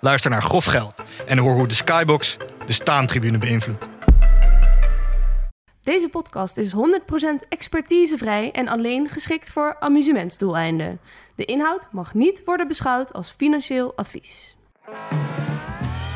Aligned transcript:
Luister 0.00 0.30
naar 0.30 0.42
Grof 0.42 0.64
Geld 0.64 1.02
en 1.26 1.38
hoor 1.38 1.54
hoe 1.54 1.68
de 1.68 1.74
Skybox 1.74 2.36
de 2.66 2.72
staantribune 2.72 3.38
beïnvloedt. 3.38 3.88
Deze 5.82 6.08
podcast 6.08 6.56
is 6.56 6.72
100% 6.72 6.76
expertisevrij 7.48 8.50
en 8.52 8.68
alleen 8.68 9.08
geschikt 9.08 9.50
voor 9.50 9.76
amusementsdoeleinden. 9.80 11.00
De 11.34 11.44
inhoud 11.44 11.88
mag 11.92 12.14
niet 12.14 12.42
worden 12.44 12.68
beschouwd 12.68 13.12
als 13.12 13.30
financieel 13.30 13.92
advies. 13.96 14.56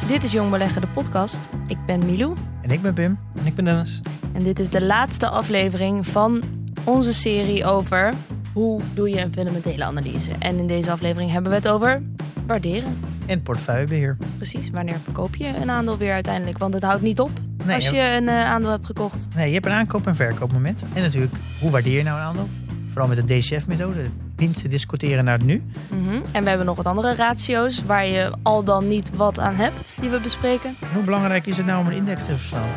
Dit 0.06 0.22
is 0.22 0.32
Jong 0.32 0.50
Beleggen, 0.50 0.80
de 0.80 0.86
podcast. 0.86 1.48
Ik 1.66 1.78
ben 1.86 2.06
Milou. 2.06 2.36
En 2.62 2.70
ik 2.70 2.82
ben 2.82 2.94
Pim. 2.94 3.18
En 3.34 3.46
ik 3.46 3.54
ben 3.54 3.64
Dennis. 3.64 4.00
En 4.32 4.42
dit 4.42 4.58
is 4.58 4.70
de 4.70 4.82
laatste 4.82 5.28
aflevering 5.28 6.06
van 6.06 6.42
onze 6.84 7.14
serie 7.14 7.64
over 7.64 8.14
hoe 8.54 8.80
doe 8.94 9.08
je 9.10 9.20
een 9.20 9.32
fundamentele 9.32 9.84
analyse. 9.84 10.30
En 10.38 10.58
in 10.58 10.66
deze 10.66 10.90
aflevering 10.90 11.30
hebben 11.30 11.50
we 11.50 11.56
het 11.56 11.68
over 11.68 12.02
waarderen. 12.46 12.98
En 13.26 13.42
portefeuillebeheer. 13.42 14.16
Precies, 14.36 14.70
wanneer 14.70 14.98
verkoop 15.02 15.36
je 15.36 15.46
een 15.62 15.70
aandeel 15.70 15.96
weer 15.96 16.12
uiteindelijk? 16.12 16.58
Want 16.58 16.74
het 16.74 16.82
houdt 16.82 17.02
niet 17.02 17.20
op 17.20 17.30
Nee, 17.64 17.74
als 17.74 17.90
je 17.90 18.16
een 18.20 18.28
eh, 18.28 18.44
aandeel 18.44 18.70
hebt 18.70 18.86
gekocht. 18.86 19.28
Nee, 19.34 19.46
je 19.48 19.54
hebt 19.54 19.66
een 19.66 19.72
aankoop- 19.72 20.06
en 20.06 20.16
verkoopmoment. 20.16 20.82
En 20.92 21.02
natuurlijk, 21.02 21.34
hoe 21.60 21.70
waardeer 21.70 21.96
je 21.96 22.02
nou 22.02 22.18
een 22.18 22.24
aandeel? 22.26 22.48
Vooral 22.86 23.08
met 23.08 23.28
de 23.28 23.38
DCF-methode. 23.38 24.00
Winsten 24.36 24.70
discussiëren 24.70 25.24
naar 25.24 25.36
het 25.38 25.46
nu. 25.46 25.62
Mhm. 25.90 26.20
En 26.32 26.42
we 26.42 26.48
hebben 26.48 26.66
nog 26.66 26.76
wat 26.76 26.86
andere 26.86 27.14
ratio's 27.14 27.84
waar 27.84 28.06
je 28.06 28.32
al 28.42 28.64
dan 28.64 28.88
niet 28.88 29.16
wat 29.16 29.38
aan 29.38 29.54
hebt, 29.54 29.96
die 30.00 30.10
we 30.10 30.20
bespreken. 30.20 30.74
En 30.80 30.88
hoe 30.94 31.02
belangrijk 31.04 31.46
is 31.46 31.56
het 31.56 31.66
nou 31.66 31.80
om 31.80 31.86
een 31.86 31.96
index 31.96 32.24
te 32.24 32.36
verslaan? 32.36 32.68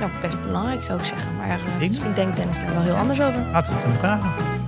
Nou, 0.00 0.12
best 0.20 0.42
belangrijk 0.42 0.82
zou 0.82 0.98
ik 0.98 1.04
zeggen. 1.04 1.36
Maar 1.36 1.48
eh, 1.48 1.64
Denk- 1.64 1.80
misschien 1.80 2.14
denkt 2.14 2.36
Dennis 2.36 2.58
daar 2.58 2.72
wel 2.72 2.82
heel 2.82 2.96
anders 2.96 3.20
over. 3.20 3.40
Laten 3.52 3.74
we 3.74 3.80
het 3.80 3.88
hem 3.90 3.98
vragen. 3.98 4.58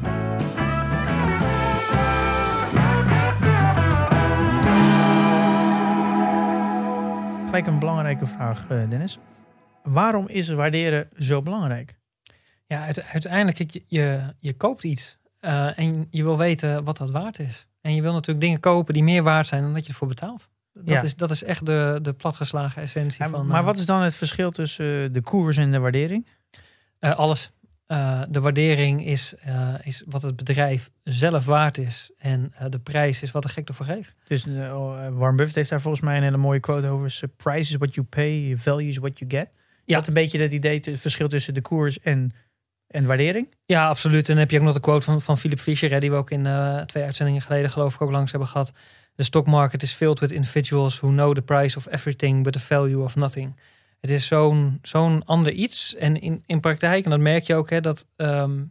Gelijk 7.45 7.67
een 7.67 7.79
belangrijke 7.79 8.27
vraag, 8.27 8.67
eh, 8.69 8.89
Dennis. 8.89 9.19
Waarom 9.83 10.29
is 10.29 10.49
waarderen 10.49 11.09
zo 11.19 11.43
belangrijk? 11.43 11.99
Ja, 12.67 12.83
uite- 12.85 13.05
uiteindelijk, 13.13 13.57
kijk, 13.57 13.73
je, 13.73 13.83
je, 13.87 14.21
je 14.41 14.53
koopt 14.55 14.85
iets 14.85 15.19
eh, 15.41 15.79
en 15.79 16.07
je 16.11 16.23
wil 16.23 16.39
weten 16.39 16.85
wat 16.85 16.97
dat 16.99 17.11
waard 17.11 17.39
is. 17.39 17.67
En 17.81 17.95
je 17.95 18.03
wil 18.03 18.13
natuurlijk 18.13 18.41
dingen 18.41 18.61
kopen 18.61 18.95
die 18.95 19.03
meer 19.03 19.23
waard 19.23 19.47
zijn 19.47 19.63
dan 19.63 19.75
dat 19.75 19.83
je 19.87 19.89
ervoor 19.93 20.09
betaalt. 20.09 20.49
Dat, 20.73 20.85
Ja. 20.89 21.03
is, 21.03 21.17
dat 21.17 21.31
is 21.31 21.43
echt 21.45 21.67
de, 21.67 21.99
de 22.03 22.13
platgeslagen 22.13 22.83
essentie 22.83 23.25
Ja, 23.25 23.31
van 23.31 23.47
maar 23.47 23.61
eh, 23.61 23.65
wat 23.67 23.79
is 23.79 23.87
dan 23.87 24.01
het 24.01 24.15
verschil 24.15 24.51
tussen 24.51 25.05
eh, 25.05 25.13
de 25.13 25.21
koers 25.21 25.57
en 25.57 25.71
de 25.71 25.79
waardering? 25.79 26.27
eh, 26.99 27.15
alles. 27.17 27.51
Eh, 27.87 28.23
de 28.29 28.41
waardering 28.41 29.07
is, 29.07 29.35
eh, 29.41 29.75
is 29.83 30.03
wat 30.07 30.23
het 30.23 30.37
bedrijf 30.37 30.91
zelf 31.05 31.45
waard 31.45 31.79
is. 31.79 32.11
En 32.19 32.53
eh, 32.57 32.67
de 32.69 32.79
prijs 32.79 33.23
is 33.23 33.31
wat 33.31 33.43
de 33.43 33.49
gek 33.49 33.69
ervoor 33.69 33.87
geeft. 33.87 34.15
Dus 34.29 34.47
eh, 34.47 34.53
oh, 34.55 35.05
eh, 35.07 35.13
Warren 35.15 35.37
Buffett 35.37 35.55
heeft 35.55 35.71
daar 35.71 35.81
volgens 35.81 36.03
mij 36.03 36.17
een 36.17 36.23
hele 36.23 36.37
mooie 36.37 36.61
quote 36.61 36.87
over. 36.87 37.19
eh, 37.23 37.29
Price 37.37 37.71
is 37.73 37.77
what 37.77 37.95
you 37.95 38.07
pay, 38.07 38.55
value 38.59 38.89
is 38.89 38.97
what 38.99 39.19
you 39.19 39.31
get. 39.31 39.51
Ja. 39.85 39.97
Dat 39.99 40.07
een 40.07 40.15
beetje 40.15 40.39
het 40.41 40.53
idee, 40.53 40.81
het 40.85 41.01
verschil 41.01 41.29
tussen 41.29 41.55
de 41.55 41.61
koers 41.61 42.01
en, 42.01 42.33
en 42.87 43.07
waardering. 43.07 43.55
Ja, 43.65 43.89
absoluut. 43.89 44.29
En 44.29 44.33
dan 44.35 44.43
heb 44.43 44.51
je 44.51 44.59
ook 44.59 44.65
nog 44.65 44.75
de 44.75 44.81
quote 44.81 45.05
van, 45.05 45.21
van 45.23 45.39
Philip 45.39 45.59
Fisher, 45.59 45.91
hè, 45.91 46.01
die 46.01 46.11
we 46.11 46.17
ook 46.17 46.31
in 46.31 46.47
eh, 46.47 46.81
twee 46.81 47.05
uitzendingen 47.05 47.43
geleden 47.43 47.71
geloof 47.71 47.95
ik 47.95 48.01
ook 48.01 48.11
langs 48.11 48.31
hebben 48.31 48.49
gehad. 48.49 48.73
The 49.15 49.23
stock 49.23 49.47
market 49.47 49.83
is 49.83 49.93
filled 49.93 50.19
with 50.19 50.31
individuals 50.31 51.01
who 51.01 51.09
know 51.09 51.35
the 51.35 51.43
price 51.43 51.77
of 51.77 51.87
everything 51.87 52.43
but 52.43 52.53
the 52.53 52.61
value 52.61 53.03
of 53.03 53.17
nothing. 53.17 53.57
Het 54.01 54.11
is 54.11 54.27
zo'n 54.83 55.23
ander 55.25 55.53
iets. 55.53 55.95
En 55.95 56.21
in, 56.21 56.43
in 56.47 56.61
praktijk, 56.61 57.05
en 57.05 57.11
dat 57.11 57.21
merk 57.21 57.45
je 57.45 57.55
ook, 57.55 57.71
hè, 57.71 57.81
dat 57.81 58.07
ehm, 58.17 58.65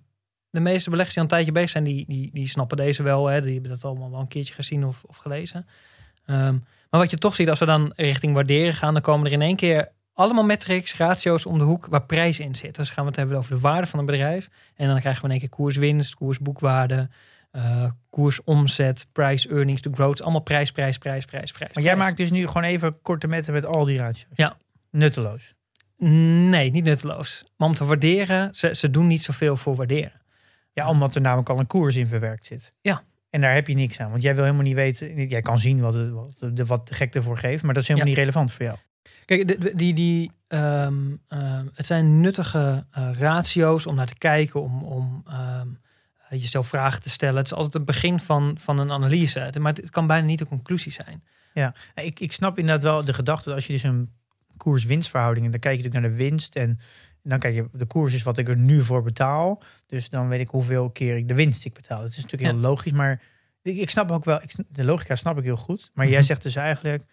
de 0.49 0.59
meeste 0.59 0.89
beleggers 0.89 1.15
die 1.15 1.23
al 1.23 1.29
een 1.29 1.35
tijdje 1.35 1.51
bezig 1.51 1.69
zijn, 1.69 1.83
die, 1.83 2.05
die, 2.07 2.29
die 2.33 2.47
snappen 2.47 2.77
deze 2.77 3.03
wel. 3.03 3.27
Hè, 3.27 3.41
die 3.41 3.53
hebben 3.53 3.71
dat 3.71 3.85
allemaal 3.85 4.11
wel 4.11 4.19
een 4.19 4.27
keertje 4.27 4.53
gezien 4.53 4.85
of, 4.85 5.03
of 5.07 5.17
gelezen. 5.17 5.67
Ehm, 6.25 6.57
maar 6.89 6.99
wat 6.99 7.09
je 7.09 7.17
toch 7.17 7.35
ziet, 7.35 7.49
als 7.49 7.59
we 7.59 7.65
dan 7.65 7.93
richting 7.95 8.33
waarderen 8.33 8.73
gaan, 8.73 8.93
dan 8.93 9.01
komen 9.01 9.25
er 9.25 9.31
in 9.31 9.41
één 9.41 9.55
keer 9.55 9.91
allemaal 10.13 10.43
metrics, 10.43 10.97
ratio's 10.97 11.45
om 11.45 11.57
de 11.57 11.63
hoek 11.63 11.85
waar 11.85 12.05
prijs 12.05 12.39
in 12.39 12.55
zit. 12.55 12.75
Dus 12.75 12.89
gaan 12.89 13.03
we 13.03 13.09
het 13.09 13.19
hebben 13.19 13.37
over 13.37 13.55
de 13.55 13.59
waarde 13.59 13.87
van 13.87 13.99
een 13.99 14.05
bedrijf. 14.05 14.49
En 14.75 14.87
dan 14.87 14.99
krijgen 14.99 15.21
we 15.21 15.27
in 15.27 15.31
één 15.31 15.39
keer 15.39 15.57
koerswinst, 15.57 16.15
koersboekwaarde, 16.15 17.09
eh 17.51 17.85
koersomzet, 18.09 19.07
price 19.11 19.49
earnings 19.49 19.81
to 19.81 19.91
growth. 19.93 20.21
Allemaal 20.21 20.41
prijs, 20.41 20.71
prijs, 20.71 20.97
prijs, 20.97 21.25
prijs, 21.25 21.51
prijs. 21.51 21.73
Maar 21.73 21.83
jij 21.83 21.93
prijs. 21.93 22.07
maakt 22.07 22.17
dus 22.19 22.31
nu 22.31 22.47
gewoon 22.47 22.63
even 22.63 23.01
korte 23.01 23.27
metten 23.27 23.53
met 23.53 23.65
al 23.65 23.85
die 23.85 23.97
ratio's. 23.97 24.27
Ja. 24.35 24.57
Nutteloos. 24.91 25.53
Nee, 25.97 26.71
niet 26.71 26.83
nutteloos. 26.83 27.43
Maar 27.57 27.67
om 27.67 27.75
te 27.75 27.85
waarderen, 27.85 28.55
ze, 28.55 28.75
ze 28.75 28.89
doen 28.89 29.07
niet 29.07 29.21
zoveel 29.21 29.57
voor 29.57 29.75
waarderen. 29.75 30.21
Ja, 30.73 30.89
omdat 30.89 31.15
er 31.15 31.21
namelijk 31.21 31.49
al 31.49 31.59
een 31.59 31.67
koers 31.67 31.95
in 31.95 32.07
verwerkt 32.07 32.45
zit. 32.45 32.73
Ja. 32.81 33.03
En 33.29 33.41
daar 33.41 33.53
heb 33.53 33.67
je 33.67 33.73
niks 33.75 33.99
aan. 33.99 34.11
Want 34.11 34.23
jij 34.23 34.33
wil 34.35 34.43
helemaal 34.43 34.63
niet 34.65 34.75
weten. 34.75 35.27
Jij 35.27 35.41
kan 35.41 35.59
zien 35.59 35.79
wat, 35.79 35.93
het, 35.93 36.09
wat, 36.11 36.35
de, 36.39 36.65
wat 36.65 36.87
de 36.87 36.93
gek 36.93 37.15
ervoor 37.15 37.37
geeft. 37.37 37.63
Maar 37.63 37.73
dat 37.73 37.81
is 37.83 37.87
helemaal 37.89 38.09
Ja. 38.09 38.15
niet 38.15 38.25
relevant 38.25 38.51
voor 38.53 38.65
jou. 38.65 38.77
Kijk, 39.25 39.47
de- 39.47 39.57
de- 39.57 39.75
die, 39.75 39.93
die, 39.93 40.31
ehm, 40.47 40.95
ehm, 41.27 41.65
het 41.73 41.85
zijn 41.85 42.21
nuttige 42.21 42.85
eh, 42.91 43.09
ratio's 43.19 43.85
om 43.85 43.95
naar 43.95 44.05
te 44.07 44.17
kijken, 44.17 44.61
om, 44.61 44.83
om 44.83 45.23
ehm, 45.27 45.67
jezelf 46.39 46.67
vragen 46.67 47.01
te 47.01 47.09
stellen. 47.09 47.35
Het 47.35 47.45
is 47.45 47.53
altijd 47.53 47.73
het 47.73 47.85
begin 47.85 48.19
van, 48.19 48.55
van 48.59 48.79
een 48.79 48.91
analyse. 48.91 49.51
Maar 49.59 49.73
het, 49.73 49.89
kan 49.89 50.07
bijna 50.07 50.25
niet 50.25 50.39
de 50.39 50.45
conclusie 50.45 50.91
zijn. 50.91 51.23
Ik, 51.95 52.19
ik 52.19 52.31
snap 52.31 52.57
inderdaad 52.57 52.83
wel 52.83 53.05
de 53.05 53.13
gedachte 53.13 53.43
dat 53.45 53.55
als 53.55 53.67
je 53.67 53.73
dus 53.73 53.83
een 53.83 54.09
koers-winstverhouding. 54.57 55.45
En 55.45 55.51
dan 55.51 55.59
kijk 55.59 55.77
je 55.77 55.83
natuurlijk 55.83 56.09
naar 56.11 56.17
de 56.19 56.29
winst. 56.29 56.55
En 56.55 56.79
dan 57.23 57.39
kijk 57.39 57.53
je, 57.55 57.65
de 57.73 57.85
koers 57.85 58.13
is 58.13 58.23
wat 58.23 58.37
ik 58.37 58.47
er 58.49 58.57
nu 58.57 58.81
voor 58.83 59.03
betaal. 59.03 59.61
Dus 59.85 60.09
dan 60.09 60.27
weet 60.27 60.39
ik 60.39 60.49
hoeveel 60.49 60.89
keer 60.89 61.15
ik 61.15 61.27
de 61.27 61.33
winst 61.33 61.65
ik 61.65 61.73
betaal. 61.73 62.01
Het 62.03 62.11
is 62.17 62.21
natuurlijk 62.23 62.51
heel 62.51 62.61
Ja. 62.61 62.67
logisch. 62.67 62.91
Maar 62.91 63.21
ik, 63.61 63.77
ik 63.77 63.89
snap 63.89 64.11
ook 64.11 64.25
wel, 64.25 64.41
ik, 64.41 64.51
de 64.69 64.83
logica 64.83 65.15
snap 65.15 65.37
ik 65.37 65.43
heel 65.43 65.57
goed. 65.57 65.91
Maar 65.93 66.05
jij 66.07 66.17
Mhm. 66.17 66.25
zegt 66.25 66.43
dus 66.43 66.55
eigenlijk. 66.55 67.03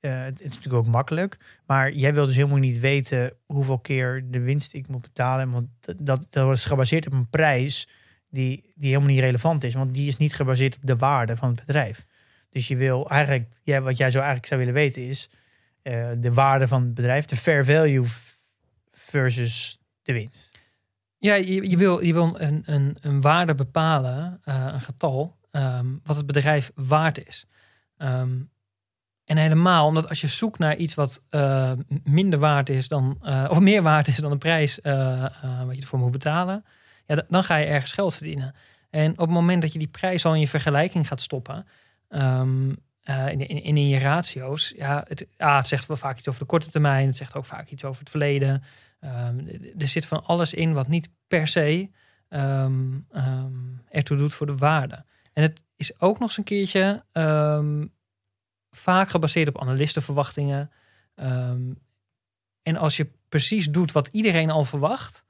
eh, 0.00 0.20
het 0.22 0.40
is 0.40 0.46
natuurlijk 0.54 0.74
ook 0.74 0.92
makkelijk. 0.92 1.38
Maar 1.66 1.92
jij 1.92 2.14
wil 2.14 2.26
dus 2.26 2.34
helemaal 2.34 2.58
niet 2.58 2.78
weten 2.80 3.34
hoeveel 3.46 3.78
keer 3.78 4.24
de 4.30 4.40
winst 4.40 4.72
ik 4.74 4.88
moet 4.88 5.00
betalen. 5.02 5.50
Want 5.50 5.66
dat, 5.80 5.96
dat, 5.98 6.26
dat 6.30 6.54
is 6.56 6.64
gebaseerd 6.64 7.06
op 7.06 7.12
een 7.12 7.28
prijs 7.30 7.88
die, 8.30 8.72
die 8.74 8.88
helemaal 8.88 9.08
niet 9.08 9.20
relevant 9.20 9.64
is. 9.64 9.74
Want 9.74 9.94
die 9.94 10.08
is 10.08 10.16
niet 10.16 10.34
gebaseerd 10.34 10.76
op 10.76 10.82
de 10.82 10.96
waarde 10.96 11.36
van 11.36 11.48
het 11.48 11.64
bedrijf. 11.66 12.06
Dus 12.50 12.68
je 12.68 12.76
wil 12.76 13.08
eigenlijk, 13.08 13.48
wat 13.64 13.96
jij 13.96 14.10
zo 14.10 14.18
eigenlijk 14.18 14.46
zou 14.46 14.60
willen 14.60 14.74
weten 14.74 15.02
is 15.02 15.28
eh, 15.82 16.08
de 16.18 16.32
waarde 16.32 16.68
van 16.68 16.82
het 16.82 16.94
bedrijf, 16.94 17.24
de 17.24 17.36
fair 17.36 17.64
value 17.64 18.06
versus 18.92 19.80
de 20.02 20.12
winst. 20.12 20.58
Ja, 21.18 21.34
je, 21.34 21.76
wil, 21.76 22.04
je 22.04 22.12
wil 22.12 22.40
een, 22.40 22.62
een, 22.66 22.96
een 23.00 23.20
waarde 23.20 23.54
bepalen, 23.54 24.40
eh, 24.44 24.68
een 24.72 24.80
getal, 24.80 25.36
ehm, 25.50 25.86
wat 26.04 26.16
het 26.16 26.26
bedrijf 26.26 26.72
waard 26.74 27.26
is. 27.26 27.46
Ehm, 27.96 28.40
en 29.24 29.36
helemaal 29.36 29.86
omdat 29.86 30.08
als 30.08 30.20
je 30.20 30.26
zoekt 30.26 30.58
naar 30.58 30.76
iets 30.76 30.94
wat 30.94 31.24
eh, 31.30 31.72
minder 32.04 32.38
waard 32.38 32.68
is 32.68 32.88
dan, 32.88 33.18
of 33.48 33.60
meer 33.60 33.82
waard 33.82 34.08
is 34.08 34.16
dan 34.16 34.30
de 34.30 34.38
prijs 34.38 34.78
wat 35.66 35.74
je 35.74 35.80
ervoor 35.80 35.98
moet 35.98 36.10
betalen, 36.10 36.64
dan 37.28 37.44
ga 37.44 37.56
je 37.56 37.66
ergens 37.66 37.92
geld 37.92 38.14
verdienen. 38.14 38.54
En 38.90 39.10
op 39.10 39.18
het 39.18 39.30
moment 39.30 39.62
dat 39.62 39.72
je 39.72 39.78
die 39.78 39.88
prijs 39.88 40.24
al 40.24 40.34
in 40.34 40.40
je 40.40 40.48
vergelijking 40.48 41.08
gaat 41.08 41.20
stoppen, 41.20 41.66
ehm, 42.08 42.74
eh, 43.00 43.28
in, 43.28 43.48
in, 43.48 43.76
in 43.76 43.88
je 43.88 43.98
ratio's, 43.98 44.72
ja, 44.76 45.04
het, 45.08 45.26
ah, 45.36 45.56
het 45.56 45.66
zegt 45.66 45.86
wel 45.86 45.96
vaak 45.96 46.18
iets 46.18 46.28
over 46.28 46.40
de 46.40 46.46
korte 46.46 46.70
termijn, 46.70 47.06
het 47.06 47.16
zegt 47.16 47.36
ook 47.36 47.46
vaak 47.46 47.68
iets 47.68 47.84
over 47.84 48.00
het 48.00 48.10
verleden. 48.10 48.62
Ehm, 49.00 49.38
er 49.78 49.88
zit 49.88 50.06
van 50.06 50.24
alles 50.24 50.54
in 50.54 50.72
wat 50.72 50.88
niet 50.88 51.08
per 51.28 51.46
se 51.46 51.90
ehm, 52.28 52.98
ertoe 53.88 54.16
doet 54.16 54.34
voor 54.34 54.46
de 54.46 54.56
waarde. 54.56 55.04
En 55.32 55.42
het 55.42 55.62
is 55.76 56.00
ook 56.00 56.18
nog 56.18 56.28
eens 56.28 56.38
een 56.38 56.44
keertje 56.44 57.04
vaak 58.70 59.10
gebaseerd 59.10 59.48
op 59.48 59.60
analistenverwachtingen. 59.60 60.70
En 62.62 62.76
als 62.76 62.96
je 62.96 63.10
precies 63.28 63.70
doet 63.70 63.92
wat 63.92 64.08
iedereen 64.08 64.50
al 64.50 64.64
verwacht, 64.64 65.24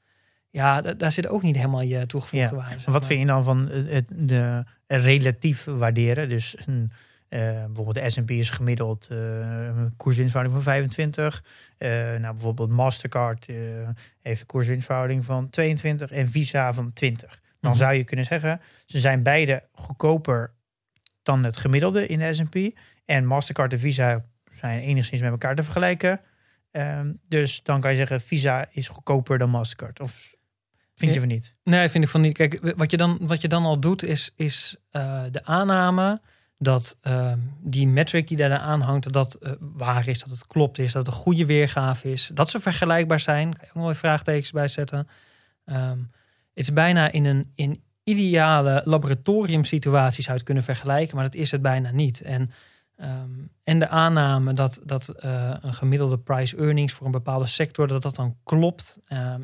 ja, 0.51 0.81
da- 0.81 0.95
daar 0.95 1.13
zit 1.13 1.27
ook 1.29 1.43
niet 1.43 1.57
helemaal 1.57 1.81
je 1.83 2.07
toegevoegde 2.07 2.55
Ja. 2.57 2.63
waarde. 2.63 2.81
zeg 2.81 2.93
Wat 2.93 3.07
vind 3.07 3.21
je 3.21 3.27
dan 3.27 3.45
van 3.45 3.69
het, 3.69 4.09
de 4.15 4.65
relatief 4.87 5.65
waarderen? 5.65 6.29
Dus 6.29 6.57
een, 6.67 6.91
eh, 7.29 7.41
bijvoorbeeld 7.65 7.95
de 7.95 8.11
S&P 8.11 8.31
is 8.31 8.51
gemiddeld 8.51 9.07
eh, 9.11 9.17
een 9.67 9.95
koerswinstverhouding 9.97 10.63
van 10.63 10.73
25. 10.73 11.45
Eh, 11.79 11.89
nou, 11.91 12.21
bijvoorbeeld 12.21 12.71
Mastercard 12.71 13.47
heeft 14.23 14.41
een 14.41 14.47
koerswinstverhouding 14.47 15.25
van 15.25 15.51
22 15.51 16.11
en 16.11 16.29
Visa 16.29 16.73
van 16.73 16.93
20. 16.93 17.41
Dan 17.61 17.71
Mhm. 17.71 17.81
zou 17.81 17.95
je 17.95 18.05
kunnen 18.05 18.25
zeggen, 18.25 18.61
ze 18.87 19.01
zijn 19.01 19.23
beide 19.23 19.63
goedkoper 19.73 20.53
dan 21.23 21.45
het 21.45 21.57
gemiddelde 21.57 22.07
in 22.07 22.19
de 22.19 22.35
S&P. 22.35 22.79
En 23.05 23.27
Mastercard 23.27 23.73
en 23.73 23.79
Visa 23.79 24.25
zijn 24.51 24.81
enigszins 24.81 25.21
met 25.21 25.31
elkaar 25.31 25.55
te 25.55 25.63
vergelijken. 25.63 26.21
Ehm, 26.71 27.13
dus 27.29 27.63
dan 27.63 27.81
kan 27.81 27.91
je 27.91 27.97
zeggen, 27.97 28.21
Visa 28.21 28.67
is 28.71 28.89
goedkoper 28.89 29.39
dan 29.39 29.51
Mastercard. 29.51 30.01
Of 30.01 30.35
vind 31.01 31.15
je 31.15 31.21
van 31.21 31.29
niet? 31.29 31.55
Nee, 31.65 31.89
vind 31.89 32.05
ik 32.05 32.11
van 32.11 32.21
niet. 32.21 32.35
Kijk, 32.37 32.75
wat 32.77 32.91
je 32.91 32.97
dan, 32.97 33.19
wat 33.23 33.41
je 33.41 33.49
dan 33.49 33.65
al 33.65 33.81
doet, 33.81 34.05
is, 34.05 34.31
is 34.37 34.77
eh, 34.91 35.23
de 35.31 35.45
aanname 35.45 36.21
dat 36.59 36.97
ehm, 37.01 37.39
die 37.61 37.87
metric 37.87 38.29
die 38.29 38.37
daar 38.37 38.59
aan 38.59 38.81
hangt, 38.81 39.03
dat 39.03 39.13
dat 39.13 39.35
eh, 39.35 39.53
waar 39.61 40.09
is, 40.09 40.21
dat 40.21 40.31
het 40.31 40.47
klopt 40.47 40.79
is, 40.79 40.93
dat 40.93 41.07
het 41.07 41.15
een 41.15 41.21
goede 41.21 41.47
weergave 41.47 42.13
is, 42.13 42.31
dat 42.35 42.51
ze 42.51 42.61
vergelijkbaar 42.61 43.21
zijn. 43.21 43.53
Kan 43.57 43.67
je 43.73 43.79
ook 43.79 43.85
wel 43.85 43.95
vraagtekens 43.95 44.51
bij 44.51 44.69
zetten. 44.69 45.09
Ehm, 45.65 45.99
het 46.55 46.69
is 46.69 46.73
bijna 46.73 47.11
in 47.11 47.25
een 47.25 47.53
in 47.55 47.83
ideale 48.05 48.83
laboratoriumsituatie 48.85 50.23
zou 50.23 50.27
je 50.27 50.33
het 50.33 50.43
kunnen 50.43 50.63
vergelijken, 50.65 51.17
maar 51.17 51.25
dat 51.25 51.35
is 51.35 51.51
het 51.51 51.63
bijna 51.63 51.91
niet. 51.91 52.21
En, 52.21 52.51
ehm, 52.97 53.31
en 53.65 53.79
de 53.79 53.89
aanname 53.89 54.53
dat, 54.53 54.81
dat 54.85 55.09
eh, 55.09 55.55
een 55.61 55.75
gemiddelde 55.75 56.19
price 56.19 56.57
earnings 56.57 56.93
voor 56.93 57.07
een 57.07 57.13
bepaalde 57.13 57.47
sector, 57.47 57.87
dat 57.89 58.03
dat 58.03 58.17
dan 58.17 58.37
klopt. 58.45 58.99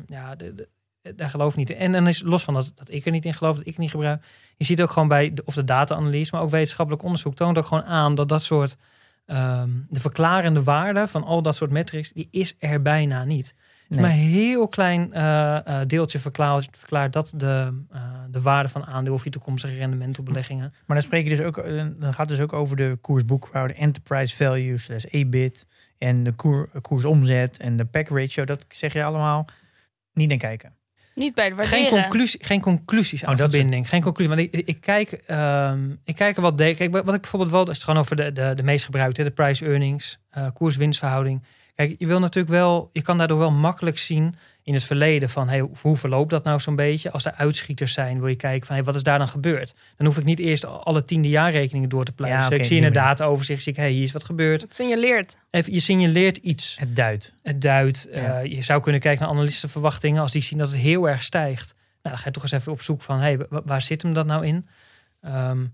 ja, 0.07 0.35
de, 0.35 0.55
de- 0.55 0.69
daar 1.15 1.29
geloof 1.29 1.51
ik 1.51 1.57
niet 1.57 1.69
in. 1.69 1.77
En 1.77 1.91
dan 1.91 2.07
is 2.07 2.21
los 2.21 2.43
van 2.43 2.53
dat, 2.53 2.71
dat 2.75 2.91
ik 2.91 3.05
er 3.05 3.11
niet 3.11 3.25
in 3.25 3.33
geloof, 3.33 3.55
dat 3.55 3.65
ik 3.65 3.71
het 3.71 3.81
niet 3.81 3.91
gebruik. 3.91 4.23
Je 4.57 4.65
ziet 4.65 4.81
ook 4.81 4.91
gewoon 4.91 5.07
bij, 5.07 5.33
de, 5.33 5.41
of 5.45 5.53
de 5.53 5.63
data-analyse, 5.63 6.31
maar 6.35 6.43
ook 6.43 6.49
wetenschappelijk 6.49 7.03
onderzoek 7.03 7.35
toont 7.35 7.57
ook 7.57 7.65
gewoon 7.65 7.83
aan 7.83 8.15
dat 8.15 8.29
dat 8.29 8.43
soort, 8.43 8.77
ehm, 9.25 9.69
de 9.89 9.99
verklarende 9.99 10.63
waarde 10.63 11.07
van 11.07 11.23
al 11.23 11.41
dat 11.41 11.55
soort 11.55 11.71
metrics, 11.71 12.11
die 12.11 12.27
is 12.31 12.55
er 12.59 12.81
bijna 12.81 13.23
niet. 13.23 13.53
Nee. 13.87 14.01
Maar 14.01 14.09
een 14.09 14.15
heel 14.15 14.67
klein 14.67 15.13
eh, 15.13 15.81
eh, 15.81 15.87
deeltje 15.87 16.19
verklaart, 16.19 16.67
verklaart 16.71 17.13
dat 17.13 17.33
de, 17.35 17.83
eh, 17.91 18.01
de 18.29 18.41
waarde 18.41 18.69
van 18.69 18.85
aandeel 18.85 19.13
of 19.13 19.23
je 19.23 19.29
toekomstige 19.29 19.75
rendement 19.75 20.19
op 20.19 20.25
beleggingen. 20.25 20.73
Maar 20.85 20.97
dan 20.97 21.05
spreek 21.05 21.23
je 21.23 21.29
dus 21.29 21.41
ook, 21.41 21.55
dan 21.99 22.13
gaat 22.13 22.17
het 22.17 22.27
dus 22.27 22.39
ook 22.39 22.53
over 22.53 22.75
de 22.75 22.97
koersboekhouding, 23.01 23.79
enterprise 23.79 24.35
value, 24.35 24.77
slash 24.77 25.05
EBIT 25.09 25.65
en 25.97 26.23
de 26.23 26.31
koer, 26.31 26.69
koersomzet 26.81 27.57
en 27.57 27.77
de 27.77 27.85
pack 27.85 28.07
ratio. 28.09 28.45
Dat 28.45 28.65
zeg 28.69 28.93
je 28.93 29.03
allemaal 29.03 29.47
niet 30.13 30.29
naar 30.29 30.37
kijken. 30.37 30.76
Niet 31.17 31.33
bij 31.33 31.49
de 31.49 31.63
Geen, 31.63 31.89
conclusie, 31.89 32.45
geen 32.45 32.61
conclusies 32.61 33.25
aan 33.25 33.31
Oh, 33.31 33.37
dat 33.37 33.49
verbinding. 33.51 33.89
Geen 33.89 34.01
conclusie. 34.01 34.35
Want 34.35 34.53
ik, 34.53 34.67
ik, 34.67 34.81
kijk, 34.81 35.11
ehm, 35.11 35.89
ik 36.03 36.15
kijk 36.15 36.35
er 36.35 36.41
wat 36.41 36.57
de, 36.57 36.75
kijk, 36.75 36.91
wat 36.91 37.13
ik 37.13 37.21
bijvoorbeeld 37.21 37.51
wel, 37.51 37.59
als 37.59 37.69
het 37.69 37.83
gewoon 37.83 37.99
over 37.99 38.15
de, 38.15 38.31
de, 38.31 38.53
de 38.55 38.63
meest 38.63 38.85
gebruikte, 38.85 39.23
de 39.23 39.31
price 39.31 39.65
earnings, 39.65 40.19
eh 40.29 40.47
koers-winstverhouding. 40.53 41.43
Kijk, 41.77 41.95
je 41.97 42.07
wil 42.07 42.19
natuurlijk 42.19 42.53
wel, 42.53 42.89
je 42.93 43.01
kan 43.01 43.17
daardoor 43.17 43.37
wel 43.37 43.51
makkelijk 43.51 43.97
zien 43.97 44.35
in 44.63 44.73
het 44.73 44.83
verleden 44.83 45.29
van 45.29 45.49
hey, 45.49 45.67
hoe 45.81 45.97
verloopt 45.97 46.29
dat 46.29 46.43
nou 46.43 46.59
zo'n 46.59 46.75
beetje? 46.75 47.11
Als 47.11 47.25
er 47.25 47.31
uitschieters 47.33 47.93
zijn, 47.93 48.19
wil 48.19 48.27
je 48.27 48.35
kijken 48.35 48.67
van 48.67 48.75
hey, 48.75 48.83
wat 48.85 48.95
is 48.95 49.03
daar 49.03 49.17
dan 49.17 49.27
gebeurd? 49.27 49.75
Dan 49.97 50.05
hoef 50.07 50.17
ik 50.17 50.23
niet 50.23 50.39
eerst 50.39 50.65
alle 50.65 51.03
tiende 51.03 51.27
jaarrekeningen 51.29 51.89
door 51.89 52.03
te 52.05 52.11
pluizen. 52.11 52.49
Ja, 52.51 52.55
ik 52.55 52.63
zie 52.65 52.75
inderdaad 52.75 53.21
overzicht, 53.21 53.63
zie 53.63 53.71
ik, 53.71 53.77
hey, 53.77 53.89
hier 53.91 54.01
is 54.03 54.11
wat 54.11 54.23
gebeurd. 54.23 54.61
Het 54.61 54.75
signaleert. 54.75 55.37
Even, 55.49 55.73
je 55.73 55.79
signaleert 55.79 56.37
iets. 56.37 56.75
Het 56.79 56.95
duidt. 56.95 57.33
Het 57.43 57.61
duidt. 57.61 58.07
Ja. 58.11 58.39
eh, 58.41 58.51
je 58.55 58.61
zou 58.61 58.81
kunnen 58.81 59.01
kijken 59.01 59.21
naar 59.21 59.31
analistenverwachtingen. 59.33 60.21
Als 60.21 60.31
die 60.31 60.41
zien 60.41 60.59
dat 60.59 60.71
het 60.71 60.79
heel 60.79 61.09
erg 61.09 61.23
stijgt. 61.23 61.73
Nou, 62.01 62.15
dan 62.15 62.17
ga 62.17 62.23
je 62.25 62.31
toch 62.31 62.43
eens 62.43 62.51
even 62.51 62.71
op 62.71 62.81
zoek 62.81 63.01
van... 63.01 63.19
Hey, 63.19 63.37
wa- 63.37 63.61
waar 63.65 63.81
zit 63.81 64.01
hem 64.01 64.13
dat 64.13 64.25
nou 64.25 64.45
in? 64.45 64.67
Ehm, 65.21 65.59
al- 65.59 65.67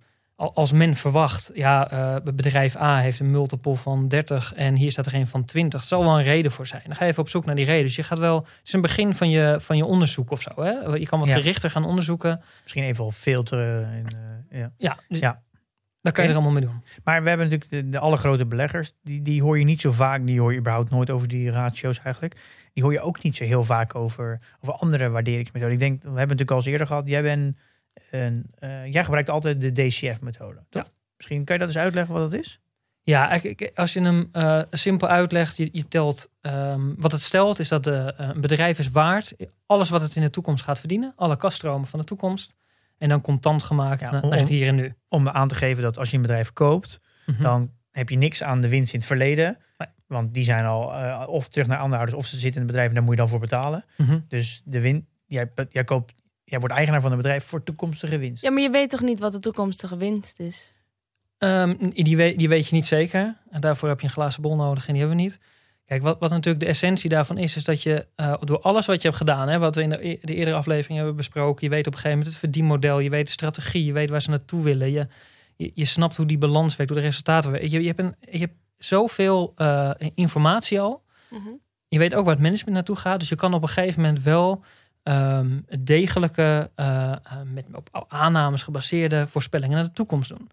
als 0.53 0.71
men 0.71 0.95
verwacht... 0.95 1.51
Ja, 1.53 1.89
eh, 1.91 2.33
bedrijf 2.33 2.75
A 2.75 2.97
heeft 2.97 3.19
een 3.19 3.31
multiple 3.31 3.75
van 3.75 4.07
30... 4.07 4.53
en 4.53 4.75
hier 4.75 4.91
staat 4.91 5.05
er 5.05 5.13
een 5.13 5.27
van 5.27 5.45
20. 5.45 5.81
Er 5.81 5.87
zal 5.87 6.03
wel 6.03 6.17
een 6.17 6.23
reden 6.23 6.51
voor 6.51 6.67
zijn. 6.67 6.81
Dan 6.85 6.95
ga 6.95 7.03
je 7.03 7.09
even 7.11 7.23
op 7.23 7.29
zoek 7.29 7.45
naar 7.45 7.55
die 7.55 7.65
reden. 7.65 7.85
Dus 7.85 7.95
je 7.95 8.03
gaat 8.03 8.17
wel... 8.19 8.35
Het 8.37 8.59
is 8.63 8.73
een 8.73 8.81
begin 8.81 9.15
van 9.15 9.29
je, 9.29 9.55
van 9.59 9.77
je 9.77 9.85
onderzoek 9.85 10.31
of 10.31 10.41
zo. 10.41 10.51
Hè? 10.55 10.71
Je 10.95 11.05
kan 11.05 11.19
wat 11.19 11.27
Ja. 11.27 11.35
gerichter 11.35 11.69
gaan 11.71 11.85
onderzoeken. 11.85 12.41
Misschien 12.61 12.83
even 12.83 13.03
al 13.03 13.11
filteren. 13.11 13.85
En, 13.85 14.05
eh, 14.49 14.59
ja. 14.59 14.71
Ja, 14.77 14.97
dus 15.07 15.19
Ja. 15.19 15.41
daar 16.01 16.13
kan 16.13 16.23
je 16.23 16.29
er 16.29 16.35
allemaal 16.35 16.53
mee 16.53 16.63
doen. 16.65 16.83
Maar 17.03 17.23
we 17.23 17.29
hebben 17.29 17.49
natuurlijk 17.49 17.85
de, 17.85 17.89
de 17.89 17.99
alle 17.99 18.17
grote 18.17 18.45
beleggers. 18.45 18.93
Die, 19.03 19.21
die 19.21 19.41
hoor 19.41 19.59
je 19.59 19.65
niet 19.65 19.81
zo 19.81 19.91
vaak. 19.91 20.25
Die 20.25 20.39
hoor 20.39 20.51
je 20.53 20.59
überhaupt 20.59 20.89
nooit 20.89 21.09
over 21.09 21.27
die 21.27 21.51
ratio's 21.51 21.99
eigenlijk. 21.99 22.35
Die 22.73 22.83
hoor 22.83 22.91
je 22.91 23.01
ook 23.01 23.23
niet 23.23 23.35
zo 23.37 23.43
heel 23.43 23.63
vaak 23.63 23.95
over, 23.95 24.39
over 24.61 24.73
andere 24.73 25.09
waarderingsmethoden. 25.09 25.73
Ik 25.73 25.79
denk, 25.79 25.91
we 26.01 26.07
hebben 26.07 26.19
het 26.19 26.29
natuurlijk 26.29 26.51
al 26.51 26.57
eens 26.57 26.65
eerder 26.65 26.87
gehad. 26.87 27.07
Jij, 27.07 27.21
bent 27.21 27.57
eh, 28.11 28.85
jij 28.93 29.03
gebruikt 29.03 29.29
altijd 29.29 29.61
de 29.61 29.71
DCF-methode. 29.71 30.63
Misschien 31.17 31.43
kan 31.43 31.55
je 31.55 31.61
dat 31.61 31.69
eens 31.75 31.83
uitleggen 31.83 32.13
wat 32.13 32.31
dat 32.31 32.39
is? 32.41 32.59
Ja, 33.05 33.39
als 33.75 33.93
je 33.93 34.01
hem 34.01 34.29
eh, 34.31 34.61
simpel 34.71 35.07
uitlegt, 35.07 35.57
je, 35.57 35.69
je 35.71 35.87
telt. 35.87 36.29
ehm, 36.41 36.93
wat 36.97 37.11
het 37.11 37.21
stelt, 37.21 37.59
is 37.59 37.67
dat 37.67 37.83
de, 37.83 38.13
eh, 38.17 38.27
een 38.33 38.41
bedrijf 38.41 38.79
is 38.79 38.89
waard. 38.91 39.33
Alles 39.65 39.89
wat 39.89 40.01
het 40.01 40.15
in 40.15 40.21
de 40.21 40.29
toekomst 40.29 40.63
gaat 40.63 40.79
verdienen. 40.79 41.13
Alle 41.15 41.37
kaststromen 41.37 41.87
van 41.87 41.99
de 41.99 42.05
toekomst. 42.05 42.55
En 42.97 43.09
dan 43.09 43.21
contant 43.21 43.63
gemaakt 43.63 44.01
Ja, 44.01 44.11
naar, 44.11 44.23
om- 44.23 44.29
naar 44.29 44.39
het 44.39 44.47
hier 44.49 44.67
en 44.67 44.75
nu. 44.75 44.93
Om 45.09 45.29
aan 45.29 45.47
te 45.47 45.55
geven 45.55 45.83
dat 45.83 45.97
als 45.97 46.09
je 46.09 46.15
een 46.15 46.21
bedrijf 46.21 46.53
koopt, 46.53 46.99
Mhm. 47.25 47.41
dan 47.43 47.71
heb 47.91 48.09
je 48.09 48.17
niks 48.17 48.43
aan 48.43 48.61
de 48.61 48.67
winst 48.69 48.93
in 48.93 48.99
het 48.99 49.07
verleden. 49.07 49.57
Nee. 49.77 49.87
Want 50.07 50.33
die 50.33 50.43
zijn 50.43 50.65
al 50.65 50.85
of 51.27 51.47
terug 51.47 51.67
naar 51.67 51.77
aandeelhouders 51.77 52.17
of 52.19 52.25
ze 52.25 52.31
zitten 52.39 52.51
in 52.51 52.57
het 52.57 52.67
bedrijf 52.67 52.87
en 52.87 52.93
daar 52.93 53.03
moet 53.03 53.13
je 53.13 53.19
dan 53.19 53.29
voor 53.29 53.39
betalen. 53.39 53.85
Mhm. 53.97 54.19
Dus 54.27 54.61
de 54.65 54.79
win, 54.79 55.07
jij, 55.25 55.51
jij, 55.69 55.83
koopt, 55.83 56.13
jij 56.53 56.61
wordt 56.61 56.75
eigenaar 56.75 57.01
van 57.01 57.11
een 57.11 57.17
bedrijf 57.17 57.43
voor 57.43 57.63
toekomstige 57.63 58.17
winst. 58.17 58.43
Ja, 58.43 58.51
maar 58.51 58.61
je 58.61 58.69
weet 58.69 58.89
toch 58.89 59.01
niet 59.01 59.19
wat 59.19 59.31
de 59.31 59.39
toekomstige 59.39 59.97
winst 59.97 60.39
is? 60.39 60.73
Ehm, 61.37 61.75
die, 61.89 62.17
weet, 62.17 62.37
die 62.37 62.49
weet 62.49 62.67
je 62.67 62.75
niet 62.75 62.85
zeker. 62.85 63.37
En 63.49 63.61
daarvoor 63.61 63.89
heb 63.89 63.99
je 63.99 64.05
een 64.05 64.13
glazen 64.13 64.41
bol 64.41 64.55
nodig 64.55 64.87
en 64.87 64.93
die 64.93 65.01
hebben 65.01 65.17
we 65.17 65.23
niet. 65.23 65.39
Kijk, 65.85 66.01
wat, 66.01 66.19
wat 66.19 66.29
natuurlijk 66.29 66.63
de 66.63 66.69
essentie 66.69 67.09
daarvan 67.09 67.37
is, 67.37 67.55
is 67.55 67.63
dat 67.63 67.81
je 67.81 68.07
eh, 68.15 68.33
door 68.39 68.59
alles 68.59 68.85
wat 68.85 69.01
je 69.01 69.07
hebt 69.07 69.19
gedaan, 69.19 69.47
hè, 69.47 69.59
wat 69.59 69.75
we 69.75 69.81
in 69.81 69.89
de, 69.89 70.07
e- 70.07 70.17
de 70.21 70.35
eerdere 70.35 70.55
aflevering 70.57 70.97
hebben 70.97 71.15
besproken, 71.15 71.65
je 71.65 71.69
weet 71.69 71.87
op 71.87 71.93
een 71.93 71.99
gegeven 71.99 72.17
moment 72.17 72.35
het 72.35 72.43
verdienmodel, 72.43 72.99
je 72.99 73.09
weet 73.09 73.25
de 73.25 73.31
strategie, 73.31 73.85
je 73.85 73.93
weet 73.93 74.09
waar 74.09 74.21
ze 74.21 74.29
naartoe 74.29 74.63
willen, 74.63 74.91
je, 74.91 75.07
je, 75.55 75.71
je 75.73 75.85
snapt 75.85 76.17
hoe 76.17 76.25
die 76.25 76.37
balans 76.37 76.75
werkt, 76.75 76.91
hoe 76.91 77.01
de 77.01 77.07
resultaten 77.07 77.51
werken. 77.51 77.71
Je, 77.71 77.81
je, 77.81 77.87
hebt, 77.87 77.99
een, 77.99 78.15
je 78.31 78.39
hebt 78.39 78.55
zoveel 78.77 79.53
eh, 79.55 79.91
informatie 80.15 80.79
al. 80.79 81.03
Mhm. 81.29 81.49
Je 81.87 81.99
weet 81.99 82.13
ook 82.13 82.25
waar 82.25 82.33
het 82.33 82.43
management 82.43 82.73
naartoe 82.75 82.95
gaat, 82.95 83.19
dus 83.19 83.29
je 83.29 83.35
kan 83.35 83.53
op 83.53 83.61
een 83.61 83.67
gegeven 83.67 84.01
moment 84.01 84.23
wel 84.23 84.63
ehm, 85.03 85.59
degelijke, 85.79 86.71
eh, 86.75 87.11
eh, 87.11 87.17
met 87.45 87.65
op 87.73 88.05
aannames 88.07 88.63
gebaseerde 88.63 89.27
voorspellingen 89.27 89.75
naar 89.75 89.85
de 89.85 89.91
toekomst 89.93 90.29
doen. 90.29 90.49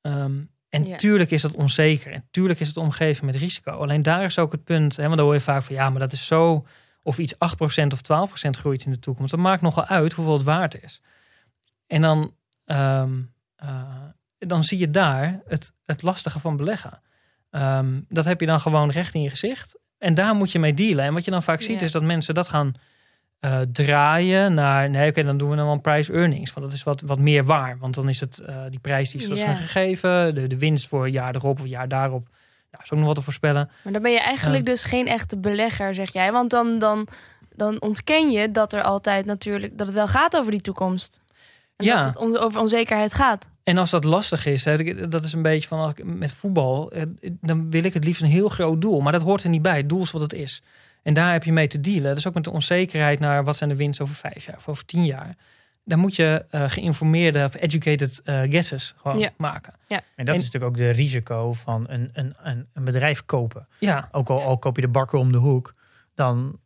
Ehm, 0.00 0.36
en 0.68 0.84
Ja. 0.84 0.96
tuurlijk 0.96 1.30
is 1.30 1.42
dat 1.42 1.52
onzeker. 1.52 2.12
En 2.12 2.24
tuurlijk 2.30 2.60
is 2.60 2.68
het 2.68 2.76
omgeven 2.76 3.26
met 3.26 3.34
risico. 3.36 3.70
Alleen 3.70 4.02
daar 4.02 4.24
is 4.24 4.38
ook 4.38 4.52
het 4.52 4.64
punt. 4.64 4.96
Hè, 4.96 5.02
want 5.02 5.16
dan 5.16 5.24
hoor 5.24 5.34
je 5.34 5.40
vaak 5.40 5.62
van 5.62 5.74
ja, 5.74 5.90
maar 5.90 6.00
dat 6.00 6.12
is 6.12 6.26
zo. 6.26 6.64
Of 7.02 7.18
iets 7.18 7.38
8% 7.38 7.92
of 7.92 8.00
12% 8.02 8.56
groeit 8.56 8.84
in 8.84 8.92
de 8.92 8.98
toekomst. 8.98 9.30
Dat 9.30 9.40
maakt 9.40 9.62
nogal 9.62 9.84
uit 9.84 10.12
hoeveel 10.12 10.34
het 10.34 10.42
waard 10.42 10.82
is. 10.82 11.00
En 11.86 12.02
dan, 12.02 12.34
ehm, 12.64 13.20
eh, 13.56 13.82
dan 14.38 14.64
zie 14.64 14.78
je 14.78 14.90
daar 14.90 15.40
het, 15.46 15.72
het 15.84 16.02
lastige 16.02 16.38
van 16.38 16.56
beleggen. 16.56 17.00
Dat 18.08 18.24
heb 18.24 18.40
je 18.40 18.46
dan 18.46 18.60
gewoon 18.60 18.90
recht 18.90 19.14
in 19.14 19.22
je 19.22 19.30
gezicht. 19.30 19.78
En 19.98 20.14
daar 20.14 20.34
moet 20.34 20.52
je 20.52 20.58
mee 20.58 20.74
dealen. 20.74 21.04
En 21.04 21.14
wat 21.14 21.24
je 21.24 21.30
dan 21.30 21.42
vaak 21.42 21.60
ziet 21.62 21.80
Ja. 21.80 21.86
is 21.86 21.92
dat 21.92 22.02
mensen 22.02 22.34
dat 22.34 22.48
gaan 22.48 22.72
eh, 23.40 23.60
draaien 23.72 24.54
naar... 24.54 24.90
Nee, 24.90 25.08
oké, 25.10 25.22
dan 25.24 25.38
doen 25.38 25.50
we 25.50 25.56
dan 25.56 25.64
wel 25.64 25.74
een 25.74 25.80
price 25.80 26.12
earnings. 26.12 26.52
Want 26.52 26.66
dat 26.66 26.74
is 26.74 26.82
wat, 26.82 27.00
wat 27.00 27.18
meer 27.18 27.44
waar. 27.44 27.76
Want 27.78 27.94
dan 27.94 28.08
is 28.08 28.20
het 28.20 28.38
eh, 28.38 28.56
die 28.70 28.78
prijs 28.80 29.10
die 29.10 29.32
is 29.32 29.40
Ja. 29.40 29.54
gegeven. 29.54 30.34
De, 30.34 30.46
de 30.46 30.58
winst 30.58 30.88
voor 30.88 31.04
een 31.04 31.12
jaar 31.12 31.34
erop 31.34 31.60
of 31.60 31.66
jaar 31.66 31.88
daarop. 31.88 32.28
Ja, 32.70 32.78
is 32.82 32.92
ook 32.92 32.98
nog 32.98 33.06
wat 33.08 33.16
te 33.16 33.22
voorspellen. 33.22 33.70
Maar 33.84 33.92
dan 33.92 34.02
ben 34.02 34.12
je 34.12 34.20
eigenlijk 34.20 34.66
dus 34.66 34.84
geen 34.84 35.06
echte 35.06 35.36
belegger, 35.36 35.94
zeg 35.94 36.12
jij. 36.12 36.32
Want 36.32 36.50
dan, 36.50 36.78
dan, 36.78 37.08
dan 37.54 37.80
ontken 37.80 38.30
je 38.30 38.50
dat 38.50 38.72
er 38.72 38.82
altijd 38.82 39.26
natuurlijk 39.26 39.78
dat 39.78 39.86
het 39.86 39.96
wel 39.96 40.08
gaat 40.08 40.36
over 40.36 40.50
die 40.50 40.60
toekomst. 40.60 41.20
En 41.76 41.84
Ja. 41.86 42.02
dat 42.02 42.20
het 42.20 42.38
over 42.38 42.60
onzekerheid 42.60 43.12
gaat. 43.12 43.48
En 43.62 43.78
als 43.78 43.90
dat 43.90 44.04
lastig 44.04 44.46
is, 44.46 44.64
hè, 44.64 45.08
dat 45.08 45.24
is 45.24 45.32
een 45.32 45.42
beetje 45.42 45.68
van 45.68 45.94
met 46.04 46.32
voetbal, 46.32 46.90
eh, 46.90 47.02
dan 47.40 47.70
wil 47.70 47.84
ik 47.84 47.94
het 47.94 48.04
liefst 48.04 48.22
een 48.22 48.28
heel 48.28 48.48
groot 48.48 48.80
doel. 48.80 49.00
Maar 49.00 49.12
dat 49.12 49.22
hoort 49.22 49.42
er 49.42 49.48
niet 49.50 49.62
bij. 49.62 49.76
Het 49.76 49.88
doel 49.88 50.02
is 50.02 50.10
wat 50.10 50.20
het 50.22 50.32
is. 50.32 50.62
En 51.02 51.14
daar 51.14 51.32
heb 51.32 51.44
je 51.44 51.52
mee 51.52 51.66
te 51.66 51.80
dealen. 51.80 52.14
Dus 52.14 52.26
ook 52.26 52.34
met 52.34 52.44
de 52.44 52.50
onzekerheid 52.52 53.18
naar 53.20 53.44
wat 53.44 53.56
zijn 53.56 53.70
de 53.70 53.76
winsten 53.76 54.04
over 54.04 54.16
vijf 54.16 54.44
jaar 54.46 54.56
of 54.56 54.68
over 54.68 54.84
tien 54.84 55.04
jaar. 55.04 55.36
Dan 55.84 55.98
moet 55.98 56.16
je 56.16 56.44
eh, 56.50 56.64
geïnformeerde 56.68 57.44
of 57.44 57.54
educated 57.54 58.20
eh, 58.24 58.40
guesses 58.40 58.94
gewoon 58.96 59.18
Ja. 59.18 59.30
maken. 59.36 59.72
En 59.88 60.02
dat 60.16 60.28
En- 60.28 60.34
is 60.34 60.44
natuurlijk 60.44 60.72
ook 60.72 60.76
de 60.78 60.90
risico 60.90 61.52
van 61.52 61.84
een, 61.88 62.10
een, 62.12 62.34
een, 62.42 62.68
een 62.72 62.84
bedrijf 62.84 63.24
kopen. 63.24 63.68
Ja, 63.78 64.08
Ook 64.12 64.28
al, 64.30 64.42
al 64.42 64.58
koop 64.58 64.74
je 64.76 64.82
de 64.82 64.88
bakker 64.88 65.18
om 65.18 65.32
de 65.32 65.38
hoek, 65.38 65.74
dan 66.14 66.58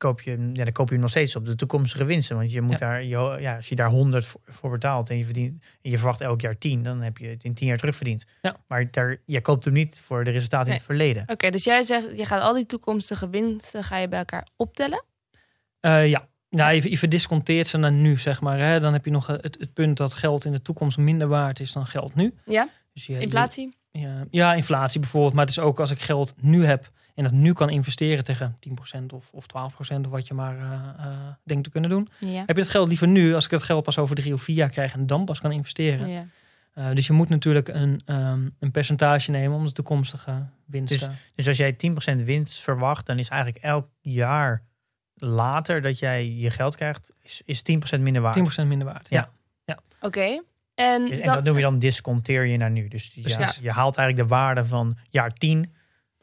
koop 0.00 0.20
je, 0.20 0.50
ja, 0.52 0.64
dan 0.64 0.72
koop 0.72 0.86
je 0.86 0.92
hem 0.92 1.02
nog 1.02 1.10
steeds 1.10 1.36
op 1.36 1.46
de 1.46 1.54
toekomstige 1.56 2.04
winsten. 2.04 2.36
Want 2.36 2.52
je 2.52 2.60
moet 2.60 2.70
Ja. 2.72 2.76
daar, 2.78 3.02
je, 3.02 3.36
ja, 3.40 3.56
als 3.56 3.68
je 3.68 3.74
daar 3.74 3.88
100 3.88 4.26
voor, 4.26 4.40
voor 4.44 4.70
betaalt 4.70 5.10
en 5.10 5.18
je, 5.18 5.24
verdient, 5.24 5.62
en 5.82 5.90
je 5.90 5.96
verwacht 5.98 6.20
elk 6.20 6.40
jaar 6.40 6.58
10, 6.58 6.82
dan 6.82 7.00
heb 7.00 7.18
je 7.18 7.26
het 7.26 7.44
in 7.44 7.54
10 7.54 7.66
jaar 7.66 7.76
terugverdiend. 7.78 8.24
Ja. 8.42 8.56
Maar 8.68 8.90
daar, 8.90 9.16
je 9.26 9.40
koopt 9.40 9.64
hem 9.64 9.74
niet 9.74 10.00
voor 10.00 10.24
de 10.24 10.30
resultaten 10.30 10.66
in 10.66 10.68
Nee. 10.68 10.76
het 10.78 10.86
verleden. 10.86 11.22
Oké, 11.26 11.50
dus 11.50 11.64
jij 11.64 11.82
zegt, 11.82 12.06
je 12.16 12.24
gaat 12.24 12.42
al 12.42 12.54
die 12.54 12.66
toekomstige 12.66 13.28
winsten 13.28 13.84
ga 13.84 13.96
je 13.96 14.08
bij 14.08 14.18
elkaar 14.18 14.46
optellen. 14.56 15.04
Eh, 15.80 16.08
ja. 16.08 16.28
Ja, 16.48 16.68
je, 16.68 16.90
je 16.90 16.98
verdisconteert 16.98 17.68
ze 17.68 17.78
naar 17.78 17.92
nu, 17.92 18.18
zeg 18.18 18.40
maar. 18.40 18.58
Hè. 18.58 18.80
Dan 18.80 18.92
heb 18.92 19.04
je 19.04 19.10
nog 19.10 19.28
eh, 19.28 19.36
het, 19.40 19.56
het 19.60 19.72
punt 19.72 19.96
dat 19.96 20.14
geld 20.14 20.44
in 20.44 20.52
de 20.52 20.62
toekomst 20.62 20.98
minder 20.98 21.28
waard 21.28 21.60
is 21.60 21.72
dan 21.72 21.86
geld 21.86 22.14
nu. 22.14 22.34
Ja, 22.44 22.68
Dus 22.92 23.06
je, 23.06 23.12
je- 23.12 23.18
inflatie. 23.20 23.74
Ja, 23.92 24.24
ja, 24.30 24.54
inflatie 24.54 25.00
bijvoorbeeld. 25.00 25.32
Maar 25.34 25.44
het 25.46 25.50
is 25.56 25.58
ook 25.58 25.80
als 25.80 25.90
ik 25.90 25.98
geld 26.00 26.34
nu 26.40 26.64
heb 26.64 26.90
en 27.20 27.26
dat 27.26 27.40
nu 27.40 27.52
kan 27.52 27.70
investeren 27.70 28.24
tegen 28.24 28.56
10% 28.68 29.06
of, 29.14 29.30
of 29.32 29.46
12% 29.46 30.00
of 30.00 30.06
wat 30.06 30.26
je 30.26 30.34
maar 30.34 30.58
eh, 30.58 31.06
eh, 31.06 31.12
denkt 31.44 31.64
te 31.64 31.70
kunnen 31.70 31.90
doen. 31.90 32.08
Ja. 32.18 32.42
Heb 32.46 32.56
je 32.56 32.62
het 32.62 32.70
geld 32.70 32.88
liever 32.88 33.08
nu 33.08 33.34
als 33.34 33.44
ik 33.44 33.50
het 33.50 33.62
geld 33.62 33.84
pas 33.84 33.98
over 33.98 34.16
drie 34.16 34.32
of 34.32 34.42
vier 34.42 34.56
jaar 34.56 34.68
krijg 34.68 34.92
en 34.92 35.06
dan 35.06 35.24
pas 35.24 35.40
kan 35.40 35.52
investeren. 35.52 36.08
ja. 36.08 36.26
Eh, 36.74 36.90
dus 36.94 37.06
je 37.06 37.12
moet 37.12 37.28
natuurlijk 37.28 37.68
een, 37.68 38.00
ehm, 38.04 38.48
een 38.58 38.70
percentage 38.70 39.30
nemen 39.30 39.56
om 39.56 39.64
de 39.64 39.72
toekomstige 39.72 40.46
winsten. 40.64 41.18
Dus 41.34 41.48
als 41.48 41.56
jij 41.56 41.72
10% 41.72 42.22
winst 42.22 42.60
verwacht, 42.60 43.06
dan 43.06 43.18
is 43.18 43.28
eigenlijk 43.28 43.64
elk 43.64 43.88
jaar 44.00 44.62
later 45.14 45.80
dat 45.80 45.98
jij 45.98 46.30
je 46.30 46.50
geld 46.50 46.76
krijgt, 46.76 47.12
is, 47.22 47.42
is 47.44 47.62
10% 47.62 48.00
minder 48.00 48.22
waard. 48.22 48.34
10% 48.34 48.68
minder 48.68 48.86
waard. 48.86 49.08
Ja. 49.08 49.30
Ja. 49.64 49.78
Oké. 50.00 50.42
En, 50.74 51.06
Dus- 51.06 51.18
En 51.18 51.32
dat 51.32 51.44
noem 51.44 51.56
je 51.56 51.62
dan 51.62 51.78
disconteer 51.78 52.44
je 52.44 52.56
naar 52.56 52.70
nu. 52.70 52.88
Dus 52.88 53.10
ja, 53.14 53.52
je 53.60 53.70
haalt 53.70 53.96
eigenlijk 53.96 54.28
de 54.28 54.34
waarde 54.34 54.64
van 54.64 54.96
jaar 55.10 55.32
10 55.32 55.74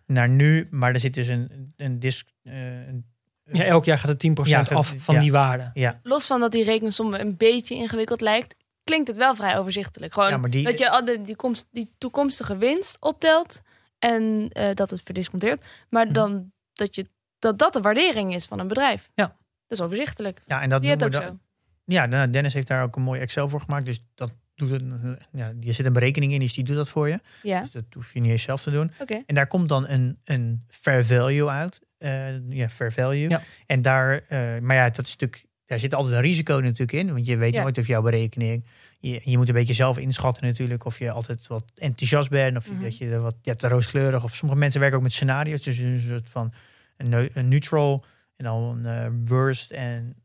naar 0.08 0.30
nu, 0.30 0.68
maar 0.72 0.94
er 0.94 1.00
zit 1.00 1.14
dus 1.14 1.28
een, 1.28 1.74
een 1.78 2.00
dis... 2.00 2.26
eh, 2.44 2.88
een- 2.88 3.06
Ja, 3.52 3.64
elk 3.64 3.86
jaar 3.86 3.98
gaat 4.00 4.10
het 4.10 4.20
10% 4.20 4.48
Ja, 4.48 4.64
dat- 4.64 4.72
af 4.78 4.94
van 4.98 5.16
ja. 5.16 5.22
die 5.22 5.32
waarde. 5.32 5.72
ja, 5.74 6.00
los 6.04 6.28
van 6.28 6.40
dat 6.40 6.52
die 6.52 6.64
rekensom 6.64 7.14
een 7.14 7.38
beetje 7.38 7.76
ingewikkeld 7.76 8.22
lijkt, 8.22 8.56
klinkt 8.84 9.08
het 9.08 9.18
wel 9.18 9.36
vrij 9.36 9.58
overzichtelijk. 9.58 10.14
Gewoon 10.14 10.50
die, 10.50 10.64
dat 10.64 10.78
je 10.80 10.90
al 10.90 11.06
de, 11.06 11.22
die, 11.22 11.36
komst, 11.36 11.68
die 11.72 11.90
toekomstige 11.98 12.58
winst 12.58 12.98
optelt 13.00 13.62
en 14.00 14.50
eh, 14.52 14.74
dat 14.74 14.90
het 14.90 15.02
verdisconteert. 15.02 15.66
Maar 15.90 16.06
Mhm. 16.06 16.14
dan 16.14 16.52
dat, 16.74 16.96
je, 16.96 17.06
dat 17.40 17.58
dat 17.58 17.74
de 17.74 17.82
waardering 17.82 18.34
is 18.34 18.46
van 18.46 18.60
een 18.60 18.68
bedrijf. 18.68 19.10
Ja. 19.16 19.26
Dat 19.68 19.78
is 19.80 19.82
overzichtelijk. 19.82 20.42
ja, 20.46 20.62
en 20.62 20.70
dat 20.70 20.84
je 20.84 20.90
het 20.90 21.04
ook 21.04 21.14
zo? 21.14 21.38
Ja, 21.86 22.06
nou, 22.06 22.30
Dennis 22.30 22.54
heeft 22.54 22.68
daar 22.68 22.84
ook 22.84 22.96
een 22.96 23.02
mooi 23.02 23.22
Excel 23.22 23.50
voor 23.50 23.62
gemaakt. 23.62 23.86
Dus 23.86 24.00
dat 24.16 24.32
doet 24.58 24.70
het, 24.72 24.84
ja, 25.32 25.54
je 25.60 25.72
zit 25.72 25.86
een 25.86 25.94
berekening 25.94 26.34
in, 26.34 26.40
dus 26.40 26.54
die 26.54 26.64
doet 26.64 26.76
dat 26.76 26.90
voor 26.90 27.10
je. 27.10 27.20
Ja, 27.44 27.60
Dus 27.62 27.72
dat 27.72 27.84
hoef 27.94 28.14
je 28.14 28.20
niet 28.20 28.32
eens 28.32 28.42
zelf 28.44 28.62
te 28.64 28.72
doen. 28.72 28.92
oké. 29.00 29.24
En 29.26 29.36
daar 29.36 29.48
komt 29.48 29.70
dan 29.70 29.88
een, 29.88 30.18
een 30.24 30.64
fair 30.70 31.06
value 31.06 31.48
uit. 31.50 31.82
Eh, 31.98 32.50
ja, 32.50 32.70
fair 32.70 32.92
value. 32.94 33.30
Ja. 33.30 33.42
En 33.66 33.82
daar, 33.82 34.22
eh, 34.28 34.60
maar 34.62 34.76
ja, 34.76 34.90
dat 34.90 35.06
is 35.06 35.12
natuurlijk, 35.12 35.46
daar 35.66 35.80
zit 35.80 35.94
altijd 35.94 36.16
een 36.16 36.22
risico 36.22 36.54
natuurlijk 36.60 36.92
in. 36.92 37.14
Want 37.14 37.26
je 37.26 37.38
weet 37.38 37.54
Ja. 37.54 37.62
nooit 37.62 37.78
of 37.78 37.88
jouw 37.88 38.02
berekening. 38.02 38.66
Je, 39.00 39.22
je 39.24 39.38
moet 39.38 39.48
een 39.48 39.54
beetje 39.54 39.74
zelf 39.74 39.98
inschatten 39.98 40.46
natuurlijk. 40.46 40.86
Of 40.86 41.00
je 41.00 41.12
altijd 41.12 41.48
wat 41.48 41.64
enthousiast 41.76 42.30
bent. 42.30 42.58
Of 42.58 42.66
je- 42.66 42.72
Mhm. 42.72 42.84
dat 42.84 42.98
je 42.98 43.10
er 43.10 43.22
wat 43.22 43.36
je 43.42 43.50
hebt 43.50 43.64
er 43.64 43.70
rooskleurig. 43.70 44.24
Of 44.24 44.36
sommige 44.36 44.60
mensen 44.60 44.80
werken 44.80 44.98
ook 44.98 45.04
met 45.04 45.14
scenario's. 45.14 45.62
Dus 45.62 45.78
een 45.78 46.00
soort 46.08 46.30
van 46.30 46.54
een, 46.98 47.30
een 47.34 47.48
neutral. 47.48 48.06
En 48.36 48.46
dan 48.46 48.86
een 48.86 49.04
eh, 49.06 49.12
worst 49.26 49.72
en 49.72 50.16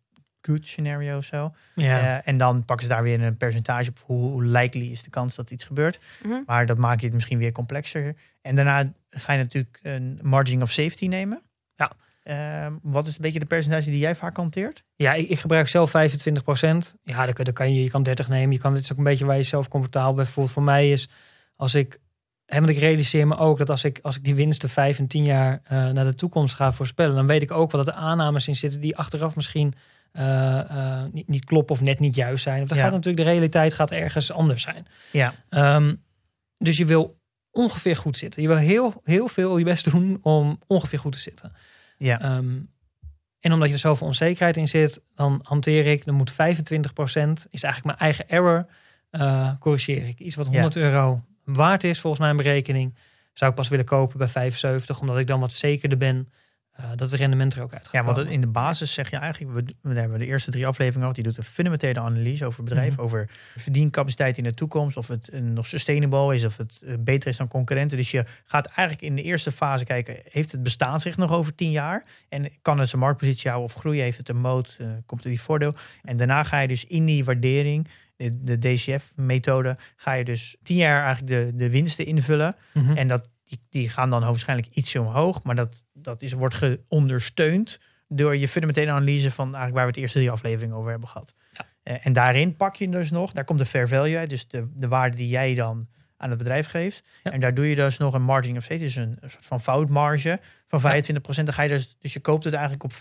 good 0.43 0.69
scenario 0.69 1.17
of 1.17 1.25
zo. 1.25 1.53
Ja. 1.75 2.19
Eh, 2.19 2.29
en 2.29 2.37
dan 2.37 2.65
pakken 2.65 2.87
ze 2.87 2.93
daar 2.93 3.03
weer 3.03 3.23
een 3.23 3.37
percentage 3.37 3.91
op. 3.91 3.99
Hoe, 4.07 4.45
likely 4.45 4.91
is 4.91 5.03
de 5.03 5.11
kans 5.11 5.35
dat 5.35 5.51
iets 5.51 5.65
gebeurt. 5.65 5.99
Mhm. 6.23 6.43
Maar 6.47 6.67
dat 6.67 6.79
maakt 6.79 7.01
je 7.01 7.07
het 7.07 7.15
misschien 7.15 7.39
weer 7.39 7.53
complexer. 7.53 8.17
En 8.43 8.55
daarna 8.55 8.93
ga 9.11 9.33
je 9.33 9.39
natuurlijk 9.39 9.81
een 9.83 10.19
margin 10.23 10.63
of 10.63 10.71
safety 10.71 11.07
nemen. 11.07 11.43
Ja. 11.75 11.93
Ehm, 12.23 12.73
wat 12.83 13.07
is 13.07 13.15
een 13.15 13.23
beetje 13.23 13.39
de 13.39 13.47
percentage 13.47 13.91
die 13.91 13.99
jij 13.99 14.17
vaak 14.17 14.37
hanteert? 14.37 14.85
Ja, 14.97 15.15
ik, 15.15 15.29
ik 15.29 15.39
gebruik 15.39 15.69
zelf 15.69 15.91
25%. 15.91 16.95
Ja, 17.03 17.27
dan, 17.27 17.53
kan 17.53 17.75
je, 17.75 17.83
je 17.83 17.91
kan 17.91 18.03
30 18.03 18.29
nemen. 18.29 18.53
Je 18.53 18.59
kan, 18.59 18.75
dit 18.75 18.83
is 18.83 18.93
ook 18.93 18.99
een 18.99 19.05
beetje 19.05 19.25
waar 19.25 19.37
je 19.37 19.43
zelf 19.43 19.69
comfortabel 19.69 20.15
bent. 20.15 20.25
Bijvoorbeeld 20.25 20.55
voor 20.55 20.63
mij 20.63 20.91
is, 20.91 21.09
als 21.57 21.75
ik, 21.75 21.99
want 22.47 22.69
ik 22.69 22.79
realiseer 22.79 23.27
me 23.27 23.37
ook 23.37 23.59
dat 23.59 23.71
als 23.71 23.85
ik, 23.85 23.99
als 24.03 24.17
ik 24.17 24.25
die 24.25 24.35
winsten 24.35 24.69
5 24.69 24.99
en 24.99 25.07
10 25.07 25.25
jaar 25.25 25.61
eh, 25.65 25.91
naar 25.91 26.05
de 26.05 26.15
toekomst 26.15 26.55
ga 26.55 26.73
voorspellen, 26.73 27.15
dan 27.15 27.27
weet 27.27 27.43
ik 27.43 27.51
ook 27.51 27.71
wel 27.71 27.85
dat 27.85 27.95
er 27.95 28.01
aannames 28.01 28.49
in 28.49 28.57
zitten 28.57 28.81
die 28.81 28.97
achteraf 28.97 29.37
misschien 29.37 29.75
eh, 30.13 30.59
eh, 30.59 31.13
niet, 31.13 31.29
niet 31.29 31.45
kloppen 31.45 31.75
of 31.75 31.81
net 31.81 31.99
niet 31.99 32.15
juist 32.15 32.43
zijn. 32.43 32.63
Of 32.63 32.69
dan 32.69 32.77
Ja. 32.79 32.85
gaat 32.85 32.93
natuurlijk 32.93 33.25
de 33.25 33.31
realiteit 33.31 33.73
gaat 33.73 33.91
ergens 33.91 34.33
anders 34.33 34.63
zijn. 34.63 34.87
Ja. 35.11 35.35
Ehm, 35.49 35.95
dus 36.59 36.77
je 36.77 36.85
wil 36.85 37.21
ongeveer 37.51 37.97
goed 37.97 38.17
zitten. 38.17 38.43
Je 38.43 38.49
wil 38.49 38.57
heel, 38.57 39.01
heel 39.05 39.29
veel 39.29 39.59
je 39.59 39.65
best 39.65 39.91
doen 39.91 40.19
om 40.23 40.59
ongeveer 40.67 40.99
goed 40.99 41.13
te 41.13 41.19
zitten. 41.19 41.53
Ja. 41.99 42.21
Ehm, 42.21 42.59
en 43.41 43.53
omdat 43.53 43.69
je 43.69 43.75
er 43.75 43.81
zoveel 43.81 44.07
onzekerheid 44.07 44.57
in 44.57 44.69
zit, 44.69 45.01
dan 45.15 45.41
hanteer 45.43 45.87
ik, 45.87 46.05
dan 46.05 46.15
moet 46.15 46.33
25% 46.33 47.47
is 47.51 47.63
eigenlijk 47.63 47.85
mijn 47.85 47.99
eigen 47.99 48.29
error, 48.29 48.67
eh, 49.11 49.53
corrigeer 49.59 50.07
ik. 50.09 50.19
Iets 50.19 50.37
wat 50.37 50.47
100 50.47 50.77
euro 50.77 51.23
waard 51.45 51.85
is 51.85 52.01
volgens 52.01 52.23
mijn 52.23 52.37
berekening, 52.37 52.95
zou 53.33 53.51
ik 53.51 53.57
pas 53.57 53.69
willen 53.69 53.85
kopen 53.85 54.19
bij 54.19 54.29
75, 54.29 55.01
omdat 55.01 55.19
ik 55.19 55.27
dan 55.27 55.41
wat 55.41 55.53
zekerder 55.53 55.99
ben 55.99 56.33
eh, 56.73 56.91
dat 56.97 57.11
het 57.11 57.21
rendement 57.21 57.55
er 57.55 57.63
ook 57.63 57.73
uit 57.73 57.89
gaat 57.89 57.93
Ja, 57.93 58.05
want 58.15 58.29
in 58.29 58.41
de 58.41 58.47
basis 58.47 58.95
zeg 58.95 59.11
je 59.11 59.17
eigenlijk, 59.17 59.55
we, 59.83 59.91
we 59.93 59.99
hebben 60.01 60.19
de 60.19 60.27
eerste 60.27 60.51
drie 60.51 60.67
afleveringen 60.67 61.01
gehad, 61.01 61.15
die 61.15 61.25
doet 61.25 61.37
een 61.37 61.45
fundamentele 61.53 62.01
analyse 62.01 62.45
over 62.47 62.65
bedrijf, 62.65 62.93
Mhm. 62.93 63.01
over 63.01 63.31
verdiencapaciteit 63.57 64.39
in 64.39 64.45
de 64.45 64.55
toekomst, 64.55 64.97
of 64.97 65.09
het 65.09 65.31
nog 65.43 65.67
sustainable 65.67 66.35
is, 66.35 66.45
of 66.45 66.57
het 66.57 66.83
eh, 66.87 66.95
beter 66.99 67.29
is 67.29 67.37
dan 67.37 67.49
concurrenten. 67.49 67.97
Dus 67.97 68.11
je 68.11 68.25
gaat 68.45 68.67
eigenlijk 68.67 69.01
in 69.09 69.17
de 69.17 69.23
eerste 69.23 69.53
fase 69.53 69.85
kijken, 69.85 70.17
heeft 70.25 70.53
het 70.53 70.63
bestaansrecht 70.63 71.17
nog 71.17 71.33
over 71.33 71.55
tien 71.55 71.71
jaar? 71.71 72.05
En 72.29 72.51
kan 72.63 72.79
het 72.79 72.89
zijn 72.89 73.03
marktpositie 73.03 73.51
houden 73.51 73.75
of 73.75 73.81
groeien? 73.81 74.03
Heeft 74.03 74.19
het 74.19 74.29
een 74.29 74.37
moot? 74.41 74.77
eh, 74.79 74.87
komt 75.07 75.25
er 75.25 75.31
die 75.31 75.41
voordeel? 75.41 75.75
En 76.03 76.17
daarna 76.17 76.43
ga 76.43 76.61
je 76.61 76.69
dus 76.69 76.85
in 76.85 77.05
die 77.05 77.25
waardering, 77.25 77.89
de, 78.17 78.43
de 78.43 78.59
DCF-methode, 78.59 79.77
ga 79.97 80.13
je 80.13 80.25
dus 80.25 80.57
tien 80.63 80.77
jaar 80.77 81.05
eigenlijk 81.05 81.27
de, 81.33 81.57
de 81.57 81.71
winsten 81.71 82.07
invullen. 82.07 82.57
Mhm. 82.73 82.97
En 82.97 83.09
dat, 83.09 83.29
die, 83.53 83.83
die 83.83 83.89
gaan 83.89 84.11
dan 84.11 84.21
waarschijnlijk 84.21 84.69
ietsje 84.75 85.01
omhoog. 85.01 85.43
Maar 85.43 85.55
dat, 85.55 85.85
dat 85.93 86.23
is, 86.23 86.33
wordt 86.33 86.55
geondersteund 86.55 87.81
door 88.09 88.37
je 88.37 88.49
fundamentele 88.49 88.91
analyse 88.91 89.31
van 89.31 89.45
eigenlijk 89.45 89.75
waar 89.75 89.85
we 89.85 89.91
het 89.91 90.01
eerste 90.01 90.19
drie 90.19 90.31
afleveringen 90.31 90.77
over 90.77 90.91
hebben 90.91 91.09
gehad. 91.09 91.35
Ja. 91.53 91.67
Eh, 91.83 92.07
en 92.07 92.13
daarin 92.13 92.57
pak 92.57 92.75
je 92.75 92.89
dus 92.89 93.11
nog, 93.11 93.33
daar 93.33 93.45
komt 93.45 93.59
de 93.59 93.67
fair 93.67 93.89
value 93.89 94.17
uit. 94.19 94.31
Dus 94.31 94.49
de, 94.49 94.69
de 94.75 94.89
waarde 94.89 95.17
die 95.17 95.29
jij 95.29 95.55
dan 95.55 95.87
aan 96.17 96.29
het 96.29 96.39
bedrijf 96.39 96.67
geeft. 96.67 97.05
Ja. 97.23 97.31
En 97.31 97.41
daar 97.41 97.55
doe 97.55 97.69
je 97.69 97.75
dus 97.75 97.99
nog 97.99 98.15
een 98.15 98.23
margin 98.23 98.57
of 98.57 98.63
safety, 98.63 98.85
dus 98.85 98.97
een, 98.97 99.19
soort 99.21 99.47
van 99.47 99.61
foutmarge 99.61 100.41
van 100.67 100.81
25%. 100.81 100.83
Dan 101.45 101.53
ga 101.53 101.63
je 101.63 101.69
dus, 101.69 101.97
dus 102.01 102.13
je 102.13 102.21
koopt 102.21 102.45
het 102.45 102.55
eigenlijk 102.55 102.85
op 102.85 102.93
75%. 102.93 102.97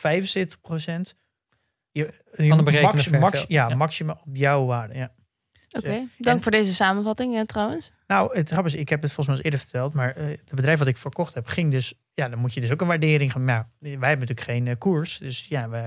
Je, 1.91 2.13
Van 2.31 2.57
de 2.57 2.63
berekende 2.63 3.19
max, 3.19 3.45
ja, 3.47 3.69
Ja. 3.69 3.75
maximum 3.75 4.15
op 4.25 4.35
jouw 4.35 4.65
waarde. 4.65 4.93
Ja. 4.95 5.11
Oké, 5.71 6.07
dank 6.17 6.37
en- 6.37 6.43
voor 6.43 6.51
deze 6.51 6.73
samenvatting 6.73 7.33
ja, 7.33 7.43
trouwens. 7.43 7.91
Nou, 8.07 8.37
het 8.37 8.51
is, 8.65 8.75
ik 8.75 8.89
heb 8.89 9.01
het 9.01 9.11
volgens 9.11 9.27
mij 9.27 9.35
eens 9.35 9.43
eerder 9.45 9.59
verteld, 9.59 9.93
maar 9.93 10.15
eh, 10.15 10.25
het 10.27 10.55
bedrijf 10.55 10.79
wat 10.79 10.87
ik 10.87 10.97
verkocht 10.97 11.33
heb, 11.33 11.47
ging 11.47 11.71
dus, 11.71 11.93
ja, 12.13 12.29
dan 12.29 12.39
moet 12.39 12.53
je 12.53 12.61
dus 12.61 12.71
ook 12.71 12.81
een 12.81 12.87
waardering 12.87 13.31
gaan. 13.31 13.43
Nou, 13.43 13.63
wij 13.79 13.89
hebben 13.91 14.09
natuurlijk 14.09 14.41
geen 14.41 14.67
eh, 14.67 14.75
koers, 14.77 15.17
dus 15.17 15.45
ja, 15.49 15.69
we, 15.69 15.77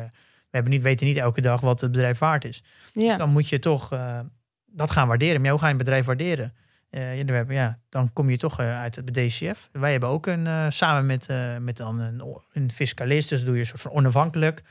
we 0.50 0.50
hebben 0.50 0.72
niet, 0.72 0.82
weten 0.82 1.06
niet 1.06 1.16
elke 1.16 1.40
dag 1.40 1.60
wat 1.60 1.80
het 1.80 1.92
bedrijf 1.92 2.18
waard 2.18 2.44
is. 2.44 2.62
Dus 2.92 3.02
Ja. 3.04 3.16
dan 3.16 3.30
moet 3.30 3.48
je 3.48 3.58
toch 3.58 3.92
eh, 3.92 4.18
dat 4.66 4.90
gaan 4.90 5.08
waarderen. 5.08 5.36
Maar 5.36 5.44
ja, 5.44 5.50
hoe 5.50 5.60
ga 5.60 5.66
je 5.66 5.72
een 5.72 5.78
bedrijf 5.78 6.06
waarderen? 6.06 6.54
Ja, 6.90 7.24
dan 7.24 7.46
ja, 7.48 7.78
kom 8.12 8.30
je 8.30 8.36
toch 8.36 8.58
uit 8.58 8.96
het 8.96 9.14
DCF. 9.14 9.68
Wij 9.72 9.90
hebben 9.90 10.08
ook 10.08 10.26
een, 10.26 10.72
samen 10.72 11.06
met, 11.06 11.26
met 11.60 11.76
dan 11.76 12.00
een, 12.00 12.22
een 12.52 12.70
fiscalist, 12.70 13.28
dus 13.28 13.44
doe 13.44 13.54
je 13.54 13.60
een 13.60 13.66
soort 13.66 13.80
van 13.80 13.90
onafhankelijk. 13.92 14.62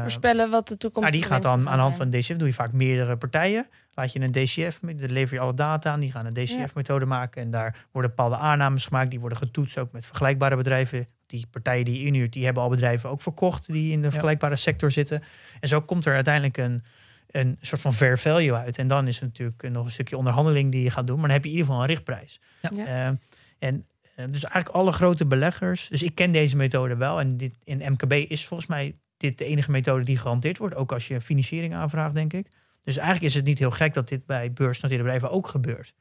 Voorspellen 0.00 0.50
wat 0.50 0.68
de 0.68 0.76
toekomst 0.76 1.08
nou, 1.10 1.20
die 1.20 1.30
gaat 1.30 1.42
dan 1.42 1.68
aan 1.68 1.76
de 1.76 1.82
hand 1.82 1.96
van 1.96 2.10
DCF, 2.10 2.36
doe 2.36 2.46
je 2.48 2.54
vaak 2.54 2.72
meerdere 2.72 3.16
partijen. 3.16 3.66
Laat 4.00 4.12
je 4.12 4.20
een 4.20 4.32
DCF, 4.32 4.78
dan 4.80 5.12
lever 5.12 5.34
je 5.34 5.40
alle 5.40 5.54
data 5.54 5.92
aan. 5.92 6.00
Die 6.00 6.12
gaan 6.12 6.26
een 6.26 6.32
DCF-methode 6.32 7.06
maken. 7.06 7.42
En 7.42 7.50
daar 7.50 7.86
worden 7.92 8.10
bepaalde 8.10 8.36
aannames 8.36 8.84
gemaakt. 8.86 9.10
Die 9.10 9.20
worden 9.20 9.38
getoetst 9.38 9.78
ook 9.78 9.92
met 9.92 10.06
vergelijkbare 10.06 10.56
bedrijven. 10.56 11.08
Die 11.26 11.46
partijen 11.50 11.84
die 11.84 11.98
je 11.98 12.06
inhuurt, 12.06 12.32
die 12.32 12.44
hebben 12.44 12.62
al 12.62 12.68
bedrijven 12.68 13.10
ook 13.10 13.22
verkocht. 13.22 13.72
Die 13.72 13.92
in 13.92 14.02
de 14.02 14.10
vergelijkbare 14.10 14.56
sector 14.56 14.90
zitten. 14.90 15.22
En 15.60 15.68
zo 15.68 15.80
komt 15.80 16.06
er 16.06 16.14
uiteindelijk 16.14 16.56
een, 16.56 16.82
een 17.30 17.58
soort 17.60 17.80
van 17.80 17.94
fair 17.94 18.18
value 18.18 18.54
uit. 18.54 18.78
En 18.78 18.88
dan 18.88 19.06
is 19.06 19.20
er 19.20 19.24
natuurlijk 19.24 19.68
nog 19.70 19.84
een 19.84 19.90
stukje 19.90 20.16
onderhandeling 20.16 20.72
die 20.72 20.82
je 20.82 20.90
gaat 20.90 21.06
doen. 21.06 21.18
Maar 21.18 21.26
dan 21.26 21.36
heb 21.36 21.44
je 21.44 21.50
in 21.50 21.56
ieder 21.56 21.70
geval 21.70 21.82
een 21.82 21.88
richtprijs. 21.88 22.40
Ja. 22.60 22.70
Ja. 22.74 22.86
Eh, 22.86 23.16
en 23.58 23.86
eh, 24.14 24.24
dus 24.24 24.44
eigenlijk 24.44 24.68
alle 24.68 24.92
grote 24.92 25.26
beleggers. 25.26 25.88
Dus 25.88 26.02
ik 26.02 26.14
ken 26.14 26.32
deze 26.32 26.56
methode 26.56 26.96
wel. 26.96 27.20
En 27.20 27.36
dit, 27.36 27.54
in 27.64 27.92
MKB 27.92 28.12
is 28.12 28.46
volgens 28.46 28.68
mij 28.68 28.94
dit 29.16 29.38
de 29.38 29.44
enige 29.44 29.70
methode 29.70 30.04
die 30.04 30.18
gehanteerd 30.18 30.58
wordt. 30.58 30.74
Ook 30.74 30.92
als 30.92 31.08
je 31.08 31.20
financiering 31.20 31.74
aanvraagt, 31.74 32.14
denk 32.14 32.32
ik. 32.32 32.46
Dus 32.84 32.96
eigenlijk 32.96 33.26
is 33.26 33.34
het 33.34 33.44
niet 33.44 33.58
heel 33.58 33.70
gek 33.70 33.94
dat 33.94 34.08
dit 34.08 34.26
bij 34.26 34.52
beursnoteerde 34.52 35.02
bedrijven 35.02 35.30
ook 35.30 35.48
gebeurt. 35.48 35.94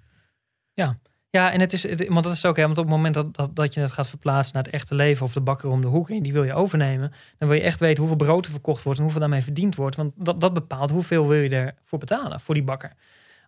Ja, 1.31 1.51
en 1.51 1.59
het 1.59 1.73
is, 1.73 1.83
het, 1.83 2.07
want 2.07 2.23
dat 2.23 2.33
is 2.33 2.45
ook, 2.45 2.55
hè, 2.55 2.63
want 2.63 2.77
op 2.77 2.83
het 2.83 2.93
moment 2.93 3.13
dat, 3.13 3.35
dat, 3.35 3.55
dat 3.55 3.73
je 3.73 3.79
het 3.79 3.91
gaat 3.91 4.09
verplaatsen 4.09 4.53
naar 4.55 4.63
het 4.63 4.73
echte 4.73 4.95
leven 4.95 5.25
of 5.25 5.33
de 5.33 5.41
bakker 5.41 5.69
om 5.69 5.81
de 5.81 5.87
hoek 5.87 6.09
en 6.09 6.21
die 6.23 6.33
wil 6.33 6.43
je 6.43 6.53
overnemen, 6.53 7.11
dan 7.37 7.47
wil 7.47 7.57
je 7.57 7.63
echt 7.63 7.79
weten 7.79 7.97
hoeveel 7.99 8.25
brood 8.25 8.45
er 8.45 8.51
verkocht 8.51 8.83
wordt 8.83 8.97
en 8.97 9.03
hoeveel 9.03 9.21
daarmee 9.21 9.43
verdiend 9.43 9.75
wordt. 9.75 9.95
Want 9.95 10.13
dat, 10.15 10.41
dat 10.41 10.53
bepaalt 10.53 10.89
hoeveel 10.89 11.27
wil 11.27 11.41
je 11.41 11.49
ervoor 11.49 11.99
betalen 11.99 12.39
voor 12.39 12.53
die 12.53 12.63
bakker. 12.63 12.91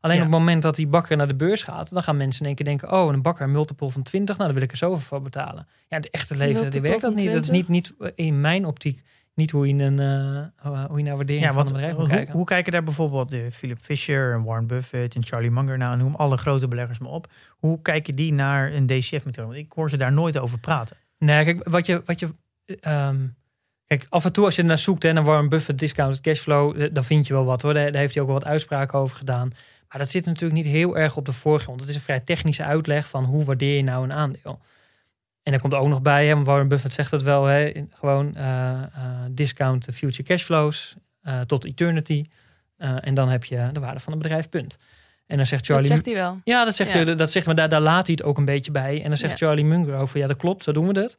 Alleen 0.02 0.18
Ja. 0.18 0.24
op 0.24 0.32
het 0.32 0.40
moment 0.40 0.62
dat 0.62 0.76
die 0.76 0.88
bakker 0.88 1.18
naar 1.18 1.28
de 1.28 1.36
beurs 1.36 1.64
gaat, 1.64 1.90
dan 1.90 2.04
gaan 2.04 2.18
mensen 2.18 2.42
in 2.42 2.48
één 2.48 2.56
keer 2.56 2.66
denken: 2.66 2.92
oh, 2.92 3.14
een 3.14 3.22
bakker, 3.22 3.46
een 3.46 3.52
multiple 3.52 3.90
van 3.90 4.04
20, 4.04 4.36
nou, 4.36 4.48
daar 4.48 4.58
wil 4.58 4.68
ik 4.68 4.72
er 4.72 4.78
zoveel 4.78 4.98
voor 5.06 5.22
betalen. 5.22 5.68
Ja, 5.88 5.98
het 5.98 6.10
echte 6.10 6.38
leven, 6.38 6.72
die 6.72 6.82
werkt 6.82 7.02
dat 7.02 7.16
niet. 7.16 7.32
Dat 7.32 7.44
is 7.44 7.50
niet, 7.50 7.68
niet 7.68 7.94
in 8.16 8.42
mijn 8.42 8.66
optiek 8.66 9.02
niet 9.34 9.52
hoe 9.52 9.68
je, 9.68 9.84
een, 9.84 10.00
eh, 10.00 10.86
hoe 10.86 10.98
je 10.98 11.04
naar 11.04 11.16
waardering 11.16 11.46
Ja, 11.46 11.54
van 11.54 11.66
een 11.66 11.72
bedrijf 11.74 11.92
hoe, 11.92 12.02
moet 12.02 12.10
kijken. 12.12 12.34
hoe 12.34 12.46
kijken 12.46 12.72
daar 12.72 12.84
bijvoorbeeld 12.84 13.30
de 13.30 13.52
Philip 13.52 13.80
Fisher 13.82 14.34
en 14.34 14.44
Warren 14.44 14.68
Buffett 14.68 15.16
en 15.16 15.24
Charlie 15.24 15.52
Munger 15.52 15.78
nou, 15.78 15.98
noem 15.98 16.16
alle 16.16 16.38
grote 16.38 16.68
beleggers 16.68 17.00
maar 17.00 17.12
op. 17.12 17.28
Hoe 17.50 17.82
kijken 17.82 18.16
die 18.16 18.34
naar 18.34 18.74
een 18.74 18.86
DCF-methode? 18.88 19.48
Want 19.48 19.60
ik 19.60 19.72
hoor 19.72 19.90
ze 19.90 19.98
daar 19.98 20.14
nooit 20.14 20.38
over 20.38 20.60
praten. 20.60 20.98
Nee, 21.18 21.44
kijk, 21.44 21.70
wat 21.70 21.86
je. 21.86 22.02
Wat 22.06 22.20
je 22.20 22.28
ehm, 22.80 23.28
kijk, 23.86 24.06
af 24.10 24.26
en 24.26 24.34
toe 24.34 24.46
als 24.46 24.56
je 24.56 24.64
naar 24.64 24.78
zoekt, 24.78 25.04
hè, 25.04 25.14
naar 25.14 25.24
Warren 25.24 25.50
Buffett, 25.50 25.80
discounted 25.80 26.22
cashflow, 26.22 26.82
eh, 26.82 26.90
dan 26.94 27.04
vind 27.04 27.28
je 27.28 27.34
wel 27.34 27.46
wat 27.46 27.62
hoor. 27.62 27.74
Daar, 27.74 27.92
daar 27.92 28.02
heeft 28.02 28.14
hij 28.14 28.24
ook 28.24 28.30
wel 28.30 28.40
wat 28.40 28.48
uitspraken 28.48 29.00
over 29.00 29.18
gedaan. 29.18 29.52
Maar 29.90 30.00
dat 30.00 30.10
zit 30.12 30.26
natuurlijk 30.26 30.64
niet 30.64 30.72
heel 30.74 30.98
erg 30.98 31.18
op 31.18 31.26
de 31.26 31.34
voorgrond. 31.34 31.80
Het 31.80 31.90
is 31.90 31.96
een 31.96 32.02
vrij 32.02 32.20
technische 32.20 32.64
uitleg 32.64 33.08
van 33.10 33.24
hoe 33.24 33.44
waardeer 33.44 33.76
je 33.76 33.84
nou 33.84 34.04
een 34.04 34.14
aandeel. 34.14 34.60
En 35.44 35.52
daar 35.52 35.62
komt 35.62 35.74
ook 35.74 35.88
nog 35.88 36.02
bij, 36.02 36.28
hè, 36.28 36.44
Warren 36.44 36.68
Buffett 36.68 36.94
zegt 36.94 37.12
dat 37.12 37.24
wel, 37.24 37.46
hè, 37.46 37.72
gewoon 37.90 38.36
eh, 38.36 38.72
eh, 38.72 38.88
discount 39.32 39.84
the 39.84 39.94
future 39.94 40.24
cashflows 40.24 40.96
eh, 41.22 41.42
tot 41.42 41.66
eternity. 41.66 42.26
En 42.78 43.14
dan 43.14 43.30
heb 43.30 43.44
je 43.44 43.70
de 43.74 43.80
waarde 43.80 44.00
van 44.00 44.14
het 44.14 44.22
bedrijf, 44.22 44.50
punt. 44.50 44.78
En 45.28 45.38
dan 45.38 45.46
zegt 45.46 45.68
Dat 45.68 45.76
Charlie... 45.76 45.94
zegt 45.94 46.06
hij 46.06 46.16
wel. 46.16 46.42
Ja, 46.44 46.66
dat 46.66 46.76
zegt, 46.76 46.92
Ja. 46.92 47.04
hij, 47.04 47.16
dat 47.16 47.32
zegt 47.32 47.46
maar 47.46 47.56
daar, 47.56 47.70
daar 47.70 47.82
laat 47.82 48.08
hij 48.08 48.16
het 48.18 48.26
ook 48.26 48.38
een 48.38 48.46
beetje 48.46 48.72
bij. 48.72 49.02
En 49.02 49.08
dan 49.08 49.18
zegt 49.18 49.40
Ja. 49.40 49.46
Charlie 49.46 49.66
Munger 49.66 49.96
over, 49.96 50.20
ja, 50.20 50.28
dat 50.28 50.38
klopt, 50.38 50.64
zo 50.64 50.72
doen 50.72 50.88
we 50.88 50.94
dat. 50.94 51.18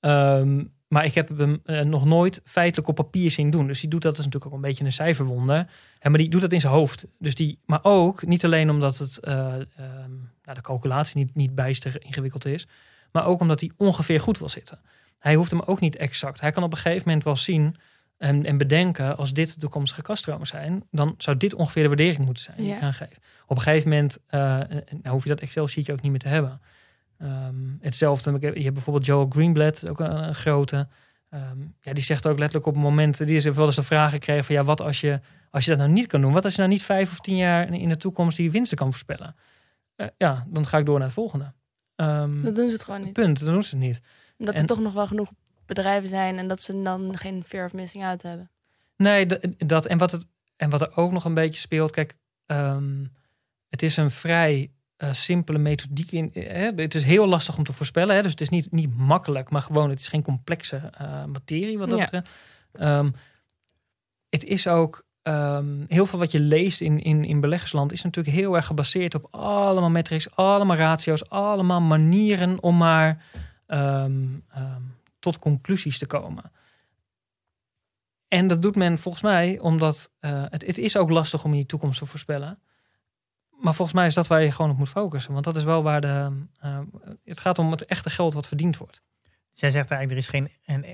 Ehm, 0.00 0.64
maar 0.88 1.04
ik 1.04 1.14
heb 1.14 1.28
hem 1.38 1.62
nog 1.84 2.04
nooit 2.04 2.40
feitelijk 2.44 2.88
op 2.88 2.94
papier 2.94 3.30
zien 3.30 3.50
doen. 3.50 3.66
Dus 3.66 3.80
die 3.80 3.90
doet 3.90 4.02
dat, 4.02 4.10
dat 4.10 4.18
is 4.20 4.24
natuurlijk 4.24 4.52
ook 4.52 4.62
een 4.62 4.68
beetje 4.68 4.84
een 4.84 4.92
cijferwonder. 4.92 5.66
En 5.98 6.10
maar 6.10 6.20
die 6.20 6.28
doet 6.28 6.40
dat 6.40 6.52
in 6.52 6.60
zijn 6.60 6.72
hoofd. 6.72 7.06
Dus 7.18 7.34
die, 7.34 7.58
maar 7.66 7.80
ook, 7.82 8.26
niet 8.26 8.44
alleen 8.44 8.70
omdat 8.70 8.98
het, 8.98 9.18
eh, 9.18 9.54
ehm, 9.54 10.10
nou, 10.42 10.54
de 10.54 10.60
calculatie 10.60 11.16
niet, 11.18 11.34
niet 11.34 11.54
bijster 11.54 12.04
ingewikkeld 12.04 12.44
is. 12.44 12.66
Maar 13.12 13.26
ook 13.26 13.40
omdat 13.40 13.60
hij 13.60 13.70
ongeveer 13.76 14.20
goed 14.20 14.38
wil 14.38 14.48
zitten. 14.48 14.78
Hij 15.18 15.34
hoeft 15.34 15.50
hem 15.50 15.60
ook 15.60 15.80
niet 15.80 15.96
exact. 15.96 16.40
Hij 16.40 16.50
kan 16.50 16.62
op 16.62 16.72
een 16.72 16.78
gegeven 16.78 17.02
moment 17.06 17.24
wel 17.24 17.36
zien 17.36 17.76
en, 18.16 18.44
en 18.44 18.56
bedenken... 18.56 19.16
als 19.16 19.32
dit 19.32 19.54
de 19.54 19.60
toekomstige 19.60 20.02
kaststromen 20.02 20.46
zijn... 20.46 20.82
dan 20.90 21.14
zou 21.18 21.36
dit 21.36 21.54
ongeveer 21.54 21.82
de 21.82 21.88
waardering 21.88 22.24
moeten 22.24 22.44
zijn 22.44 22.56
die 22.56 22.66
Ja. 22.66 22.74
ik 22.74 22.80
ga 22.80 22.92
geven. 22.92 23.22
Op 23.46 23.56
een 23.56 23.62
gegeven 23.62 23.88
moment 23.88 24.18
eh, 24.26 24.40
nou 25.02 25.08
hoef 25.08 25.22
je 25.22 25.28
dat 25.28 25.40
Excel-sheetje 25.40 25.92
ook 25.92 26.00
niet 26.00 26.10
meer 26.10 26.20
te 26.20 26.28
hebben. 26.28 26.60
Ehm, 27.18 27.54
hetzelfde, 27.80 28.36
je 28.40 28.62
hebt 28.62 28.74
bijvoorbeeld 28.74 29.06
Joel 29.06 29.26
Greenblatt, 29.28 29.88
ook 29.88 30.00
een, 30.00 30.28
een 30.28 30.34
grote. 30.34 30.88
Ehm, 31.30 31.58
ja, 31.80 31.92
die 31.92 32.04
zegt 32.04 32.26
ook 32.26 32.38
letterlijk 32.38 32.66
op 32.66 32.74
het 32.74 32.82
moment... 32.82 33.26
die 33.26 33.36
is 33.36 33.44
wel 33.44 33.66
eens 33.66 33.76
de 33.76 33.82
vraag 33.82 34.10
gekregen 34.10 34.44
van... 34.44 34.54
ja, 34.54 34.64
wat 34.64 34.80
als 34.80 35.00
je, 35.00 35.20
als 35.50 35.64
je 35.64 35.70
dat 35.70 35.78
nou 35.78 35.90
niet 35.90 36.06
kan 36.06 36.20
doen? 36.20 36.32
Wat 36.32 36.44
als 36.44 36.52
je 36.52 36.58
nou 36.58 36.72
niet 36.72 36.82
vijf 36.82 37.10
of 37.10 37.20
tien 37.20 37.36
jaar 37.36 37.74
in 37.74 37.88
de 37.88 37.96
toekomst... 37.96 38.36
die 38.36 38.50
winsten 38.50 38.76
kan 38.76 38.90
voorspellen? 38.90 39.36
Eh, 39.96 40.06
ja, 40.16 40.46
dan 40.48 40.66
ga 40.66 40.78
ik 40.78 40.86
door 40.86 40.98
naar 40.98 41.06
het 41.06 41.14
volgende. 41.14 41.52
Ehm, 42.00 42.42
Dat 42.42 42.54
doen 42.54 42.66
ze 42.68 42.72
het 42.72 42.84
gewoon 42.84 43.02
niet. 43.04 43.12
punt, 43.12 43.38
dan 43.44 43.52
doen 43.52 43.62
ze 43.62 43.76
het 43.76 43.84
niet. 43.84 44.00
Omdat 44.38 44.54
En- 44.54 44.60
er 44.60 44.66
toch 44.66 44.80
nog 44.80 44.92
wel 44.92 45.06
genoeg 45.06 45.32
bedrijven 45.66 46.08
zijn 46.08 46.38
en 46.38 46.48
dat 46.48 46.62
ze 46.62 46.82
dan 46.82 47.16
geen 47.18 47.44
fear 47.44 47.64
of 47.64 47.72
missing 47.72 48.04
out 48.04 48.22
hebben. 48.22 48.50
Nee, 48.96 49.26
dat 49.66 49.86
en 49.86 49.98
wat, 49.98 50.10
het, 50.10 50.26
en 50.56 50.70
wat 50.70 50.80
er 50.80 50.96
ook 50.96 51.12
nog 51.12 51.24
een 51.24 51.34
beetje 51.34 51.60
speelt. 51.60 51.90
Kijk, 51.90 52.14
ehm, 52.46 53.04
het 53.68 53.82
is 53.82 53.96
een 53.96 54.10
vrij 54.10 54.72
eh, 54.96 55.12
simpele 55.12 55.58
methodiek. 55.58 56.12
In, 56.12 56.34
eh, 56.34 56.46
hè, 56.52 56.70
het 56.82 56.94
is 56.94 57.04
heel 57.04 57.26
lastig 57.26 57.56
om 57.58 57.64
te 57.64 57.72
voorspellen. 57.72 58.14
Hè, 58.16 58.22
dus 58.22 58.30
het 58.30 58.40
is 58.40 58.48
niet, 58.48 58.72
niet 58.72 58.96
makkelijk, 58.96 59.50
maar 59.50 59.62
gewoon, 59.62 59.90
het 59.90 59.98
is 60.00 60.08
geen 60.08 60.22
complexe 60.22 60.76
eh, 60.76 61.24
materie 61.24 61.78
wat 61.78 61.88
dat 61.90 61.98
Ja. 61.98 62.04
betreft. 62.04 62.28
Ehm, 62.72 63.10
het 64.28 64.44
is 64.44 64.66
ook 64.66 65.06
ehm, 65.22 65.84
heel 65.88 66.06
veel 66.06 66.18
wat 66.18 66.32
je 66.32 66.40
leest 66.40 66.80
in, 66.80 67.02
in, 67.02 67.24
in 67.24 67.40
beleggersland 67.40 67.92
is 67.92 68.02
natuurlijk 68.02 68.36
heel 68.36 68.56
erg 68.56 68.66
gebaseerd 68.66 69.14
op 69.14 69.26
allemaal 69.30 69.90
metrics, 69.90 70.36
allemaal 70.36 70.76
ratio's, 70.76 71.28
allemaal 71.28 71.80
manieren 71.80 72.62
om 72.62 72.76
maar 72.76 73.24
ehm, 73.66 74.26
ehm, 74.50 74.82
tot 75.18 75.38
conclusies 75.38 75.98
te 75.98 76.06
komen. 76.06 76.52
En 78.28 78.46
dat 78.46 78.62
doet 78.62 78.76
men 78.76 78.98
volgens 78.98 79.22
mij 79.22 79.58
omdat 79.58 80.12
eh, 80.20 80.44
het, 80.48 80.78
is 80.78 80.96
ook 80.96 81.10
lastig 81.10 81.44
om 81.44 81.50
in 81.50 81.56
die 81.56 81.66
toekomst 81.66 81.98
te 81.98 82.06
voorspellen. 82.06 82.58
Maar 83.50 83.74
volgens 83.74 83.96
mij 83.96 84.06
is 84.06 84.14
dat 84.14 84.26
waar 84.26 84.42
je 84.42 84.52
gewoon 84.52 84.70
op 84.70 84.78
moet 84.78 84.88
focussen. 84.88 85.32
Want 85.32 85.44
dat 85.44 85.56
is 85.56 85.64
wel 85.64 85.82
waar 85.82 86.00
de. 86.00 86.46
het 87.24 87.40
gaat 87.40 87.58
om 87.58 87.70
het 87.70 87.84
echte 87.84 88.10
geld 88.10 88.34
wat 88.34 88.46
verdiend 88.46 88.76
wordt. 88.76 89.02
Zij 89.52 89.70
zegt 89.70 89.90
eigenlijk, 89.90 90.10
er 90.10 90.16
is 90.16 90.28
geen... 90.28 90.48
En, 90.64 90.84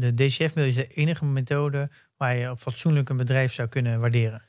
de 0.00 0.14
DCF-middel 0.14 0.64
is 0.64 0.74
de 0.74 0.86
enige 0.86 1.24
methode 1.24 1.90
waar 2.16 2.36
je 2.36 2.50
op 2.50 2.58
fatsoenlijk 2.58 3.08
een 3.08 3.16
bedrijf 3.16 3.52
zou 3.52 3.68
kunnen 3.68 4.00
waarderen. 4.00 4.42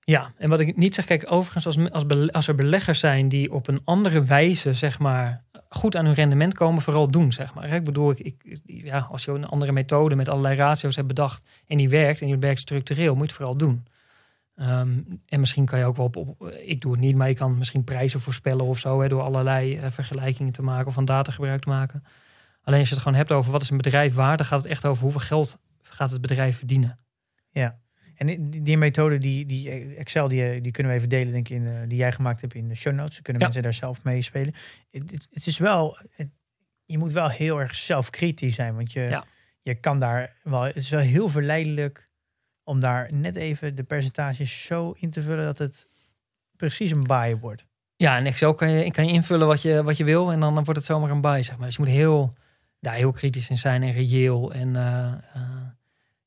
Ja, 0.00 0.32
en 0.36 0.48
wat 0.50 0.60
ik 0.60 0.76
niet 0.76 0.94
zeg, 0.94 1.04
kijk, 1.04 1.32
overigens, 1.32 1.66
als, 1.66 1.90
als, 1.90 2.30
als 2.30 2.48
er 2.48 2.54
beleggers 2.54 2.98
zijn 2.98 3.28
die 3.28 3.52
op 3.52 3.68
een 3.68 3.80
andere 3.84 4.24
wijze, 4.24 4.74
zeg 4.74 4.98
maar, 4.98 5.44
goed 5.68 5.96
aan 5.96 6.04
hun 6.04 6.14
rendement 6.14 6.54
komen, 6.54 6.82
vooral 6.82 7.10
doen, 7.10 7.32
zeg 7.32 7.54
maar. 7.54 7.68
Ik 7.68 7.84
bedoel, 7.84 8.14
ik, 8.16 8.60
ja, 8.64 8.98
als 9.10 9.24
je 9.24 9.30
een 9.30 9.46
andere 9.46 9.72
methode 9.72 10.14
met 10.14 10.28
allerlei 10.28 10.56
ratio's 10.56 10.96
hebt 10.96 11.08
bedacht 11.08 11.48
en 11.66 11.78
die 11.78 11.88
werkt 11.88 12.20
en 12.20 12.26
die 12.26 12.38
werkt 12.38 12.60
structureel, 12.60 13.14
moet 13.14 13.16
je 13.16 13.26
het 13.26 13.32
vooral 13.32 13.56
doen. 13.56 13.86
Ehm, 14.54 14.98
en 15.26 15.40
misschien 15.40 15.64
kan 15.64 15.78
je 15.78 15.84
ook 15.84 15.96
wel 15.96 16.06
op, 16.06 16.16
op, 16.16 16.50
ik 16.50 16.80
doe 16.80 16.92
het 16.92 17.00
niet, 17.00 17.16
maar 17.16 17.28
je 17.28 17.34
kan 17.34 17.58
misschien 17.58 17.84
prijzen 17.84 18.20
voorspellen 18.20 18.64
of 18.64 18.78
zo, 18.78 19.00
hè, 19.00 19.08
door 19.08 19.22
allerlei 19.22 19.76
eh, 19.76 19.90
vergelijkingen 19.90 20.52
te 20.52 20.62
maken 20.62 20.86
of 20.86 20.94
van 20.94 21.04
data 21.04 21.32
gebruik 21.32 21.62
te 21.62 21.68
maken. 21.68 22.04
Alleen 22.62 22.78
als 22.78 22.88
je 22.88 22.94
het 22.94 23.02
gewoon 23.02 23.18
hebt 23.18 23.32
over 23.32 23.52
wat 23.52 23.62
is 23.62 23.70
een 23.70 23.76
bedrijf 23.76 24.14
waard, 24.14 24.38
dan 24.38 24.46
gaat 24.46 24.58
het 24.58 24.68
echt 24.68 24.86
over 24.86 25.02
hoeveel 25.02 25.20
geld 25.20 25.60
gaat 25.90 26.10
het 26.10 26.20
bedrijf 26.20 26.58
verdienen. 26.58 26.98
En 28.16 28.26
die, 28.26 28.62
die 28.62 28.76
methode, 28.78 29.18
die, 29.18 29.46
die 29.46 29.94
Excel, 29.96 30.28
die, 30.28 30.60
die 30.60 30.72
kunnen 30.72 30.92
we 30.92 30.98
even 30.98 31.08
delen, 31.10 31.32
denk 31.32 31.48
ik, 31.48 31.56
in, 31.56 31.66
eh, 31.66 31.72
die 31.88 31.98
jij 31.98 32.12
gemaakt 32.12 32.40
hebt 32.40 32.54
in 32.54 32.68
de 32.68 32.74
show 32.74 32.94
notes. 32.94 33.14
Dan 33.14 33.22
kunnen 33.22 33.42
Ja. 33.42 33.48
mensen 33.48 33.64
daar 33.64 33.74
zelf 33.74 34.04
mee 34.04 34.22
spelen. 34.22 34.54
Het, 34.90 35.10
het, 35.10 35.26
het 35.30 35.46
is 35.46 35.58
wel, 35.58 35.98
het- 36.14 36.30
je 36.84 36.98
moet 36.98 37.12
wel 37.12 37.28
heel 37.28 37.60
erg 37.60 37.74
zelfkritisch 37.74 38.54
zijn, 38.54 38.74
want 38.74 38.92
je, 38.92 39.00
Ja. 39.00 39.24
je 39.62 39.74
kan 39.74 39.98
daar 39.98 40.36
wel, 40.42 40.62
het 40.62 40.76
is 40.76 40.90
wel 40.90 41.00
heel 41.00 41.28
verleidelijk 41.28 42.10
om 42.64 42.80
daar 42.80 43.12
net 43.12 43.36
even 43.36 43.74
de 43.74 43.84
percentages 43.84 44.64
zo 44.64 44.94
in 44.98 45.10
te 45.10 45.22
vullen 45.22 45.44
dat 45.44 45.58
het 45.58 45.86
precies 46.56 46.90
een 46.90 47.04
baai 47.04 47.36
wordt. 47.36 47.66
Ja, 47.96 48.16
en 48.16 48.26
Excel 48.26 48.54
kan 48.54 48.70
je, 48.70 48.90
kan 48.90 49.06
je 49.06 49.12
invullen 49.12 49.46
wat 49.46 49.62
je, 49.62 49.82
wat 49.82 49.96
je 49.96 50.04
wil 50.04 50.32
en 50.32 50.40
dan, 50.40 50.54
dan 50.54 50.64
wordt 50.64 50.78
het 50.78 50.88
zomaar 50.88 51.10
een 51.10 51.20
buy, 51.20 51.42
zeg 51.42 51.56
maar. 51.56 51.66
Dus 51.66 51.76
je 51.76 51.82
moet 51.82 51.92
heel, 51.92 52.32
daar 52.80 52.94
heel 52.94 53.12
kritisch 53.12 53.50
in 53.50 53.58
zijn 53.58 53.82
en 53.82 53.90
reëel. 53.92 54.52
En 54.52 54.76
eh, 54.76 55.12
eh, 55.34 55.65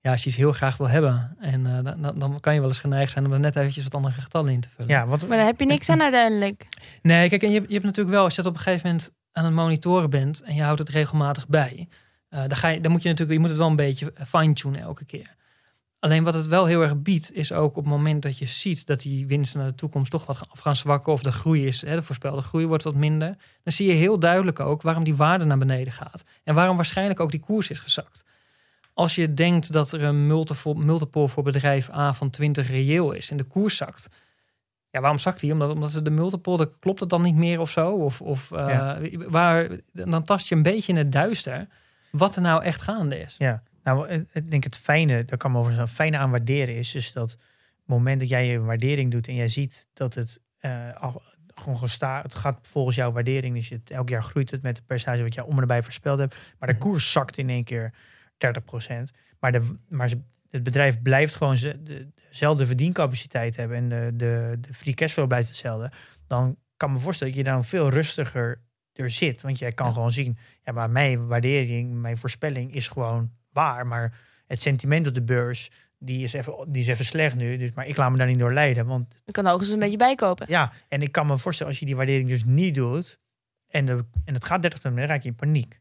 ja, 0.01 0.11
als 0.11 0.23
je 0.23 0.29
iets 0.29 0.37
heel 0.37 0.51
graag 0.51 0.77
wil 0.77 0.87
hebben, 0.89 1.35
en, 1.39 1.65
eh, 1.65 1.83
dan- 1.83 2.01
dan, 2.01 2.19
dan 2.19 2.39
kan 2.39 2.53
je 2.53 2.59
wel 2.59 2.69
eens 2.69 2.79
geneigd 2.79 3.11
zijn 3.11 3.25
om 3.25 3.33
er 3.33 3.39
net 3.39 3.55
eventjes 3.55 3.83
wat 3.83 3.95
andere 3.95 4.13
getallen 4.21 4.53
in 4.53 4.59
te 4.61 4.69
vullen. 4.75 4.91
Ja, 4.91 5.07
want 5.07 5.27
Maar 5.27 5.37
daar 5.37 5.45
heb 5.45 5.59
je 5.59 5.65
niks 5.65 5.89
aan 5.89 6.01
uiteindelijk. 6.01 6.67
Nee, 7.01 7.29
kijk, 7.29 7.43
en 7.43 7.47
je, 7.51 7.55
hebt- 7.55 7.67
je 7.67 7.73
hebt 7.73 7.85
natuurlijk 7.85 8.15
wel, 8.15 8.23
als 8.23 8.35
je 8.35 8.41
dat 8.41 8.51
op 8.51 8.57
een 8.57 8.63
gegeven 8.63 8.87
moment 8.87 9.11
aan 9.31 9.45
het 9.45 9.53
monitoren 9.53 10.09
bent 10.09 10.41
en 10.41 10.55
je 10.55 10.61
houdt 10.63 10.79
het 10.79 10.89
regelmatig 10.89 11.47
bij, 11.47 11.87
eh, 12.29 12.39
dan, 12.39 12.55
ga 12.57 12.67
je, 12.67 12.81
dan 12.81 12.91
moet 12.91 13.01
je 13.01 13.07
natuurlijk, 13.09 13.35
je 13.35 13.39
moet 13.41 13.49
het 13.49 13.59
wel 13.59 13.69
een 13.69 13.75
beetje 13.75 14.13
fine-tunen 14.27 14.79
elke 14.81 15.05
keer. 15.05 15.37
Alleen 15.99 16.23
wat 16.23 16.33
het 16.33 16.47
wel 16.47 16.65
heel 16.65 16.81
erg 16.81 16.97
biedt, 17.01 17.33
is 17.33 17.51
ook 17.51 17.69
op 17.77 17.83
het 17.83 17.93
moment 17.93 18.21
dat 18.21 18.37
je 18.37 18.45
ziet 18.45 18.85
dat 18.85 18.99
die 18.99 19.27
winsten 19.27 19.59
naar 19.59 19.67
de 19.69 19.75
toekomst 19.75 20.11
toch 20.11 20.25
wat 20.25 20.41
af 20.49 20.59
gaan 20.59 20.75
zwakken, 20.75 21.13
of 21.13 21.21
de 21.21 21.31
groei 21.31 21.65
is, 21.65 21.81
hè, 21.81 21.95
de 21.95 22.01
voorspelde 22.01 22.41
groei 22.41 22.65
wordt 22.65 22.83
wat 22.83 22.95
minder, 22.95 23.35
dan 23.63 23.73
zie 23.73 23.87
je 23.87 23.93
heel 23.93 24.19
duidelijk 24.19 24.59
ook 24.59 24.81
waarom 24.81 25.03
die 25.03 25.15
waarde 25.15 25.45
naar 25.45 25.57
beneden 25.57 25.93
gaat. 25.93 26.23
En 26.43 26.55
waarom 26.55 26.75
waarschijnlijk 26.75 27.19
ook 27.19 27.31
die 27.31 27.39
koers 27.39 27.69
is 27.69 27.79
gezakt. 27.79 28.23
Als 28.99 29.15
je 29.15 29.33
denkt 29.33 29.71
dat 29.71 29.91
er 29.91 30.03
een 30.03 30.27
multiple, 30.27 30.73
multiple 30.75 31.27
voor 31.27 31.43
bedrijf 31.43 31.89
A 31.93 32.13
van 32.13 32.29
20 32.29 32.67
reëel 32.69 33.11
is 33.11 33.31
en 33.31 33.37
de 33.37 33.43
koers 33.43 33.77
zakt, 33.77 34.09
ja, 34.89 34.99
waarom 34.99 35.19
zakt 35.19 35.39
die? 35.39 35.51
Omdat, 35.51 35.69
omdat 35.69 35.91
ze 35.91 36.01
de 36.01 36.09
multiple, 36.09 36.71
klopt 36.79 36.99
het 36.99 37.09
dan 37.09 37.21
niet 37.21 37.35
meer 37.35 37.59
of 37.59 37.71
zo? 37.71 37.91
Of, 37.91 38.21
of 38.21 38.51
eh, 38.51 38.97
waar, 39.27 39.69
dan 39.93 40.23
tast 40.23 40.49
je 40.49 40.55
een 40.55 40.61
beetje 40.61 40.91
in 40.91 40.97
het 40.97 41.11
duister 41.11 41.67
wat 42.11 42.35
er 42.35 42.41
nou 42.41 42.63
echt 42.63 42.81
gaande 42.81 43.19
is. 43.19 43.35
Ja, 43.37 43.63
nou, 43.83 44.25
ik- 44.31 44.51
denk 44.51 44.63
het 44.63 44.77
fijne, 44.77 45.25
daar 45.25 45.37
kan 45.37 45.51
me 45.51 45.57
over 45.57 45.71
zeggen, 45.71 45.89
fijne 45.89 46.17
aan 46.17 46.31
waarderen 46.31 46.75
is 46.75 46.91
dus 46.91 47.11
dat 47.11 47.31
het 47.31 47.39
moment 47.85 48.19
dat 48.19 48.29
jij 48.29 48.47
je 48.47 48.59
waardering 48.59 49.11
doet 49.11 49.27
en 49.27 49.35
jij 49.35 49.47
ziet 49.47 49.87
dat 49.93 50.13
het 50.13 50.39
eh, 50.59 50.95
al, 51.01 51.21
gewoon 51.55 51.77
gesta, 51.77 52.21
het 52.21 52.35
gaat 52.35 52.57
volgens 52.61 52.95
jouw 52.95 53.11
waardering, 53.11 53.55
dus 53.55 53.69
je, 53.69 53.81
elk 53.87 54.09
jaar 54.09 54.23
groeit 54.23 54.51
het 54.51 54.61
met 54.61 54.77
het 54.77 54.85
percentage 54.85 55.23
wat 55.23 55.33
je 55.33 55.45
om 55.45 55.53
en 55.53 55.59
erbij 55.59 55.83
voorspeld 55.83 56.19
hebt, 56.19 56.35
maar 56.59 56.69
de 56.69 56.75
Mhm. 56.75 56.83
koers 56.83 57.11
zakt 57.11 57.37
in 57.37 57.49
één 57.49 57.63
keer 57.63 57.93
30%, 58.47 59.03
maar, 59.39 59.51
de, 59.51 59.75
maar 59.89 60.09
het 60.49 60.63
bedrijf 60.63 61.01
blijft 61.01 61.35
gewoon 61.35 61.57
ze- 61.57 61.83
de- 61.83 62.07
dezelfde 62.29 62.65
verdiencapaciteit 62.67 63.55
hebben 63.55 63.77
en 63.77 63.89
de, 63.89 64.11
de, 64.15 64.57
de 64.67 64.73
free 64.73 64.93
cashflow 64.93 65.27
blijft 65.27 65.47
hetzelfde, 65.47 65.91
dan 66.27 66.57
kan 66.77 66.93
me 66.93 66.99
voorstellen 66.99 67.33
dat 67.35 67.45
je 67.45 67.51
dan 67.51 67.65
veel 67.65 67.89
rustiger 67.89 68.61
er 68.93 69.09
zit, 69.09 69.41
want 69.41 69.59
jij 69.59 69.71
kan 69.71 69.87
Ja. 69.87 69.93
gewoon 69.93 70.11
zien, 70.11 70.37
ja, 70.63 70.71
maar 70.71 70.89
mijn 70.89 71.27
waardering, 71.27 71.93
mijn 71.93 72.17
voorspelling 72.17 72.73
is 72.73 72.87
gewoon 72.87 73.31
waar. 73.51 73.87
Maar 73.87 74.19
het 74.47 74.61
sentiment 74.61 75.07
op 75.07 75.13
de 75.13 75.21
beurs, 75.21 75.71
die 75.97 76.23
is 76.23 76.33
even, 76.33 76.65
die 76.71 76.81
is 76.81 76.87
even 76.87 77.05
slecht 77.05 77.35
nu. 77.35 77.57
Dus, 77.57 77.71
maar 77.73 77.87
ik 77.87 77.97
laat 77.97 78.11
me 78.11 78.17
daar 78.17 78.27
niet 78.27 78.39
door 78.39 78.53
leiden. 78.53 78.85
Want 78.85 79.15
Je 79.25 79.31
kan 79.31 79.45
hoogstens 79.45 79.71
een 79.73 79.79
beetje 79.79 79.97
bijkopen. 79.97 80.45
ja, 80.49 80.71
en 80.87 81.01
ik 81.01 81.11
kan 81.11 81.27
me 81.27 81.37
voorstellen 81.37 81.71
als 81.71 81.79
je 81.81 81.85
die 81.85 81.95
waardering 81.95 82.29
dus 82.29 82.43
niet 82.45 82.75
doet. 82.75 83.19
En, 83.67 83.85
de, 83.85 84.05
en 84.25 84.33
het 84.33 84.45
gaat 84.45 84.61
30 84.61 84.81
dan 84.81 84.99
raak 84.99 85.21
je 85.21 85.29
in 85.29 85.35
paniek. 85.35 85.78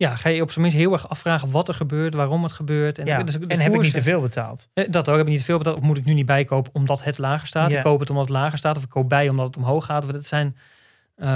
Ja, 0.00 0.16
ga 0.16 0.28
je 0.28 0.42
op 0.42 0.50
zijn 0.50 0.62
minst 0.64 0.78
heel 0.78 0.92
erg 0.92 1.08
afvragen 1.08 1.50
wat 1.50 1.68
er 1.68 1.74
gebeurt, 1.74 2.14
waarom 2.14 2.42
het 2.42 2.52
gebeurt. 2.52 2.98
En, 2.98 3.06
ja. 3.06 3.22
dus 3.22 3.38
en 3.38 3.60
heb 3.60 3.74
ik 3.74 3.80
niet 3.80 3.92
te 3.92 4.02
veel 4.02 4.20
betaald? 4.20 4.68
Eh, 4.74 4.84
Dat 4.90 5.08
ook, 5.08 5.16
heb 5.16 5.24
ik 5.26 5.30
niet 5.30 5.38
te 5.38 5.44
veel 5.44 5.58
betaald. 5.58 5.76
Of 5.76 5.82
moet 5.82 5.96
ik 5.98 6.04
nu 6.04 6.14
niet 6.14 6.26
bijkopen 6.26 6.74
omdat 6.74 7.04
het 7.04 7.18
lager 7.18 7.46
staat? 7.46 7.70
Ja. 7.70 7.76
Ik 7.76 7.82
koop 7.82 8.00
het 8.00 8.10
omdat 8.10 8.24
het 8.24 8.34
lager 8.36 8.58
staat. 8.58 8.76
Of 8.76 8.82
ik 8.82 8.88
koop 8.88 9.08
bij 9.08 9.28
omdat 9.28 9.46
het 9.46 9.56
omhoog 9.56 9.84
gaat. 9.84 10.04
Of 10.04 10.10
dat 10.10 10.24
zijn 10.26 10.56
ehm, 11.16 11.28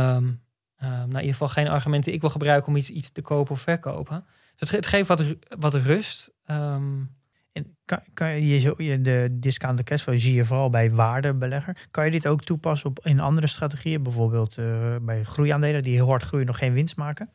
ehm, 0.77 0.91
nou, 0.91 1.09
in 1.09 1.15
ieder 1.15 1.31
geval 1.33 1.49
geen 1.49 1.69
argumenten 1.69 2.05
die 2.05 2.15
ik 2.15 2.21
wil 2.21 2.31
gebruiken 2.31 2.69
om 2.69 2.77
iets, 2.77 2.91
iets 2.91 3.11
te 3.11 3.23
kopen 3.23 3.53
of 3.53 3.61
verkopen. 3.61 4.25
Dus 4.27 4.61
het, 4.61 4.69
ge- 4.69 4.77
het 4.77 4.87
geeft 4.87 5.09
wat, 5.09 5.21
ru- 5.21 5.39
wat 5.59 5.75
rust. 5.75 6.31
Ehm, 6.47 6.83
En 7.53 7.77
kan, 7.85 7.99
kan 8.15 8.41
je, 8.41 8.61
zo- 8.61 8.75
je 8.77 9.01
de 9.01 9.29
discounted 9.33 9.87
cashflow 9.87 10.19
zie 10.19 10.35
je 10.35 10.45
vooral 10.45 10.71
bij 10.71 10.91
waardebelegger. 10.91 11.77
Kan 11.91 12.05
je 12.05 12.11
dit 12.11 12.27
ook 12.27 12.45
toepassen 12.45 12.91
op 12.91 13.01
in 13.07 13.21
andere 13.21 13.47
strategieën? 13.47 14.03
Bijvoorbeeld 14.03 14.59
eh, 14.59 14.97
bij 15.03 15.23
groeiaandelen 15.25 15.83
die 15.83 15.95
heel 15.95 16.09
hard 16.09 16.23
groeien 16.23 16.47
nog 16.47 16.59
geen 16.59 16.73
winst 16.73 16.97
maken? 16.97 17.31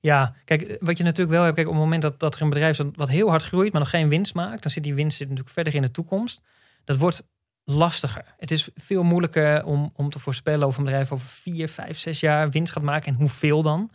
Ja, 0.00 0.34
kijk, 0.44 0.62
eh, 0.62 0.76
wat 0.80 0.98
je 0.98 1.04
natuurlijk 1.04 1.36
wel 1.36 1.42
hebt. 1.42 1.54
Kijk, 1.54 1.68
op 1.68 1.74
het 1.74 1.82
moment 1.82 2.02
dat, 2.02 2.20
dat 2.20 2.34
er 2.34 2.42
een 2.42 2.48
bedrijf 2.48 2.78
is 2.78 2.86
wat 2.94 3.08
heel 3.08 3.28
hard 3.28 3.42
groeit, 3.42 3.72
maar 3.72 3.80
nog 3.80 3.90
geen 3.90 4.08
winst 4.08 4.34
maakt, 4.34 4.62
dan 4.62 4.72
zit 4.72 4.84
die 4.84 4.94
winst 4.94 5.16
zit 5.16 5.28
natuurlijk 5.28 5.54
verder 5.54 5.74
in 5.74 5.82
de 5.82 5.90
toekomst. 5.90 6.40
Dat 6.84 6.96
wordt 6.96 7.22
lastiger. 7.64 8.34
Het 8.38 8.50
is 8.50 8.68
veel 8.74 9.02
moeilijker 9.02 9.64
om, 9.64 9.92
om 9.94 10.10
te 10.10 10.18
voorspellen 10.18 10.66
of 10.66 10.76
een 10.76 10.84
bedrijf 10.84 11.12
over 11.12 11.26
vier, 11.26 11.68
vijf, 11.68 11.98
zes 11.98 12.20
jaar 12.20 12.50
winst 12.50 12.72
gaat 12.72 12.82
maken 12.82 13.12
en 13.12 13.18
hoeveel 13.18 13.62
dan. 13.62 13.90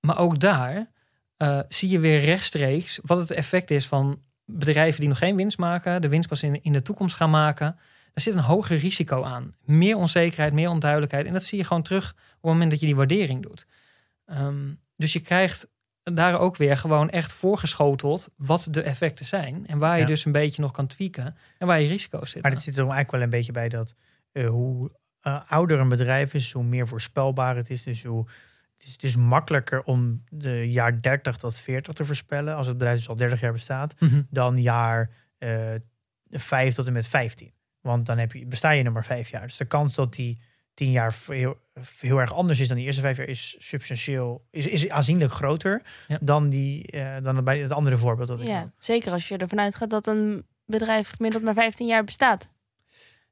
Maar 0.00 0.18
ook 0.18 0.40
daar 0.40 0.90
eh, 1.36 1.60
zie 1.68 1.88
je 1.88 1.98
weer 1.98 2.20
rechtstreeks 2.20 2.98
wat 3.02 3.18
het 3.18 3.30
effect 3.30 3.70
is 3.70 3.86
van 3.86 4.20
bedrijven 4.44 5.00
die 5.00 5.08
nog 5.08 5.18
geen 5.18 5.36
winst 5.36 5.58
maken, 5.58 6.00
de 6.02 6.08
winst 6.08 6.28
pas 6.28 6.42
in, 6.42 6.62
in 6.62 6.72
de 6.72 6.82
toekomst 6.82 7.16
gaan 7.16 7.30
maken. 7.30 7.76
daar 8.12 8.22
zit 8.22 8.34
een 8.34 8.40
hoger 8.40 8.76
risico 8.76 9.22
aan. 9.22 9.54
Meer 9.64 9.96
onzekerheid, 9.96 10.52
meer 10.52 10.70
onduidelijkheid. 10.70 11.26
En 11.26 11.32
dat 11.32 11.44
zie 11.44 11.58
je 11.58 11.64
gewoon 11.64 11.82
terug 11.82 12.10
op 12.10 12.16
het 12.42 12.50
moment 12.50 12.70
dat 12.70 12.80
je 12.80 12.86
die 12.86 12.96
waardering 12.96 13.42
doet. 13.42 13.66
Ehm, 14.26 14.72
dus 14.96 15.12
je 15.12 15.20
krijgt 15.20 15.68
daar 16.02 16.38
ook 16.38 16.56
weer 16.56 16.76
gewoon 16.76 17.10
echt 17.10 17.32
voorgeschoteld 17.32 18.28
wat 18.36 18.68
de 18.70 18.82
effecten 18.82 19.26
zijn. 19.26 19.66
En 19.66 19.78
waar 19.78 19.94
je 19.94 20.00
Ja. 20.00 20.06
dus 20.06 20.24
een 20.24 20.32
beetje 20.32 20.62
nog 20.62 20.70
kan 20.72 20.86
tweaken 20.86 21.36
en 21.58 21.66
waar 21.66 21.80
je 21.80 21.88
risico's 21.88 22.18
Maar 22.20 22.28
zitten. 22.28 22.52
het 22.52 22.62
zit 22.62 22.74
er 22.74 22.80
eigenlijk 22.80 23.10
wel 23.10 23.22
een 23.22 23.30
beetje 23.30 23.52
bij 23.52 23.68
dat 23.68 23.94
eh, 24.32 24.48
hoe 24.48 24.90
eh, 25.20 25.40
ouder 25.50 25.78
een 25.78 25.88
bedrijf 25.88 26.34
is, 26.34 26.52
hoe 26.52 26.64
meer 26.64 26.88
voorspelbaar 26.88 27.56
het 27.56 27.70
is. 27.70 27.82
Dus 27.82 28.02
hoe, 28.04 28.28
het, 28.76 28.86
is, 28.86 28.92
het 28.92 29.02
is 29.02 29.16
makkelijker 29.16 29.82
om 29.82 30.22
de 30.28 30.70
jaar 30.70 31.00
30 31.02 31.36
tot 31.36 31.58
40 31.58 31.92
te 31.94 32.04
voorspellen, 32.04 32.54
als 32.56 32.66
het 32.66 32.76
bedrijf 32.78 32.98
dus 32.98 33.08
al 33.08 33.14
30 33.14 33.40
jaar 33.40 33.52
bestaat, 33.52 33.94
Mhm. 34.00 34.22
dan 34.30 34.62
jaar 34.62 35.10
eh 35.38 35.74
5 36.30 36.74
tot 36.74 36.86
en 36.86 36.92
met 36.92 37.08
15. 37.08 37.52
Want 37.80 38.06
dan 38.06 38.18
heb 38.18 38.32
je, 38.32 38.46
besta 38.46 38.70
je 38.70 38.82
nog 38.82 38.92
maar 38.92 39.04
vijf 39.04 39.28
jaar. 39.30 39.42
Dus 39.46 39.56
de 39.56 39.64
kans 39.64 39.94
dat 39.94 40.14
die 40.14 40.38
10 40.76 40.90
jaar 40.90 41.14
heel, 41.28 41.56
heel 42.00 42.18
erg 42.18 42.32
anders 42.32 42.60
is 42.60 42.68
dan 42.68 42.76
die 42.76 42.86
eerste 42.86 43.00
vijf 43.00 43.16
jaar 43.16 43.28
is 43.28 43.56
substantieel, 43.58 44.44
is, 44.50 44.66
is 44.66 44.88
aanzienlijk 44.88 45.32
groter 45.32 45.82
Ja. 46.08 46.18
dan, 46.20 46.48
die, 46.48 46.86
eh, 46.90 47.16
dan 47.22 47.44
bij 47.44 47.58
het 47.58 47.72
andere 47.72 47.96
voorbeeld 47.96 48.28
dat 48.28 48.40
ik 48.40 48.46
Ja, 48.46 48.72
zeker 48.78 49.12
als 49.12 49.28
je 49.28 49.36
ervan 49.36 49.60
uitgaat 49.60 49.90
dat 49.90 50.06
een 50.06 50.44
bedrijf 50.66 51.10
gemiddeld 51.16 51.42
maar 51.44 51.54
15 51.54 51.86
jaar 51.86 52.04
bestaat. 52.04 52.48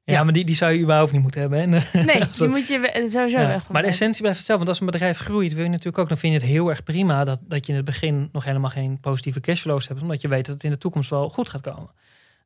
Ja, 0.03 0.23
maar 0.23 0.33
die, 0.33 0.45
die 0.45 0.55
zou 0.55 0.71
je 0.73 0.79
überhaupt 0.79 1.11
niet 1.11 1.21
moeten 1.21 1.41
hebben. 1.41 1.59
hè? 1.73 2.03
Nee, 2.03 2.29
die 2.37 2.47
moet 2.47 2.67
je 2.67 3.05
sowieso 3.09 3.39
Ja, 3.39 3.47
weg. 3.47 3.67
maar 3.67 3.81
de 3.81 3.87
essentie 3.87 4.21
blijft 4.21 4.37
hetzelfde. 4.37 4.65
Want 4.65 4.77
als 4.79 4.79
een 4.87 4.91
bedrijf 4.99 5.17
groeit, 5.17 5.53
wil 5.53 5.63
je 5.63 5.69
natuurlijk 5.69 5.97
ook, 5.97 6.07
dan 6.07 6.17
vind 6.17 6.33
je 6.33 6.39
het 6.39 6.47
heel 6.47 6.69
erg 6.69 6.83
prima 6.83 7.23
dat, 7.23 7.39
dat 7.43 7.65
je 7.65 7.71
in 7.71 7.77
het 7.77 7.85
begin 7.85 8.29
nog 8.31 8.43
helemaal 8.43 8.69
geen 8.69 8.99
positieve 8.99 9.39
cashflows 9.39 9.87
hebt. 9.87 10.01
Omdat 10.01 10.21
je 10.21 10.27
weet 10.27 10.45
dat 10.45 10.55
het 10.55 10.63
in 10.63 10.71
de 10.71 10.77
toekomst 10.77 11.09
wel 11.09 11.29
goed 11.29 11.49
gaat 11.49 11.61
komen. 11.61 11.89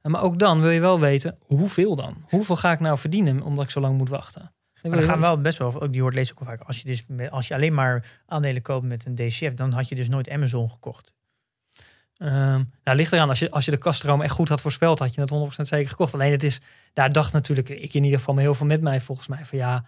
En 0.01 0.12
Maar 0.12 0.21
ook 0.21 0.39
dan 0.39 0.62
wil 0.62 0.69
je 0.69 0.79
wel 0.79 0.99
weten, 0.99 1.38
hoeveel 1.39 1.95
dan? 1.95 2.23
Hoeveel 2.29 2.55
ga 2.55 2.71
ik 2.71 2.79
nou 2.79 2.97
verdienen 2.97 3.41
omdat 3.41 3.63
ik 3.65 3.71
zo 3.71 3.79
lang 3.79 3.97
moet 3.97 4.09
wachten? 4.09 4.49
Maar 4.83 4.91
er 4.91 4.99
je 4.99 5.03
gaan 5.03 5.19
wel 5.19 5.29
wel 5.29 5.41
best 5.41 5.57
wel, 5.57 5.81
ook 5.81 5.91
die 5.91 6.01
hoort 6.01 6.13
lees 6.13 6.31
ik 6.31 6.39
wel 6.39 6.47
vaak. 6.47 6.61
Als 6.61 6.81
je 6.81 6.83
dus 6.83 7.29
als 7.29 7.47
je 7.47 7.53
alleen 7.53 7.73
maar 7.73 8.05
aandelen 8.25 8.61
koopt 8.61 8.85
met 8.85 9.05
een 9.05 9.15
DCF, 9.15 9.53
dan 9.53 9.71
had 9.71 9.89
je 9.89 9.95
dus 9.95 10.09
nooit 10.09 10.29
Amazon 10.29 10.69
gekocht. 10.69 11.13
Ehm, 12.17 12.63
nou, 12.83 12.97
ligt 12.97 13.13
eraan. 13.13 13.29
Als 13.29 13.39
je, 13.39 13.51
als 13.51 13.65
je 13.65 13.71
de 13.71 13.77
kaststroom 13.77 14.21
echt 14.21 14.33
goed 14.33 14.49
had 14.49 14.61
voorspeld, 14.61 14.99
had 14.99 15.15
je 15.15 15.21
het 15.21 15.29
100% 15.29 15.67
zeker 15.67 15.89
gekocht. 15.89 16.13
Alleen 16.13 16.31
het 16.31 16.43
is, 16.43 16.61
daar 16.93 17.11
dacht 17.11 17.33
natuurlijk 17.33 17.69
ik 17.69 17.93
in 17.93 18.03
ieder 18.03 18.19
geval 18.19 18.37
heel 18.37 18.53
veel 18.53 18.65
met 18.65 18.81
mij 18.81 19.01
volgens 19.01 19.27
mij 19.27 19.45
van 19.45 19.57
ja, 19.57 19.85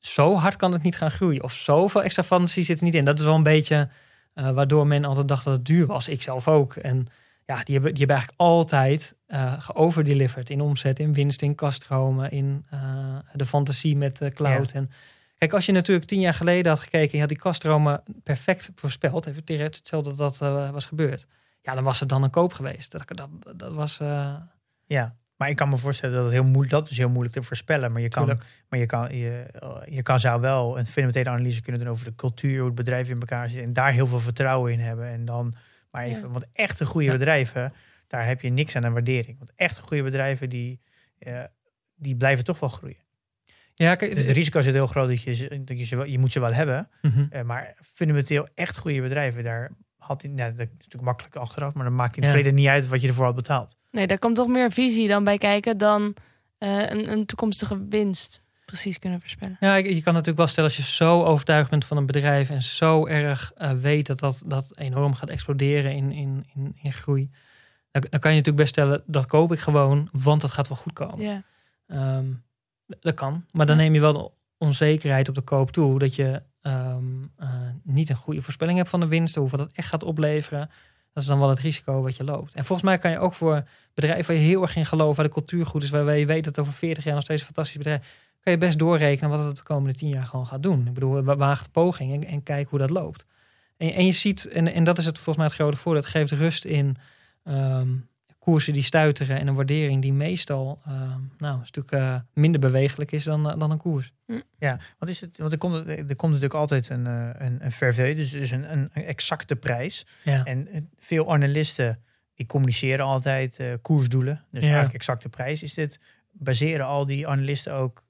zo 0.00 0.36
hard 0.36 0.56
kan 0.56 0.72
het 0.72 0.82
niet 0.82 0.96
gaan 0.96 1.10
groeien. 1.10 1.42
Of 1.42 1.52
zoveel 1.52 2.02
extra 2.02 2.22
fantasie 2.22 2.64
zit 2.64 2.78
er 2.78 2.84
niet 2.84 2.94
in. 2.94 3.04
Dat 3.04 3.18
is 3.18 3.24
wel 3.24 3.34
een 3.34 3.42
beetje 3.42 3.88
eh, 4.34 4.50
waardoor 4.50 4.86
men 4.86 5.04
altijd 5.04 5.28
dacht 5.28 5.44
dat 5.44 5.56
het 5.56 5.66
duur 5.66 5.86
was. 5.86 6.08
Ik 6.08 6.22
zelf 6.22 6.48
ook. 6.48 6.76
En 6.76 7.06
ja, 7.46 7.62
die 7.62 7.74
hebben, 7.74 7.94
die 7.94 8.04
hebben 8.04 8.16
eigenlijk 8.16 8.40
altijd 8.40 9.16
eh 9.26 9.52
geoverdelivered 9.60 10.50
in 10.50 10.60
omzet, 10.60 10.98
in 10.98 11.12
winst, 11.12 11.42
in 11.42 11.54
kaststromen, 11.54 12.30
in 12.30 12.66
eh, 12.70 13.18
de 13.32 13.46
fantasie 13.46 13.96
met 13.96 14.16
de 14.16 14.30
cloud. 14.30 14.72
En 14.72 14.90
kijk, 15.38 15.52
als 15.52 15.66
je 15.66 15.72
natuurlijk 15.72 16.06
tien 16.06 16.20
jaar 16.20 16.34
geleden 16.34 16.72
had 16.72 16.80
gekeken 16.80 17.10
en 17.10 17.14
je 17.14 17.20
had 17.20 17.28
die 17.28 17.38
kaststromen 17.38 18.02
perfect 18.22 18.70
voorspeld, 18.74 19.26
even 19.26 19.44
direct 19.44 19.76
hetzelfde 19.76 20.14
dat 20.14 20.38
dat 20.38 20.42
eh, 20.42 20.70
was 20.70 20.86
gebeurd. 20.86 21.26
Ja, 21.60 21.74
dan 21.74 21.84
was 21.84 22.00
het 22.00 22.08
dan 22.08 22.22
een 22.22 22.30
koop 22.30 22.52
geweest. 22.52 22.92
Dat, 22.92 23.04
dat, 23.06 23.58
dat 23.58 23.72
was. 23.72 24.00
Ja, 24.86 25.14
maar 25.36 25.48
ik 25.48 25.56
kan 25.56 25.68
me 25.68 25.76
voorstellen 25.76 26.14
dat 26.14 26.24
het 26.24 26.32
heel 26.32 26.44
moeilijk, 26.44 26.70
dat 26.70 26.90
is 26.90 26.96
heel 26.96 27.08
moeilijk 27.08 27.34
te 27.34 27.42
voorspellen. 27.42 27.92
Maar 27.92 28.00
je 28.00 28.08
kan, 28.08 28.24
Tuurlijk. 28.24 28.46
maar 28.68 28.78
je 28.78 28.86
kan, 28.86 29.16
je, 29.16 29.46
je 29.88 30.02
kan 30.02 30.20
zou 30.20 30.40
wel 30.40 30.78
een 30.78 30.86
fundamentele 30.86 31.30
analyse 31.30 31.62
kunnen 31.62 31.80
doen 31.80 31.90
over 31.90 32.04
de 32.04 32.14
cultuur, 32.14 32.56
hoe 32.56 32.66
het 32.66 32.74
bedrijf 32.74 33.08
in 33.08 33.20
elkaar 33.20 33.48
zit 33.48 33.62
en 33.62 33.72
daar 33.72 33.92
heel 33.92 34.06
veel 34.06 34.20
vertrouwen 34.20 34.72
in 34.72 34.80
hebben. 34.80 35.08
En 35.08 35.24
dan, 35.24 35.54
maar 35.94 36.04
even, 36.04 36.22
Ja. 36.22 36.28
want 36.28 36.46
echte 36.52 36.86
goede 36.86 37.06
Ja. 37.06 37.12
bedrijven, 37.12 37.72
daar 38.06 38.26
heb 38.26 38.40
je 38.40 38.48
niks 38.50 38.76
aan 38.76 38.84
een 38.84 38.92
waardering. 38.92 39.38
Want 39.38 39.52
echte 39.54 39.80
goede 39.80 40.02
bedrijven 40.02 40.48
die, 40.48 40.80
eh, 41.18 41.42
die 41.94 42.16
blijven 42.16 42.44
toch 42.44 42.60
wel 42.60 42.68
groeien. 42.70 43.02
ja, 43.74 43.94
kijk, 43.94 44.14
Dus 44.14 44.24
het 44.24 44.36
risico 44.36 44.58
is 44.58 44.66
heel 44.66 44.86
groot 44.86 45.08
dat 45.08 45.22
je, 45.22 45.34
ze- 45.34 45.64
dat 45.64 45.78
je, 45.78 45.84
ze 45.84 45.96
wel, 45.96 46.04
je 46.04 46.18
moet 46.18 46.32
ze 46.32 46.40
wel 46.40 46.52
hebben. 46.52 46.88
Mhm. 47.02 47.26
Eh, 47.30 47.42
maar 47.42 47.76
fundamenteel 47.92 48.48
echt 48.54 48.76
goede 48.78 49.00
bedrijven, 49.00 49.44
daar 49.44 49.70
had 49.96 50.22
hij, 50.22 50.30
nou, 50.30 50.50
dat 50.50 50.66
is 50.66 50.72
natuurlijk 50.72 51.02
makkelijk 51.02 51.36
achteraf, 51.36 51.74
maar 51.74 51.84
dan 51.84 51.94
maakt 51.94 52.16
in 52.16 52.22
het 52.22 52.30
Ja. 52.30 52.36
verleden 52.36 52.58
niet 52.60 52.68
uit 52.68 52.88
wat 52.88 53.00
je 53.00 53.08
ervoor 53.08 53.24
had 53.24 53.34
betaald. 53.34 53.76
Nee, 53.90 54.06
daar 54.06 54.18
komt 54.18 54.36
toch 54.36 54.48
meer 54.48 54.70
visie 54.72 55.08
dan 55.08 55.24
bij 55.24 55.38
kijken 55.38 55.78
dan 55.78 56.16
eh, 56.58 56.90
een, 56.90 57.10
een 57.12 57.26
toekomstige 57.26 57.86
winst 57.88 58.42
precies 58.64 58.98
kunnen 58.98 59.20
voorspellen. 59.20 59.56
Ja, 59.60 59.74
je 59.74 60.02
kan 60.02 60.12
natuurlijk 60.12 60.38
wel 60.38 60.46
stellen 60.46 60.70
als 60.70 60.78
je 60.78 60.92
zo 60.94 61.22
overtuigd 61.24 61.70
bent 61.70 61.84
van 61.84 61.96
een 61.96 62.06
bedrijf 62.06 62.50
en 62.50 62.62
zo 62.62 63.06
erg 63.06 63.52
eh, 63.56 63.72
weet 63.72 64.06
dat, 64.06 64.18
dat 64.18 64.42
dat 64.46 64.78
enorm 64.78 65.14
gaat 65.14 65.30
exploderen 65.30 65.92
in, 65.92 66.12
in, 66.12 66.46
in, 66.54 66.76
in 66.82 66.92
groei. 66.92 67.30
Dan, 67.90 68.04
dan 68.10 68.20
kan 68.20 68.30
je 68.30 68.36
natuurlijk 68.36 68.56
best 68.56 68.68
stellen, 68.68 69.02
dat 69.06 69.26
koop 69.26 69.52
ik 69.52 69.58
gewoon, 69.58 70.08
want 70.12 70.40
dat 70.40 70.50
gaat 70.50 70.68
wel 70.68 70.76
goed 70.76 70.92
komen. 70.92 71.20
Ja. 71.20 71.42
Ehm, 71.86 72.26
dat 73.00 73.14
kan. 73.14 73.44
Maar 73.50 73.66
dan 73.66 73.76
Ja. 73.76 73.82
neem 73.82 73.94
je 73.94 74.00
wel 74.00 74.12
de 74.12 74.30
onzekerheid 74.58 75.28
op 75.28 75.34
de 75.34 75.40
koop 75.40 75.70
toe. 75.70 75.98
Dat 75.98 76.14
je 76.14 76.42
ehm, 76.60 77.04
eh, 77.36 77.48
niet 77.82 78.10
een 78.10 78.16
goede 78.16 78.42
voorspelling 78.42 78.78
hebt 78.78 78.90
van 78.90 79.00
de 79.00 79.06
winsten. 79.06 79.40
Hoeveel 79.40 79.58
dat 79.58 79.72
echt 79.72 79.88
gaat 79.88 80.02
opleveren. 80.02 80.70
Dat 81.12 81.22
is 81.22 81.28
dan 81.28 81.38
wel 81.38 81.48
het 81.48 81.58
risico 81.58 82.02
wat 82.02 82.16
je 82.16 82.24
loopt. 82.24 82.54
En 82.54 82.64
volgens 82.64 82.88
mij 82.88 82.98
kan 82.98 83.10
je 83.10 83.18
ook 83.18 83.34
voor 83.34 83.64
bedrijven 83.94 84.26
waar 84.26 84.42
je 84.42 84.48
heel 84.48 84.62
erg 84.62 84.76
in 84.76 84.86
gelooft. 84.86 85.16
Waar 85.16 85.26
de 85.26 85.32
cultuur 85.32 85.66
goed 85.66 85.82
is. 85.82 85.90
Waar 85.90 86.16
je 86.16 86.26
weet 86.26 86.44
dat 86.44 86.58
over 86.58 86.72
40 86.72 87.04
jaar 87.04 87.14
nog 87.14 87.22
steeds 87.22 87.40
een 87.40 87.46
fantastisch 87.46 87.76
bedrijf. 87.76 88.23
Kan 88.44 88.52
je 88.52 88.58
best 88.58 88.78
doorrekenen 88.78 89.30
wat 89.30 89.44
het 89.44 89.56
de 89.56 89.62
komende 89.62 89.94
10 89.98 90.08
jaar 90.08 90.26
gewoon 90.26 90.46
gaat 90.46 90.62
doen. 90.62 90.86
Ik 90.86 90.94
bedoel, 90.94 91.22
wa- 91.22 91.36
waag 91.36 91.62
de 91.62 91.68
poging 91.70 92.12
en, 92.14 92.24
en 92.30 92.42
kijk 92.42 92.68
hoe 92.68 92.78
dat 92.78 92.90
loopt. 92.90 93.26
En, 93.76 93.92
en 93.92 94.06
je 94.06 94.12
ziet, 94.12 94.46
en, 94.46 94.72
en 94.74 94.84
dat 94.84 94.98
is 94.98 95.04
het 95.04 95.14
volgens 95.14 95.36
mij 95.36 95.46
het 95.46 95.54
grote 95.54 95.76
voordeel. 95.76 96.02
Het 96.02 96.10
geeft 96.10 96.30
rust 96.32 96.64
in 96.64 96.96
ehm, 97.44 97.88
koersen 98.38 98.72
die 98.72 98.82
stuiteren 98.82 99.38
en 99.38 99.46
een 99.46 99.54
waardering 99.54 100.02
die 100.02 100.12
meestal 100.12 100.80
ehm, 100.86 101.20
nou, 101.38 101.58
een 101.58 101.66
stuk 101.66 101.90
eh, 101.90 102.16
minder 102.32 102.60
bewegelijk 102.60 103.12
is 103.12 103.24
dan, 103.24 103.58
dan 103.58 103.70
een 103.70 103.78
koers. 103.78 104.12
Ja, 104.58 104.78
wat 104.98 105.08
is 105.08 105.20
het? 105.20 105.38
Want 105.38 105.52
er 105.52 105.58
komt, 105.58 105.88
er 105.88 106.16
komt 106.16 106.32
natuurlijk 106.32 106.54
altijd 106.60 106.88
een, 106.88 107.06
eh, 107.06 107.28
een, 107.38 107.64
een 107.64 107.72
verveu, 107.72 108.14
dus, 108.14 108.30
dus 108.30 108.50
een, 108.50 108.72
een 108.72 108.90
exacte 108.92 109.56
prijs. 109.56 110.06
Ja. 110.22 110.44
En 110.44 110.68
eh, 110.68 110.80
veel 110.98 111.32
analisten 111.32 112.02
die 112.34 112.46
communiceren 112.46 113.04
altijd 113.04 113.56
eh, 113.56 113.72
koersdoelen, 113.82 114.44
dus 114.50 114.60
Ja. 114.62 114.66
eigenlijk 114.68 114.94
exacte 114.94 115.28
prijs. 115.28 115.62
Is 115.62 115.74
dit, 115.74 115.98
baseren 116.32 116.86
al 116.86 117.06
die 117.06 117.28
analisten 117.28 117.72
ook 117.74 118.02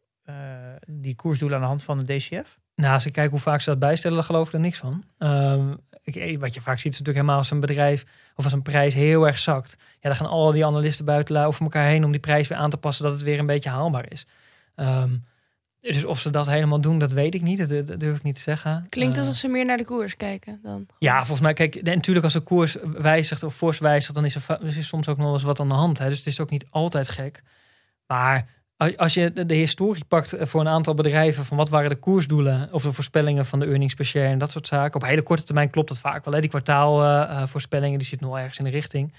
die 0.86 1.14
koersdoelen 1.14 1.56
aan 1.56 1.62
de 1.62 1.68
hand 1.68 1.82
van 1.82 1.98
de 1.98 2.16
DCF? 2.16 2.58
Nou, 2.74 2.94
als 2.94 3.06
ik 3.06 3.12
kijk 3.12 3.30
hoe 3.30 3.40
vaak 3.40 3.60
ze 3.60 3.70
dat 3.70 3.78
bijstellen, 3.78 4.16
dan 4.16 4.26
geloof 4.26 4.46
ik 4.46 4.52
er 4.52 4.60
niks 4.60 4.78
van. 4.78 5.04
Ehm, 5.18 5.74
ik, 6.02 6.16
eh, 6.16 6.38
wat 6.38 6.54
je 6.54 6.60
vaak 6.60 6.78
ziet 6.78 6.92
is 6.92 6.98
natuurlijk 6.98 7.16
helemaal 7.16 7.36
als 7.36 7.50
een 7.50 7.60
bedrijf 7.60 8.04
of 8.34 8.44
als 8.44 8.52
een 8.52 8.62
prijs 8.62 8.94
heel 8.94 9.26
erg 9.26 9.38
zakt. 9.38 9.76
Ja, 9.78 10.08
dan 10.08 10.16
gaan 10.16 10.26
al 10.26 10.52
die 10.52 10.66
analisten 10.66 11.04
buiten 11.04 11.44
over 11.44 11.62
elkaar 11.62 11.86
heen 11.86 12.04
om 12.04 12.10
die 12.10 12.20
prijs 12.20 12.48
weer 12.48 12.58
aan 12.58 12.70
te 12.70 12.76
passen 12.76 13.04
dat 13.04 13.12
het 13.12 13.22
weer 13.22 13.38
een 13.38 13.46
beetje 13.46 13.70
haalbaar 13.70 14.12
is. 14.12 14.26
Ehm, 14.74 15.16
dus 15.80 16.04
of 16.04 16.20
ze 16.20 16.30
dat 16.30 16.46
helemaal 16.46 16.80
doen, 16.80 16.98
dat 16.98 17.12
weet 17.12 17.34
ik 17.34 17.42
niet. 17.42 17.68
Dat, 17.68 17.86
dat 17.86 18.00
durf 18.00 18.16
ik 18.16 18.22
niet 18.22 18.34
te 18.34 18.40
zeggen. 18.40 18.86
Klinkt 18.88 19.14
Eh, 19.14 19.20
alsof 19.20 19.36
ze 19.36 19.48
meer 19.48 19.64
naar 19.64 19.76
de 19.76 19.84
koers 19.84 20.16
kijken 20.16 20.60
dan. 20.62 20.86
Ja, 20.98 21.18
volgens 21.18 21.40
mij, 21.40 21.52
kijk, 21.52 21.74
en 21.74 21.94
natuurlijk 21.94 22.24
als 22.24 22.34
de 22.34 22.40
koers 22.40 22.76
wijzigt 22.82 23.42
of 23.42 23.54
fors 23.54 23.78
wijzigt, 23.78 24.14
dan 24.14 24.24
is 24.24 24.34
er, 24.34 24.58
is 24.62 24.76
er 24.76 24.84
soms 24.84 25.08
ook 25.08 25.16
nog 25.16 25.24
wel 25.24 25.34
eens 25.34 25.42
wat 25.42 25.60
aan 25.60 25.68
de 25.68 25.74
hand. 25.74 25.98
Hè? 25.98 26.08
Dus 26.08 26.18
het 26.18 26.26
is 26.26 26.40
ook 26.40 26.50
niet 26.50 26.66
altijd 26.70 27.08
gek. 27.08 27.42
Maar 28.06 28.48
als 28.96 29.14
je 29.14 29.32
de, 29.32 29.46
de 29.46 29.54
historie 29.54 30.04
pakt 30.04 30.32
eh, 30.32 30.46
voor 30.46 30.60
een 30.60 30.68
aantal 30.68 30.94
bedrijven 30.94 31.44
van 31.44 31.56
wat 31.56 31.68
waren 31.68 31.90
de 31.90 31.96
koersdoelen 31.96 32.68
of 32.72 32.82
de 32.82 32.92
voorspellingen 32.92 33.46
van 33.46 33.58
de 33.58 33.66
earnings 33.66 33.94
per 33.94 34.04
share 34.04 34.26
en 34.28 34.38
dat 34.38 34.50
soort 34.50 34.66
zaken. 34.66 35.00
Op 35.00 35.06
hele 35.06 35.22
korte 35.22 35.44
termijn 35.44 35.70
klopt 35.70 35.88
dat 35.88 35.98
vaak 35.98 36.24
wel. 36.24 36.34
Hè? 36.34 36.40
Die 36.40 36.50
kwartaalvoorspellingen, 36.50 37.98
die 37.98 38.06
zitten 38.08 38.26
nog 38.28 38.36
ergens 38.38 38.58
in 38.58 38.64
de 38.64 38.70
richting. 38.70 39.12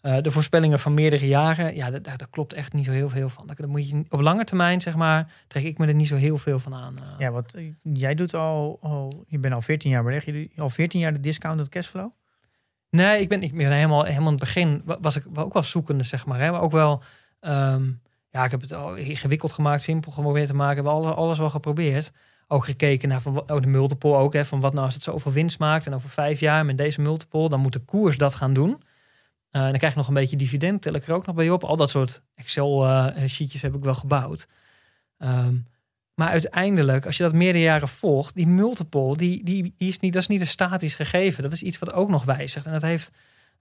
Eh, 0.00 0.16
de 0.22 0.30
voorspellingen 0.30 0.78
van 0.78 0.94
meerdere 0.94 1.26
jaren, 1.26 1.74
ja, 1.74 1.90
daar, 1.90 2.16
klopt 2.30 2.52
echt 2.54 2.72
niet 2.72 2.84
zo 2.84 2.90
heel 2.90 3.08
veel 3.08 3.28
van. 3.28 3.46
Daar 3.46 3.68
moet 3.68 3.88
je, 3.88 4.04
op 4.08 4.20
lange 4.20 4.44
termijn, 4.44 4.80
zeg 4.80 4.94
maar, 4.96 5.32
trek 5.46 5.64
ik 5.64 5.78
me 5.78 5.86
er 5.86 5.94
niet 5.94 6.08
zo 6.08 6.16
heel 6.16 6.38
veel 6.38 6.58
van 6.58 6.74
aan. 6.74 6.96
eh. 6.98 7.02
Ja, 7.18 7.30
wat 7.30 7.52
eh, 7.54 7.72
jij 7.82 8.14
doet 8.14 8.34
al, 8.34 8.78
al, 8.80 9.24
je 9.28 9.38
bent 9.38 9.54
al 9.54 9.62
14 9.62 9.90
jaar 9.90 10.04
beleg, 10.04 10.24
je 10.24 10.32
doet 10.32 10.48
al 10.60 10.70
14 10.70 11.00
jaar 11.00 11.12
de 11.12 11.20
discounted 11.20 11.68
cashflow. 11.68 12.10
Nee, 12.90 13.20
ik 13.20 13.28
ben, 13.28 13.42
ik 13.42 13.56
ben 13.56 13.72
helemaal, 13.72 14.02
helemaal 14.04 14.24
in 14.32 14.34
het 14.34 14.40
begin 14.40 14.82
wa- 14.84 14.98
was 15.00 15.16
ik 15.16 15.24
ook 15.34 15.52
wel 15.52 15.62
zoekende, 15.62 16.04
zeg 16.04 16.26
maar. 16.26 16.40
Hè? 16.40 16.50
Maar 16.50 16.60
ook 16.60 16.72
wel, 16.72 17.02
ehm, 17.40 17.82
ja, 18.36 18.44
ik 18.44 18.50
heb 18.50 18.60
het 18.60 18.72
al 18.72 18.94
ingewikkeld 18.94 19.52
gemaakt, 19.52 19.82
simpel 19.82 20.12
geprobeerd 20.12 20.46
te 20.46 20.54
maken. 20.54 20.82
We 20.82 20.88
hebben 20.88 21.06
alles, 21.06 21.16
alles 21.16 21.38
wel 21.38 21.50
geprobeerd. 21.50 22.12
Ook 22.48 22.64
gekeken 22.64 23.08
naar 23.08 23.20
van, 23.20 23.50
oh, 23.50 23.60
de 23.60 23.66
multiple 23.66 24.14
ook, 24.14 24.32
hè, 24.32 24.44
van 24.44 24.60
wat 24.60 24.72
nou 24.72 24.84
als 24.84 24.94
het 24.94 25.02
zoveel 25.02 25.32
winst 25.32 25.58
maakt 25.58 25.86
en 25.86 25.94
over 25.94 26.08
vijf 26.08 26.40
jaar 26.40 26.64
met 26.64 26.78
deze 26.78 27.00
multiple, 27.00 27.48
dan 27.48 27.60
moet 27.60 27.72
de 27.72 27.78
koers 27.78 28.18
dat 28.18 28.34
gaan 28.34 28.52
doen. 28.52 28.82
Eh, 29.50 29.60
en 29.62 29.68
dan 29.68 29.76
krijg 29.78 29.92
je 29.92 29.98
nog 29.98 30.08
een 30.08 30.14
beetje 30.14 30.36
dividend, 30.36 30.82
tel 30.82 30.94
ik 30.94 31.06
er 31.06 31.14
ook 31.14 31.26
nog 31.26 31.34
bij 31.34 31.50
op. 31.50 31.64
Al 31.64 31.76
dat 31.76 31.90
soort 31.90 32.22
Excel-sheetjes 32.34 33.62
heb 33.62 33.74
ik 33.74 33.84
wel 33.84 33.94
gebouwd. 33.94 34.46
Ehm, 35.18 35.56
maar 36.14 36.28
uiteindelijk, 36.28 37.06
als 37.06 37.16
je 37.16 37.22
dat 37.22 37.32
meerdere 37.32 37.64
jaren 37.64 37.88
volgt, 37.88 38.34
die 38.34 38.46
multiple, 38.46 39.16
die, 39.16 39.44
die, 39.44 39.74
die 39.78 39.88
is 39.88 40.00
niet, 40.00 40.12
dat 40.12 40.22
is 40.22 40.28
niet 40.28 40.40
een 40.40 40.46
statisch 40.46 40.94
gegeven. 40.94 41.42
Dat 41.42 41.52
is 41.52 41.62
iets 41.62 41.78
wat 41.78 41.92
ook 41.92 42.08
nog 42.08 42.24
wijzigt. 42.24 42.66
En 42.66 42.72
dat 42.72 42.82
heeft. 42.82 43.10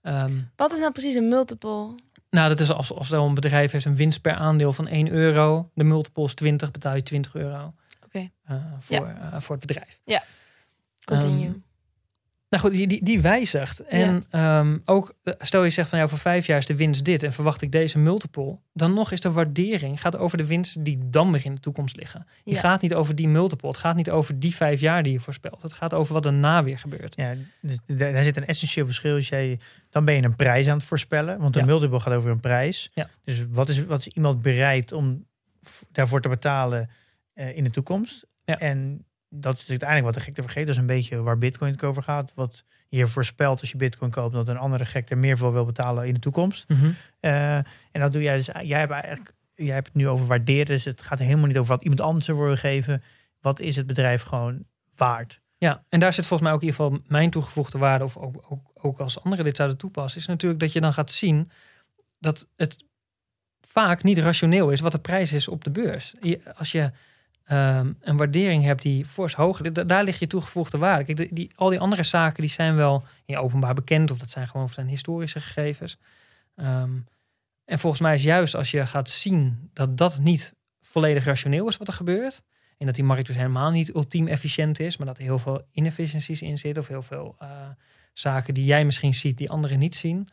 ehm, 0.02 0.34
Wat 0.56 0.72
is 0.72 0.80
nou 0.80 0.92
precies 0.92 1.16
een 1.16 1.28
multiple? 1.28 1.96
Nou, 2.36 2.50
dat 2.50 2.60
is 2.60 2.72
als, 2.72 2.94
als 2.94 3.08
zo'n 3.08 3.34
bedrijf 3.34 3.72
heeft 3.72 3.86
een 3.86 3.96
winst 3.96 4.22
per 4.22 4.34
aandeel 4.34 4.74
van 4.74 4.88
1 4.88 5.12
euro. 5.12 5.70
De 5.74 5.84
multiple 5.84 6.24
is 6.24 6.34
20, 6.34 6.72
betaal 6.72 6.96
je 6.96 7.04
20 7.04 7.36
euro. 7.36 7.74
Oké. 8.06 8.30
eh, 8.46 8.56
voor, 8.80 9.08
eh, 9.08 9.40
voor 9.40 9.56
het 9.56 9.66
bedrijf. 9.66 10.00
Continue. 11.06 11.46
Ehm, 11.46 11.58
Nou 12.50 12.64
goed, 12.64 12.72
die, 12.72 12.88
die, 12.88 13.04
die 13.04 13.22
wijzigt. 13.22 13.80
En 13.80 14.26
ehm, 14.30 14.78
ook, 14.86 15.14
eh, 15.24 15.34
stel 15.38 15.64
je 15.64 15.70
zegt 15.70 15.90
van 15.90 16.00
ja, 16.00 16.08
voor 16.08 16.18
vijf 16.18 16.46
jaar 16.46 16.58
is 16.58 16.66
de 16.66 16.76
winst 16.76 17.06
dit 17.06 17.24
en 17.24 17.34
verwacht 17.34 17.62
ik 17.62 17.72
deze 17.72 17.98
multiple. 18.00 18.58
Dan 18.74 18.94
nog 18.94 19.12
is 19.12 19.20
de 19.20 19.32
waardering 19.32 20.02
gaat 20.02 20.18
over 20.18 20.38
de 20.38 20.46
winsten 20.46 20.84
die 20.84 21.00
dan 21.10 21.32
weer 21.32 21.46
in 21.46 21.56
de 21.56 21.62
toekomst 21.62 21.96
liggen. 21.96 22.28
Die 22.44 22.54
Ja. 22.54 22.60
gaat 22.60 22.82
niet 22.82 22.94
over 22.94 23.16
die 23.16 23.28
multiple. 23.28 23.68
Het 23.68 23.78
gaat 23.78 23.96
niet 23.96 24.10
over 24.10 24.40
die 24.40 24.56
vijf 24.56 24.80
jaar 24.80 25.04
die 25.04 25.12
je 25.12 25.20
voorspelt. 25.20 25.62
Het 25.62 25.74
gaat 25.74 25.94
over 25.94 26.14
wat 26.14 26.24
daarna 26.24 26.64
weer 26.64 26.78
gebeurt. 26.80 27.16
Ja, 27.16 27.34
dus 27.62 27.78
daar 27.86 28.24
zit 28.24 28.38
een 28.38 28.46
essentieel 28.46 28.86
verschil. 28.86 29.16
Als 29.16 29.30
jij, 29.30 29.60
dan 29.90 30.06
ben 30.06 30.16
je 30.16 30.24
een 30.24 30.36
prijs 30.36 30.68
aan 30.68 30.78
het 30.78 30.86
voorspellen. 30.86 31.40
Want 31.40 31.56
een 31.56 31.62
Ja. 31.62 31.68
multiple 31.68 32.00
gaat 32.00 32.14
over 32.14 32.30
een 32.30 32.40
prijs. 32.40 32.92
Dus 33.24 33.44
wat 33.52 33.70
is, 33.70 33.86
wat 33.86 34.00
is 34.00 34.08
iemand 34.08 34.42
bereid 34.42 34.92
om 34.92 35.26
daarvoor 35.92 36.22
te 36.22 36.30
betalen 36.30 36.90
eh, 37.34 37.58
in 37.58 37.64
de 37.64 37.70
toekomst? 37.70 38.26
Ja. 38.46 38.60
En 38.60 39.06
dat 39.36 39.58
is 39.58 39.70
uiteindelijk 39.70 40.08
wat 40.08 40.18
de 40.18 40.24
gek 40.26 40.34
te 40.36 40.42
vergeten. 40.42 40.66
Dat 40.66 40.76
is 40.76 40.82
een 40.82 40.88
beetje 40.88 41.22
waar 41.22 41.38
bitcoin 41.38 41.72
het 41.72 41.84
over 41.84 42.04
gaat. 42.04 42.32
Wat 42.36 42.64
je 42.90 43.08
voorspelt 43.08 43.62
als 43.62 43.72
je 43.72 43.78
bitcoin 43.78 44.12
koopt. 44.12 44.34
Dat 44.34 44.48
een 44.48 44.58
andere 44.58 44.86
gek 44.86 45.10
er 45.10 45.18
meer 45.18 45.38
voor 45.38 45.54
wil 45.54 45.66
betalen 45.66 46.08
in 46.08 46.14
de 46.14 46.20
toekomst. 46.20 46.66
Eh, 47.20 47.56
en 47.56 47.66
dat 47.92 48.14
doe 48.14 48.22
jij 48.22 48.38
dus. 48.38 48.50
Jij 48.62 48.80
hebt 48.80 48.92
eigenlijk. 48.92 49.34
Jij 49.56 49.74
hebt 49.74 49.88
het 49.88 49.96
nu 49.96 50.08
over 50.08 50.28
waarderen. 50.28 50.66
Dus 50.66 50.84
het 50.86 51.02
gaat 51.02 51.20
helemaal 51.20 51.48
niet 51.48 51.58
over 51.58 51.74
wat 51.76 51.82
iemand 51.84 52.02
anders 52.02 52.28
er 52.28 52.38
wil 52.44 52.56
geven. 52.56 53.04
Wat 53.42 53.60
is 53.60 53.76
het 53.76 53.88
bedrijf 53.88 54.22
gewoon 54.24 54.66
waard? 54.96 55.42
Ja, 55.58 55.84
en 55.90 56.00
daar 56.00 56.14
zit 56.14 56.26
volgens 56.26 56.42
mij 56.50 56.58
ook 56.58 56.62
in 56.64 56.68
ieder 56.68 56.84
geval 56.84 57.02
mijn 57.08 57.30
toegevoegde 57.30 57.78
waarde, 57.78 58.04
of 58.04 58.18
ook, 58.18 58.46
ook, 58.50 58.72
ook 58.74 59.00
als 59.00 59.24
anderen 59.24 59.46
dit 59.46 59.56
zouden 59.56 59.78
toepassen, 59.78 60.20
is 60.22 60.28
natuurlijk 60.28 60.62
dat 60.62 60.72
je 60.74 60.82
dan 60.82 60.94
gaat 60.94 61.12
zien 61.12 61.52
dat 62.20 62.48
het 62.56 62.84
vaak 63.68 64.04
niet 64.04 64.18
rationeel 64.18 64.70
is 64.72 64.80
wat 64.80 64.92
de 64.92 65.00
prijs 65.00 65.34
is 65.34 65.48
op 65.48 65.64
de 65.64 65.70
beurs. 65.72 66.16
Je- 66.22 66.56
als 66.56 66.72
je 66.72 66.92
ehm, 67.46 67.94
een 68.02 68.18
waardering 68.18 68.64
hebt 68.64 68.82
die 68.82 69.06
fors 69.06 69.34
hoger, 69.36 69.74
da- 69.74 69.84
daar 69.84 70.04
ligt 70.04 70.20
je 70.20 70.28
toegevoegde 70.28 70.78
waarde. 70.78 71.14
Kijk, 71.14 71.36
die, 71.36 71.52
al 71.56 71.70
die 71.70 71.80
andere 71.80 72.04
zaken 72.04 72.42
die 72.42 72.52
zijn 72.52 72.76
wel 72.76 73.04
in 73.26 73.38
openbaar 73.38 73.74
bekend, 73.74 74.12
of 74.12 74.18
dat 74.18 74.32
zijn 74.32 74.48
gewoon 74.48 74.70
zijn 74.70 74.88
historische 74.88 75.42
gegevens. 75.42 75.98
Ehm, 76.56 76.92
en 77.66 77.80
volgens 77.80 78.02
mij 78.02 78.14
is 78.14 78.24
juist 78.24 78.56
als 78.56 78.72
je 78.72 78.88
gaat 78.88 79.10
zien 79.10 79.70
dat 79.74 79.98
dat 79.98 80.20
niet 80.20 80.54
volledig 80.82 81.26
rationeel 81.26 81.68
is 81.68 81.78
wat 81.78 81.88
er 81.88 81.94
gebeurt, 81.94 82.44
en 82.78 82.86
dat 82.86 82.96
die 82.96 83.04
markt 83.04 83.26
dus 83.28 83.36
helemaal 83.36 83.72
niet 83.72 83.94
ultiem 83.96 84.28
efficiënt 84.28 84.80
is, 84.80 84.98
maar 84.98 85.08
dat 85.08 85.18
er 85.18 85.24
heel 85.24 85.40
veel 85.40 85.66
inefficiencies 85.72 86.42
in 86.42 86.58
zitten. 86.58 86.82
Of 86.82 86.88
heel 86.88 87.02
veel 87.02 87.36
eh, 87.40 87.50
zaken 88.14 88.54
die 88.54 88.66
jij 88.66 88.86
misschien 88.86 89.14
ziet, 89.14 89.38
die 89.38 89.50
anderen 89.50 89.80
niet 89.80 89.96
zien. 89.96 90.28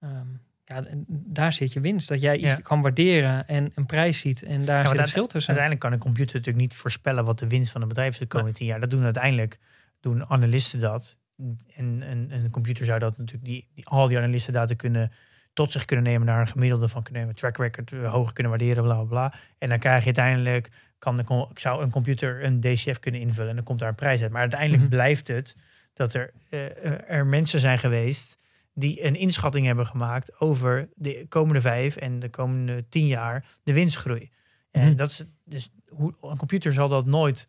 Ehm, 0.00 0.26
ja, 0.64 0.84
en 0.84 1.04
daar 1.08 1.52
zit 1.52 1.72
je 1.72 1.80
winst. 1.80 2.08
Dat 2.08 2.20
jij 2.20 2.36
iets 2.36 2.50
Ja. 2.50 2.56
kan 2.62 2.80
waarderen 2.82 3.48
en 3.48 3.72
een 3.74 3.86
prijs 3.86 4.20
ziet. 4.20 4.42
En 4.42 4.64
daar 4.64 4.76
zit 4.78 4.86
uite- 4.86 4.96
verschil 5.02 5.26
tussen. 5.26 5.54
Uiteindelijk 5.56 5.80
kan 5.80 5.92
een 5.92 5.98
computer 6.04 6.36
natuurlijk 6.36 6.64
niet 6.64 6.74
voorspellen 6.74 7.24
wat 7.24 7.38
de 7.38 7.48
winst 7.48 7.72
van 7.72 7.82
een 7.82 7.88
bedrijf 7.88 8.12
is 8.12 8.18
de 8.18 8.26
komende 8.26 8.52
tien 8.58 8.66
jaar. 8.66 8.80
Dat 8.80 8.90
doen 8.90 9.04
uiteindelijk 9.04 9.58
doen 10.00 10.28
analisten 10.30 10.80
dat. 10.80 11.16
En, 11.36 12.02
en, 12.06 12.26
en 12.30 12.44
een 12.44 12.50
computer 12.50 12.84
zou 12.84 12.98
dat 12.98 13.18
natuurlijk 13.18 13.44
die, 13.44 13.68
die, 13.74 13.86
al 13.86 14.08
die 14.08 14.16
analistendata 14.18 14.74
kunnen 14.74 15.12
tot 15.52 15.72
zich 15.72 15.84
kunnen 15.84 16.04
nemen, 16.04 16.26
naar 16.26 16.40
een 16.40 16.46
gemiddelde 16.48 16.88
van 16.88 17.02
kunnen 17.02 17.20
nemen, 17.22 17.36
track 17.36 17.56
record 17.56 17.92
eh, 17.92 18.12
hoger 18.12 18.32
kunnen 18.32 18.52
waarderen, 18.52 18.82
bla 18.82 18.94
bla 18.94 19.04
bla. 19.04 19.34
En 19.58 19.68
dan 19.68 19.78
krijg 19.78 19.98
je 20.00 20.04
uiteindelijk 20.04 20.68
kan 20.98 21.16
de, 21.16 21.46
zou 21.54 21.82
een 21.82 21.90
computer 21.90 22.44
een 22.44 22.60
DCF 22.60 22.98
kunnen 22.98 23.20
invullen 23.20 23.48
en 23.50 23.54
dan 23.56 23.64
komt 23.64 23.78
daar 23.78 23.88
een 23.88 23.94
prijs 23.94 24.22
uit. 24.22 24.30
Maar 24.30 24.40
uiteindelijk 24.40 24.82
Mhm. 24.82 24.90
blijft 24.90 25.28
het 25.28 25.56
dat 25.94 26.14
er, 26.14 26.32
eh, 26.50 27.10
er 27.10 27.26
mensen 27.26 27.60
zijn 27.60 27.78
geweest 27.78 28.38
die 28.74 29.04
een 29.04 29.14
inschatting 29.16 29.66
hebben 29.66 29.86
gemaakt 29.86 30.40
over 30.40 30.88
de 30.94 31.26
komende 31.28 31.60
vijf 31.60 31.96
en 31.96 32.18
de 32.18 32.28
komende 32.30 32.88
tien 32.88 33.06
jaar 33.06 33.44
de 33.62 33.72
winstgroei. 33.72 34.30
En 34.70 34.86
Mhm. 34.88 34.96
dat 34.96 35.10
is 35.10 35.24
dus 35.44 35.70
hoe 35.88 36.14
een 36.20 36.36
computer 36.36 36.72
zal 36.72 36.88
dat 36.88 37.06
nooit 37.06 37.48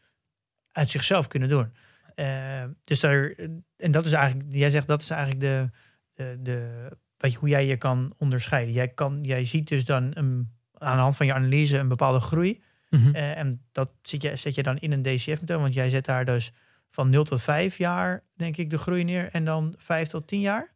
uit 0.72 0.90
zichzelf 0.90 1.28
kunnen 1.28 1.50
doen. 1.50 1.74
Eh, 2.16 2.64
dus 2.84 3.00
daar, 3.00 3.36
en 3.78 3.92
dat 3.92 4.06
is 4.06 4.12
eigenlijk, 4.12 4.54
jij 4.54 4.70
zegt 4.70 4.88
dat 4.88 5.02
is 5.02 5.10
eigenlijk 5.10 5.42
de, 5.42 5.70
de, 6.14 6.38
de 6.42 6.90
weet 7.18 7.32
je, 7.32 7.38
hoe 7.38 7.50
jij 7.50 7.66
je 7.66 7.78
kan 7.78 8.14
onderscheiden. 8.18 8.74
Jij, 8.74 8.88
kan, 8.88 9.20
jij 9.22 9.46
ziet 9.46 9.68
dus 9.68 9.86
dan 9.86 10.04
een, 10.14 10.52
aan 10.74 10.96
de 10.96 11.02
hand 11.02 11.16
van 11.16 11.26
je 11.26 11.34
analyse 11.34 11.78
een 11.78 11.88
bepaalde 11.88 12.20
groei. 12.20 12.64
Mhm. 12.90 13.16
Eh, 13.16 13.38
en 13.38 13.66
dat 13.72 13.90
zet 14.02 14.22
je, 14.22 14.36
zet 14.36 14.56
je 14.56 14.64
dan 14.64 14.78
in 14.78 14.92
een 14.92 15.02
DCF-methode, 15.02 15.60
want 15.62 15.74
jij 15.74 15.90
zet 15.90 16.06
daar 16.06 16.26
dus 16.26 16.52
van 16.90 17.10
0 17.10 17.24
tot 17.24 17.42
5 17.42 17.78
jaar, 17.78 18.24
denk 18.36 18.58
ik, 18.58 18.70
de 18.70 18.78
groei 18.78 19.04
neer. 19.04 19.30
En 19.32 19.46
dan 19.46 19.74
5 19.78 20.08
tot 20.08 20.28
10 20.28 20.40
jaar. 20.40 20.74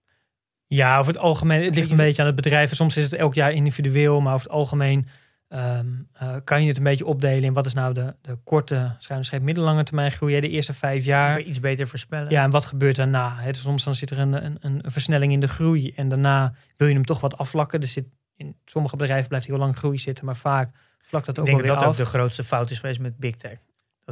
Ja, 0.69 0.97
over 0.97 1.13
het 1.13 1.21
algemeen, 1.21 1.63
het 1.63 1.75
ligt 1.75 1.89
een 1.89 1.97
beetje 1.97 2.21
aan 2.21 2.27
het 2.27 2.35
bedrijf. 2.35 2.75
Soms 2.75 2.97
is 2.97 3.03
het 3.03 3.13
elk 3.13 3.33
jaar 3.33 3.51
individueel, 3.51 4.21
maar 4.21 4.33
over 4.33 4.45
het 4.45 4.55
algemeen 4.55 5.07
ehm, 5.47 5.87
eh, 6.13 6.35
kan 6.43 6.61
je 6.61 6.67
het 6.67 6.77
een 6.77 6.83
beetje 6.83 7.05
opdelen 7.05 7.43
in 7.43 7.53
wat 7.53 7.65
is 7.65 7.73
nou 7.73 7.93
de, 7.93 8.15
de 8.21 8.37
korte, 8.43 8.95
schuine 8.97 9.39
middellange 9.41 9.83
termijn 9.83 10.11
groei. 10.11 10.33
hè, 10.33 10.41
De 10.41 10.49
eerste 10.49 10.73
vijf 10.73 11.05
jaar. 11.05 11.41
iets 11.41 11.59
beter 11.59 11.87
voorspellen. 11.87 12.29
Ja, 12.31 12.43
en 12.43 12.51
wat 12.51 12.65
gebeurt 12.65 12.95
daarna? 12.95 13.35
Het, 13.35 13.57
soms 13.57 13.83
dan 13.83 13.95
zit 13.95 14.09
er 14.09 14.19
een, 14.19 14.45
een, 14.45 14.57
een 14.61 14.81
versnelling 14.85 15.31
in 15.31 15.39
de 15.39 15.47
groei. 15.47 15.93
En 15.95 16.09
daarna 16.09 16.53
wil 16.77 16.87
je 16.87 16.93
hem 16.93 17.05
toch 17.05 17.19
wat 17.19 17.37
afvlakken. 17.37 17.81
Er 17.81 17.87
zit, 17.87 18.05
in 18.35 18.55
sommige 18.65 18.95
bedrijven 18.95 19.27
blijft 19.27 19.47
heel 19.47 19.57
lang 19.57 19.77
groei 19.77 19.97
zitten, 19.97 20.25
maar 20.25 20.35
vaak 20.35 20.69
vlakt 21.01 21.25
dat 21.25 21.37
ik 21.37 21.41
ook 21.41 21.47
denk 21.49 21.57
wel 21.57 21.67
dat 21.67 21.77
weer 21.77 21.85
dat 21.87 21.99
ook 21.99 22.05
de 22.05 22.17
grootste 22.17 22.43
fout 22.43 22.71
is 22.71 22.79
geweest 22.79 22.99
met 22.99 23.17
Big 23.17 23.35
Tech. 23.35 23.57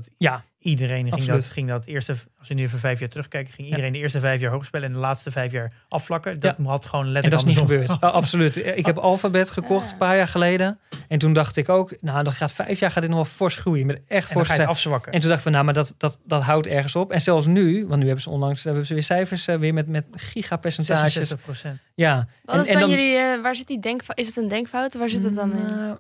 Dat 0.04 0.10
Ja, 0.18 0.44
iedereen 0.60 1.02
ging 1.04 1.14
Absoluut. 1.14 1.42
dat, 1.42 1.50
ging 1.52 1.68
dat 1.68 1.86
eerste, 1.86 2.16
als 2.40 2.48
we 2.48 2.54
nu 2.54 2.62
even 2.64 2.80
vijf 2.80 3.00
jaar 3.00 3.10
terugkijken, 3.10 3.54
ging 3.54 3.68
iedereen 3.68 3.92
de 3.92 3.98
eerste 3.98 4.20
vijf 4.20 4.42
jaar 4.42 4.52
hoog 4.52 4.66
spelen 4.66 4.88
en 4.88 4.94
de 4.94 5.00
laatste 5.00 5.32
vijf 5.32 5.52
jaar 5.52 5.74
afvlakken. 5.90 6.40
Dat 6.40 6.56
had 6.64 6.86
gewoon 6.86 7.06
en 7.06 7.12
letterlijk 7.12 7.44
dat 7.44 7.52
is 7.54 7.60
niet 7.60 7.70
gebeurd. 7.70 7.90
Oh, 8.04 8.14
absoluut. 8.14 8.56
Ik 8.56 8.86
heb 8.86 8.98
Alphabet 8.98 9.50
gekocht 9.50 9.92
een 9.92 9.98
paar 9.98 10.16
jaar 10.16 10.28
geleden. 10.28 10.80
En 11.08 11.20
toen 11.20 11.34
dacht 11.34 11.58
ik 11.58 11.70
ook, 11.70 11.96
nou, 12.02 12.24
dan 12.24 12.34
gaat 12.34 12.52
vijf 12.54 12.80
jaar 12.80 12.92
gaat 12.92 13.02
dit 13.02 13.10
nog 13.12 13.20
wel 13.22 13.30
fors 13.36 13.56
groeien. 13.56 13.86
Met 13.86 13.96
echt 13.96 14.08
En 14.10 14.20
dan 14.20 14.28
fors 14.32 14.48
ga 14.48 14.54
je 14.54 14.60
het 14.60 14.70
afzwakken. 14.70 15.12
En 15.12 15.20
toen 15.20 15.30
dachten 15.30 15.48
we, 15.48 15.54
nou, 15.54 15.66
maar 15.66 15.74
dat, 15.74 15.94
dat, 15.98 16.20
dat 16.26 16.42
houdt 16.44 16.68
ergens 16.68 16.96
op. 16.96 17.12
En 17.12 17.22
zelfs 17.22 17.46
nu, 17.46 17.86
want 17.88 18.00
nu 18.00 18.06
hebben 18.06 18.24
ze 18.24 18.30
onlangs 18.30 18.64
hebben 18.64 18.86
ze 18.86 18.94
weer 18.94 19.04
cijfers 19.04 19.48
eh, 19.48 19.56
weer 19.58 19.74
met, 19.74 19.88
met 19.88 20.08
gigapercentages. 20.12 21.14
66 21.14 21.42
procent. 21.46 21.80
Ja. 21.96 22.28
Wat 22.44 22.56
En- 22.56 22.62
is 22.62 22.68
en 22.68 22.74
dan, 22.80 22.82
dan- 22.82 22.90
jullie, 23.00 23.16
eh, 23.18 23.42
waar 23.42 23.56
zit 23.56 23.68
die 23.68 23.80
denkfout? 23.80 24.18
Is 24.20 24.28
het 24.28 24.38
een 24.38 24.48
denkfout? 24.48 24.96
Waar 24.96 25.10
zit 25.10 25.24
het 25.24 25.36
dan 25.36 25.52
in? 25.54 25.62
Nou, 25.76 25.98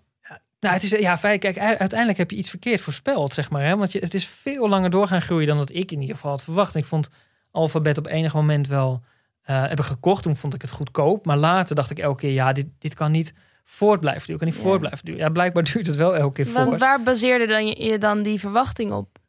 nou, 0.59 0.73
het 0.73 0.83
is 0.83 0.89
ja, 0.89 1.17
feit. 1.17 1.39
Kijk, 1.39 1.57
uiteindelijk 1.57 2.17
heb 2.17 2.31
je 2.31 2.37
iets 2.37 2.49
verkeerd 2.49 2.81
voorspeld, 2.81 3.33
zeg 3.33 3.49
maar. 3.49 3.63
Hè? 3.65 3.77
Want 3.77 3.91
je, 3.91 3.99
het 3.99 4.13
is 4.13 4.27
veel 4.27 4.69
langer 4.69 4.89
door 4.89 5.07
gaan 5.07 5.21
groeien 5.21 5.47
dan 5.47 5.57
dat 5.57 5.69
ik 5.73 5.91
in 5.91 5.99
ieder 6.01 6.15
geval 6.15 6.31
had 6.31 6.43
verwacht. 6.43 6.75
Ik 6.75 6.85
vond 6.85 7.09
Alphabet 7.51 7.97
op 7.97 8.07
enig 8.07 8.33
moment 8.33 8.67
wel 8.67 9.03
hebben 9.41 9.85
gekocht. 9.85 10.23
Toen 10.23 10.35
vond 10.35 10.53
ik 10.53 10.61
het 10.61 10.71
goedkoop. 10.71 11.25
Maar 11.25 11.37
later 11.37 11.75
dacht 11.75 11.89
ik 11.89 11.99
elke 11.99 12.19
keer, 12.19 12.31
ja, 12.31 12.53
dit, 12.53 12.65
dit 12.79 12.93
kan 12.93 13.11
niet 13.11 13.33
voort 13.63 13.99
blijven 13.99 14.25
duren. 14.25 14.39
Kan 14.39 14.47
niet 14.47 14.57
Ja. 14.57 14.63
voort 14.63 14.79
blijven 14.79 15.05
duren. 15.05 15.21
Ja, 15.21 15.29
blijkbaar 15.29 15.63
duurt 15.63 15.87
het 15.87 15.95
wel 15.95 16.15
elke 16.15 16.43
keer 16.43 16.53
Want 16.53 16.67
voort. 16.67 16.79
waar 16.79 17.01
baseerde 17.03 17.47
dan 17.47 17.67
je, 17.67 17.83
je 17.85 17.97
dan 17.97 18.21
die 18.21 18.39
verwachting 18.39 18.91
op? 18.91 19.19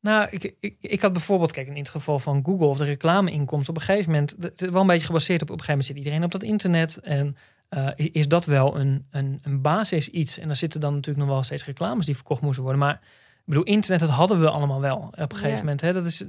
Nou, 0.00 0.28
ik, 0.30 0.54
ik, 0.60 0.76
ik 0.80 1.00
had 1.00 1.12
bijvoorbeeld, 1.12 1.52
kijk, 1.52 1.66
in 1.66 1.76
het 1.76 1.88
geval 1.88 2.18
van 2.18 2.42
Google 2.44 2.66
of 2.66 2.76
de 2.76 2.84
reclameinkomsten, 2.84 3.74
op 3.74 3.80
een 3.80 3.86
gegeven 3.86 4.10
moment, 4.10 4.36
het 4.40 4.62
is 4.62 4.68
wel 4.68 4.80
een 4.80 4.86
beetje 4.86 5.06
gebaseerd 5.06 5.42
op, 5.42 5.50
op 5.50 5.58
een 5.58 5.64
gegeven 5.64 5.78
moment 5.78 5.86
zit 5.86 5.96
iedereen 5.96 6.24
op 6.24 6.30
dat 6.30 6.42
internet 6.42 6.98
en 6.98 7.36
eh, 7.74 7.88
is- 7.96 8.10
is 8.12 8.28
dat 8.28 8.44
wel 8.46 8.78
een, 8.78 9.06
een, 9.10 9.38
een 9.42 9.60
basis 9.62 10.08
iets. 10.08 10.38
En 10.38 10.46
dan 10.46 10.56
zitten 10.56 10.80
dan 10.80 10.94
natuurlijk 10.94 11.24
nog 11.24 11.34
wel 11.34 11.42
steeds 11.42 11.64
reclames 11.64 12.06
die 12.06 12.14
verkocht 12.14 12.40
moesten 12.42 12.62
worden. 12.62 12.80
Maar 12.80 12.94
ik 13.36 13.42
bedoel, 13.44 13.62
internet, 13.64 14.00
dat 14.00 14.10
hadden 14.10 14.40
we 14.40 14.50
allemaal 14.50 14.80
wel 14.80 14.96
op 14.96 15.18
een 15.18 15.28
gegeven 15.30 15.50
Ja. 15.50 15.56
moment. 15.58 15.80
Hè? 15.80 15.92
Dat 15.92 16.04
is, 16.04 16.24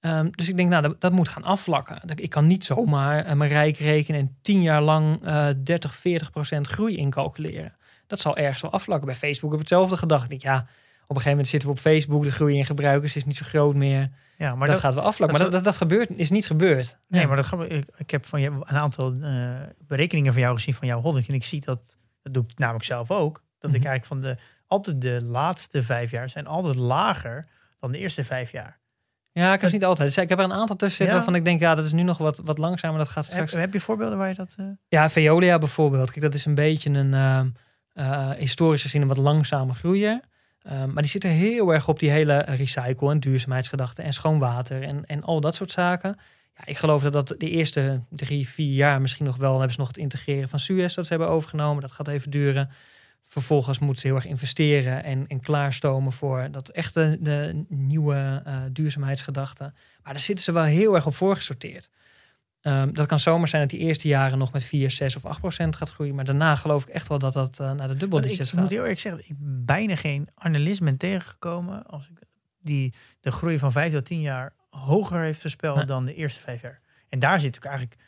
ehm, 0.00 0.28
dus 0.30 0.48
ik 0.48 0.56
denk, 0.56 0.68
nou, 0.70 0.82
dat, 0.82 1.00
dat 1.00 1.12
moet 1.12 1.28
gaan 1.28 1.44
afvlakken. 1.44 2.00
Ik 2.14 2.30
kan 2.30 2.46
niet 2.46 2.64
zomaar 2.64 3.24
eh, 3.24 3.34
mijn 3.34 3.50
rijk 3.50 3.76
rekenen 3.76 4.20
en 4.20 4.36
tien 4.42 4.62
jaar 4.62 4.82
lang 4.82 5.24
eh 5.24 5.48
30, 5.64 5.94
40 5.94 6.30
procent 6.30 6.66
groei 6.66 6.96
incalculeren. 6.96 7.76
Dat 8.06 8.20
zal 8.20 8.36
ergens 8.36 8.62
wel 8.62 8.72
afvlakken. 8.72 9.06
Bij 9.06 9.16
Facebook 9.16 9.50
heb 9.50 9.60
ik 9.60 9.68
hetzelfde 9.68 9.96
gedacht. 9.96 10.32
Ik 10.32 10.42
ja, 10.42 10.66
een 11.08 11.22
gegeven 11.22 11.30
moment 11.30 11.48
zitten 11.48 11.68
we 11.68 11.74
op 11.74 11.80
Facebook, 11.80 12.22
de 12.22 12.30
groei 12.30 12.56
in 12.56 12.64
gebruikers 12.64 13.16
is 13.16 13.24
niet 13.24 13.36
zo 13.36 13.44
groot 13.44 13.74
meer. 13.74 14.08
Ja, 14.36 14.54
maar 14.54 14.66
dat, 14.66 14.76
dat, 14.76 14.84
gaat 14.84 14.94
wel 14.94 15.02
afvlakken. 15.04 15.38
Maar 15.38 15.46
dat, 15.46 15.56
dat, 15.56 15.64
dat 15.64 15.76
gebeurt, 15.76 16.10
is 16.16 16.30
niet 16.30 16.46
gebeurd. 16.46 16.98
Nee, 17.08 17.20
Ja. 17.20 17.26
maar 17.28 17.36
dat, 17.36 17.70
ik, 17.70 17.90
ik 17.96 18.10
heb 18.10 18.26
van 18.26 18.40
je 18.40 18.46
een 18.46 18.64
aantal 18.78 19.14
eh, 19.22 19.50
berekeningen 19.78 20.32
van 20.32 20.42
jou 20.42 20.54
gezien 20.54 20.74
van 20.74 20.86
jouw 20.88 21.00
holding. 21.00 21.28
En 21.28 21.34
ik 21.34 21.44
zie 21.44 21.60
dat, 21.60 21.96
dat 22.22 22.34
doe 22.34 22.44
ik 22.48 22.58
namelijk 22.58 22.84
zelf 22.84 23.10
ook. 23.10 23.42
Dat 23.58 23.70
ik 23.74 23.80
Mhm. 23.80 23.86
eigenlijk 23.88 24.04
van 24.04 24.20
de, 24.20 24.36
altijd 24.66 25.00
de 25.00 25.22
laatste 25.24 25.82
vijf 25.82 26.10
jaar 26.10 26.28
zijn 26.28 26.46
altijd 26.46 26.76
lager 26.76 27.44
dan 27.78 27.92
de 27.92 27.98
eerste 27.98 28.24
vijf 28.24 28.52
jaar. 28.52 28.80
Ja, 29.32 29.44
ik 29.46 29.50
heb 29.52 29.60
het 29.62 29.72
niet 29.72 29.84
altijd. 29.84 30.08
Dus 30.14 30.22
ik 30.22 30.28
heb 30.28 30.38
er 30.38 30.44
een 30.44 30.52
aantal 30.52 30.76
tussen 30.76 30.96
zitten 30.96 31.06
Ja. 31.16 31.22
waarvan 31.22 31.34
ik 31.34 31.44
denk, 31.44 31.60
ja, 31.60 31.74
dat 31.74 31.84
is 31.84 31.92
nu 31.92 32.02
nog 32.02 32.18
wat, 32.18 32.40
wat 32.44 32.58
langzamer. 32.58 32.98
Dat 32.98 33.08
gaat 33.08 33.24
straks. 33.24 33.52
heb 33.52 33.72
je 33.72 33.80
voorbeelden 33.80 34.18
waar 34.18 34.28
je 34.28 34.34
dat... 34.34 34.54
eh, 34.56 34.66
Ja, 34.88 35.10
Veolia 35.10 35.58
bijvoorbeeld. 35.58 36.10
Kijk, 36.10 36.24
dat 36.24 36.34
is 36.34 36.44
een 36.44 36.54
beetje 36.54 36.90
een 36.90 37.14
eh, 37.92 38.30
historisch 38.30 38.82
gezien 38.82 39.02
een 39.02 39.08
wat 39.08 39.16
langzamer 39.16 39.74
groeier. 39.74 40.20
Ehm, 40.62 40.92
maar 40.92 41.02
die 41.02 41.10
zitten 41.10 41.30
heel 41.30 41.72
erg 41.72 41.88
op 41.88 41.98
die 41.98 42.10
hele 42.10 42.38
recycle- 42.38 43.10
en 43.10 43.20
duurzaamheidsgedachte 43.20 44.02
en 44.02 44.12
schoon 44.12 44.38
water 44.38 44.82
en, 44.82 45.06
en 45.06 45.22
al 45.22 45.40
dat 45.40 45.54
soort 45.54 45.70
zaken. 45.70 46.16
Ja, 46.56 46.66
ik 46.66 46.78
geloof 46.78 47.02
dat 47.02 47.12
dat 47.12 47.28
de 47.38 47.50
eerste 47.50 48.02
drie, 48.10 48.48
vier 48.48 48.74
jaar 48.74 49.00
misschien 49.00 49.26
nog 49.26 49.36
wel... 49.36 49.52
hebben 49.52 49.72
ze 49.72 49.78
nog 49.78 49.88
het 49.88 49.96
integreren 49.96 50.48
van 50.48 50.58
Suez 50.58 50.94
dat 50.94 51.06
ze 51.06 51.12
hebben 51.12 51.30
overgenomen. 51.30 51.82
Dat 51.82 51.92
gaat 51.92 52.08
even 52.08 52.30
duren. 52.30 52.70
Vervolgens 53.26 53.78
moeten 53.78 54.00
ze 54.00 54.06
heel 54.06 54.16
erg 54.16 54.26
investeren 54.26 55.04
en, 55.04 55.26
en 55.26 55.40
klaarstomen 55.40 56.12
voor 56.12 56.48
dat 56.50 56.68
echte 56.68 57.18
de 57.20 57.64
nieuwe 57.68 58.42
eh, 58.44 58.56
duurzaamheidsgedachte. 58.72 59.72
Maar 60.02 60.12
daar 60.12 60.22
zitten 60.22 60.44
ze 60.44 60.52
wel 60.52 60.62
heel 60.62 60.94
erg 60.94 61.06
op 61.06 61.14
voorgesorteerd. 61.14 61.90
Ehm, 62.62 62.92
dat 62.92 63.06
kan 63.06 63.18
zomaar 63.18 63.48
zijn 63.48 63.62
dat 63.62 63.70
die 63.70 63.80
eerste 63.80 64.08
jaren 64.08 64.38
nog 64.38 64.52
met 64.52 64.64
4, 64.64 64.90
6 64.90 65.16
of 65.16 65.24
8 65.26 65.40
procent 65.40 65.76
gaat 65.76 65.90
groeien. 65.90 66.14
Maar 66.14 66.24
daarna 66.24 66.56
geloof 66.56 66.82
ik 66.82 66.88
echt 66.88 67.08
wel 67.08 67.18
dat 67.18 67.32
dat 67.32 67.58
eh, 67.60 67.72
naar 67.72 67.88
de 67.88 67.94
dubbel 67.96 68.20
Want 68.20 68.32
ik, 68.32 68.38
moet 68.38 68.48
gaat. 68.48 68.70
heel 68.70 68.80
eerlijk 68.80 69.00
zeggen, 69.00 69.20
ik 69.28 69.34
ben 69.38 69.64
bijna 69.64 69.96
geen 69.96 70.28
analist 70.34 70.80
ben 70.80 70.96
tegengekomen 70.96 71.86
als 71.86 72.08
ik 72.08 72.18
die 72.60 72.94
de 73.20 73.30
groei 73.30 73.58
van 73.58 73.72
vijf 73.72 73.92
tot 73.92 74.04
tien 74.04 74.20
jaar 74.20 74.52
hoger 74.70 75.20
heeft 75.22 75.40
voorspeld 75.40 75.76
Nee. 75.76 75.84
dan 75.84 76.04
de 76.04 76.14
eerste 76.14 76.40
vijf 76.40 76.62
jaar. 76.62 76.80
En 77.08 77.18
daar 77.18 77.40
zit 77.40 77.54
natuurlijk 77.54 77.74
eigenlijk, 77.74 78.02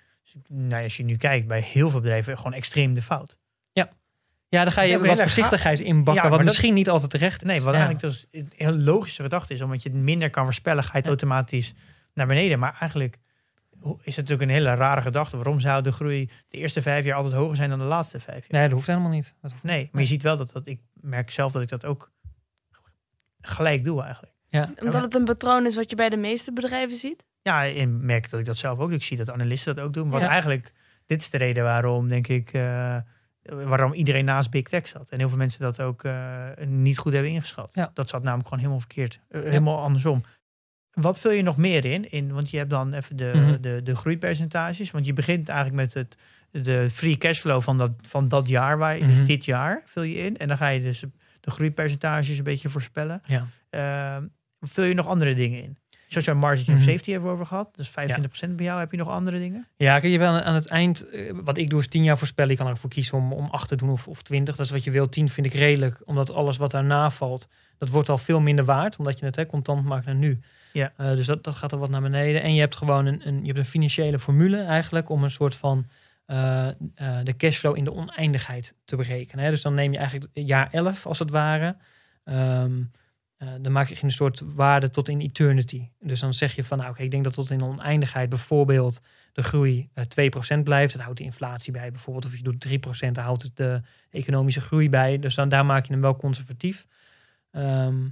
nou, 0.49 0.83
als 0.83 0.97
je 0.97 1.05
nu 1.05 1.17
kijkt 1.17 1.47
bij 1.47 1.61
heel 1.61 1.91
veel 1.91 2.01
bedrijven, 2.01 2.37
gewoon 2.37 2.53
extreem 2.53 2.95
de 2.95 3.03
fout. 3.03 3.39
Ja, 4.49 4.63
dan 4.65 4.73
ga 4.73 4.83
Ja, 4.83 4.91
je 4.91 4.97
ook 4.97 5.07
wat 5.07 5.21
voorzichtigheid 5.21 5.81
inbakken, 5.81 6.23
Ja, 6.23 6.29
wat 6.29 6.39
dat- 6.39 6.47
misschien 6.47 6.75
niet 6.75 6.89
altijd 6.91 7.11
terecht 7.11 7.43
is. 7.43 7.49
Nee, 7.49 7.61
wat 7.63 7.75
Ja. 7.75 7.81
eigenlijk 7.81 8.01
dus 8.01 8.27
een 8.31 8.49
heel 8.57 8.73
logische 8.77 9.23
gedachte 9.23 9.53
is, 9.55 9.61
omdat 9.61 9.83
je 9.83 9.89
het 9.89 9.99
minder 9.99 10.31
kan 10.31 10.45
voorspellen, 10.45 10.83
ga 10.83 10.89
je 10.91 10.97
het 10.97 11.05
Ja. 11.05 11.11
automatisch 11.11 11.75
naar 12.13 12.27
beneden. 12.27 12.59
Maar 12.59 12.77
eigenlijk 12.81 13.19
is 13.85 14.17
het 14.17 14.29
natuurlijk 14.29 14.43
een 14.43 14.49
hele 14.57 14.75
rare 14.75 15.01
gedachte. 15.01 15.37
Waarom 15.37 15.61
zou 15.61 15.83
de 15.83 15.93
groei 15.93 16.31
de 16.49 16.59
eerste 16.59 16.83
vijf 16.83 17.05
jaar 17.05 17.17
altijd 17.17 17.35
hoger 17.35 17.57
zijn 17.57 17.71
dan 17.71 17.79
de 17.79 17.85
laatste 17.85 18.21
vijf 18.21 18.39
jaar? 18.41 18.61
Nee, 18.61 18.63
dat 18.63 18.73
hoeft 18.73 18.87
helemaal 18.87 19.11
niet. 19.11 19.35
Dat 19.41 19.51
hoeft- 19.51 19.63
Nee, 19.63 19.81
maar 19.83 19.89
Nee. 19.93 20.03
je 20.03 20.09
ziet 20.09 20.23
wel 20.23 20.37
dat, 20.37 20.53
dat 20.53 20.67
ik 20.67 20.81
merk 20.93 21.31
zelf 21.31 21.53
dat 21.53 21.63
ik 21.63 21.69
dat 21.69 21.85
ook 21.85 22.13
gelijk 23.41 23.85
doe 23.85 24.03
eigenlijk. 24.03 24.33
Ja. 24.49 24.71
Omdat 24.81 25.03
het 25.03 25.15
een 25.15 25.25
patroon 25.25 25.67
is 25.67 25.77
wat 25.77 25.91
je 25.91 25.97
bij 25.97 26.09
de 26.09 26.17
meeste 26.17 26.53
bedrijven 26.53 26.97
ziet. 26.97 27.25
Ja, 27.43 27.67
en 27.69 28.05
merk 28.07 28.31
dat 28.31 28.41
ik 28.41 28.47
dat 28.47 28.57
zelf 28.59 28.79
ook. 28.79 28.91
Ik 28.93 29.05
zie 29.05 29.17
dat 29.17 29.31
analisten 29.31 29.75
dat 29.75 29.85
ook 29.85 29.93
doen. 29.93 30.11
Want 30.11 30.23
Ja. 30.23 30.29
eigenlijk, 30.29 30.73
dit 31.07 31.21
is 31.21 31.31
de 31.31 31.39
reden 31.39 31.63
waarom, 31.65 32.09
denk 32.09 32.27
ik, 32.29 32.53
eh, 32.53 32.97
waarom 33.43 33.93
iedereen 33.93 34.25
naast 34.25 34.51
Big 34.51 34.63
Tech 34.69 34.87
zat. 34.89 35.11
En 35.11 35.19
heel 35.19 35.29
veel 35.29 35.39
mensen 35.39 35.61
dat 35.61 35.81
ook 35.81 36.05
eh, 36.05 36.47
niet 36.67 36.99
goed 36.99 37.13
hebben 37.13 37.31
ingeschat. 37.31 37.71
Ja. 37.75 37.91
Dat 37.95 38.09
zat 38.09 38.21
namelijk 38.23 38.45
gewoon 38.45 38.59
helemaal 38.59 38.81
verkeerd. 38.81 39.21
Eh, 39.29 39.43
helemaal 39.43 39.79
andersom. 39.83 40.25
Wat 40.95 41.21
vul 41.21 41.31
je 41.31 41.43
nog 41.43 41.57
meer 41.57 41.85
in? 41.85 42.11
in 42.11 42.33
want 42.33 42.51
je 42.51 42.57
hebt 42.57 42.71
dan 42.71 42.93
even 42.93 43.17
de, 43.17 43.33
Mhm. 43.35 43.61
de, 43.61 43.81
de 43.85 43.97
groeipercentages. 43.97 44.91
Want 44.91 45.07
je 45.07 45.13
begint 45.13 45.49
eigenlijk 45.49 45.79
met 45.81 45.95
het, 45.95 46.17
de 46.65 46.91
free 46.91 47.17
cashflow 47.19 47.63
van 47.63 47.79
dat, 47.79 47.91
van 48.03 48.29
dat 48.29 48.49
jaar, 48.49 48.79
waar, 48.79 48.97
Mhm. 48.99 49.07
dus 49.09 49.27
dit 49.27 49.45
jaar 49.45 49.83
vul 49.85 50.03
je 50.03 50.15
in. 50.17 50.37
En 50.37 50.49
dan 50.49 50.57
ga 50.57 50.69
je 50.69 50.83
dus 50.83 51.05
de 51.41 51.51
groeipercentages 51.51 52.39
een 52.39 52.45
beetje 52.45 52.69
voorspellen. 52.69 53.23
Ja. 53.27 53.47
Ehm, 53.71 54.27
vul 54.61 54.85
je 54.85 54.95
nog 54.95 55.07
andere 55.07 55.35
dingen 55.35 55.63
in? 55.63 55.77
Zoals 56.09 56.27
jouw 56.27 56.37
margin 56.37 56.75
of 56.75 56.81
Mhm. 56.81 56.89
safety 56.91 57.11
hebben 57.11 57.29
we 57.29 57.35
over 57.35 57.47
gehad. 57.47 57.77
Dus 57.77 57.89
25% 57.89 58.57
bij 58.57 58.65
jou. 58.67 58.81
Heb 58.81 58.91
je 58.91 58.97
nog 58.97 59.09
andere 59.09 59.39
dingen? 59.39 59.67
Ja, 59.77 59.99
kijk, 60.01 60.13
je 60.13 60.19
bent 60.19 60.43
aan 60.43 60.55
het 60.55 60.69
eind, 60.69 61.09
eh, 61.09 61.33
wat 61.45 61.59
ik 61.59 61.71
doe 61.71 61.81
is 61.81 61.89
10 61.89 62.03
jaar 62.05 62.19
voorspellen. 62.19 62.51
Je 62.51 62.57
kan 62.57 62.69
ervoor 62.69 62.91
kiezen 62.91 63.19
om, 63.19 63.33
om 63.33 63.49
8 63.51 63.69
te 63.69 63.77
doen 63.77 63.89
of, 63.91 64.09
of 64.09 64.23
20. 64.23 64.57
Dat 64.57 64.65
is 64.67 64.73
wat 64.73 64.85
je 64.85 64.91
wil. 64.91 65.09
10 65.09 65.29
vind 65.29 65.47
ik 65.47 65.53
redelijk, 65.53 66.01
omdat 66.05 66.33
alles 66.33 66.57
wat 66.57 66.71
daarna 66.71 67.11
valt, 67.11 67.49
dat 67.79 67.89
wordt 67.89 68.09
al 68.09 68.19
veel 68.19 68.41
minder 68.41 68.65
waard. 68.65 68.97
Omdat 68.97 69.19
je 69.19 69.25
het 69.25 69.37
hè, 69.37 69.47
contant 69.47 69.85
maakt 69.85 70.07
naar 70.07 70.15
nu. 70.15 70.41
Ja. 70.75 70.93
Eh, 70.97 71.11
dus 71.11 71.27
dat, 71.27 71.45
dat 71.45 71.55
gaat 71.55 71.73
er 71.73 71.79
wat 71.79 71.91
naar 71.91 72.01
beneden. 72.01 72.43
En 72.43 72.55
je 72.55 72.61
hebt 72.61 72.77
gewoon 72.77 73.07
een, 73.07 73.29
een, 73.29 73.41
je 73.41 73.47
hebt 73.47 73.59
een 73.59 73.65
financiële 73.65 74.19
formule 74.19 74.63
eigenlijk 74.63 75.09
om 75.09 75.25
een 75.25 75.31
soort 75.31 75.57
van 75.57 75.87
eh, 76.27 76.69
eh, 76.69 76.75
de 77.23 77.37
cashflow 77.37 77.77
in 77.77 77.85
de 77.85 77.93
oneindigheid 77.93 78.75
te 78.85 78.97
berekenen. 78.97 79.45
Hè. 79.45 79.51
Dus 79.51 79.63
dan 79.63 79.75
neem 79.75 79.93
je 79.93 79.99
eigenlijk 79.99 80.31
jaar 80.33 80.69
11 80.73 81.07
als 81.07 81.19
het 81.19 81.31
ware. 81.31 81.77
Ehm, 82.25 82.83
eh, 83.37 83.49
dan 83.61 83.73
maak 83.73 83.89
je 83.89 83.97
een 84.03 84.11
soort 84.11 84.43
waarde 84.45 84.91
tot 84.91 85.09
in 85.09 85.21
eternity. 85.21 85.89
Dus 86.01 86.21
dan 86.21 86.35
zeg 86.35 86.55
je 86.55 86.65
van, 86.65 86.79
nou 86.79 86.91
oké, 86.91 87.03
ik 87.03 87.11
denk 87.11 87.25
dat 87.25 87.35
tot 87.35 87.51
in 87.51 87.59
de 87.59 87.65
oneindigheid 87.65 88.29
bijvoorbeeld 88.29 89.01
de 89.33 89.43
groei 89.43 89.89
eh 89.95 90.05
2% 90.05 90.65
blijft. 90.65 90.93
Dat 90.93 91.03
houdt 91.03 91.19
de 91.19 91.25
inflatie 91.25 91.73
bij 91.73 91.91
bijvoorbeeld. 91.91 92.27
Of 92.27 92.37
je 92.37 92.43
doet 92.43 92.61
3%, 92.61 93.15
dan 93.15 93.25
houdt 93.25 93.43
het 93.43 93.57
de 93.57 93.81
economische 94.11 94.61
groei 94.61 94.91
bij. 94.91 95.19
Dus 95.19 95.35
dan, 95.35 95.49
daar 95.49 95.67
maak 95.67 95.87
je 95.87 95.93
hem 95.93 96.03
wel 96.03 96.17
conservatief. 96.17 96.87
Ehm, 97.51 98.09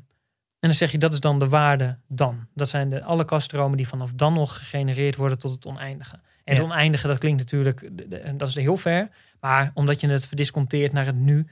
en 0.62 0.68
dan 0.68 0.74
zeg 0.74 0.90
je, 0.92 0.98
dat 0.98 1.12
is 1.12 1.20
dan 1.20 1.38
de 1.38 1.48
waarde 1.48 1.98
dan. 2.08 2.46
Dat 2.54 2.68
zijn 2.68 2.90
de, 2.90 3.02
alle 3.02 3.24
kaststromen 3.24 3.76
die 3.76 3.88
vanaf 3.88 4.12
dan 4.12 4.32
nog 4.32 4.58
gegenereerd 4.58 5.16
worden 5.16 5.38
tot 5.38 5.50
het 5.52 5.66
oneindige. 5.66 6.20
En 6.44 6.54
het 6.54 6.64
oneindige, 6.64 7.06
dat 7.06 7.18
klinkt 7.18 7.38
natuurlijk, 7.38 7.88
dat 8.38 8.48
is 8.48 8.54
heel 8.54 8.76
ver. 8.76 9.08
Maar 9.40 9.70
omdat 9.74 10.00
je 10.00 10.08
het 10.08 10.26
verdisconteert 10.26 10.92
naar 10.92 11.06
het 11.06 11.16
nu... 11.16 11.46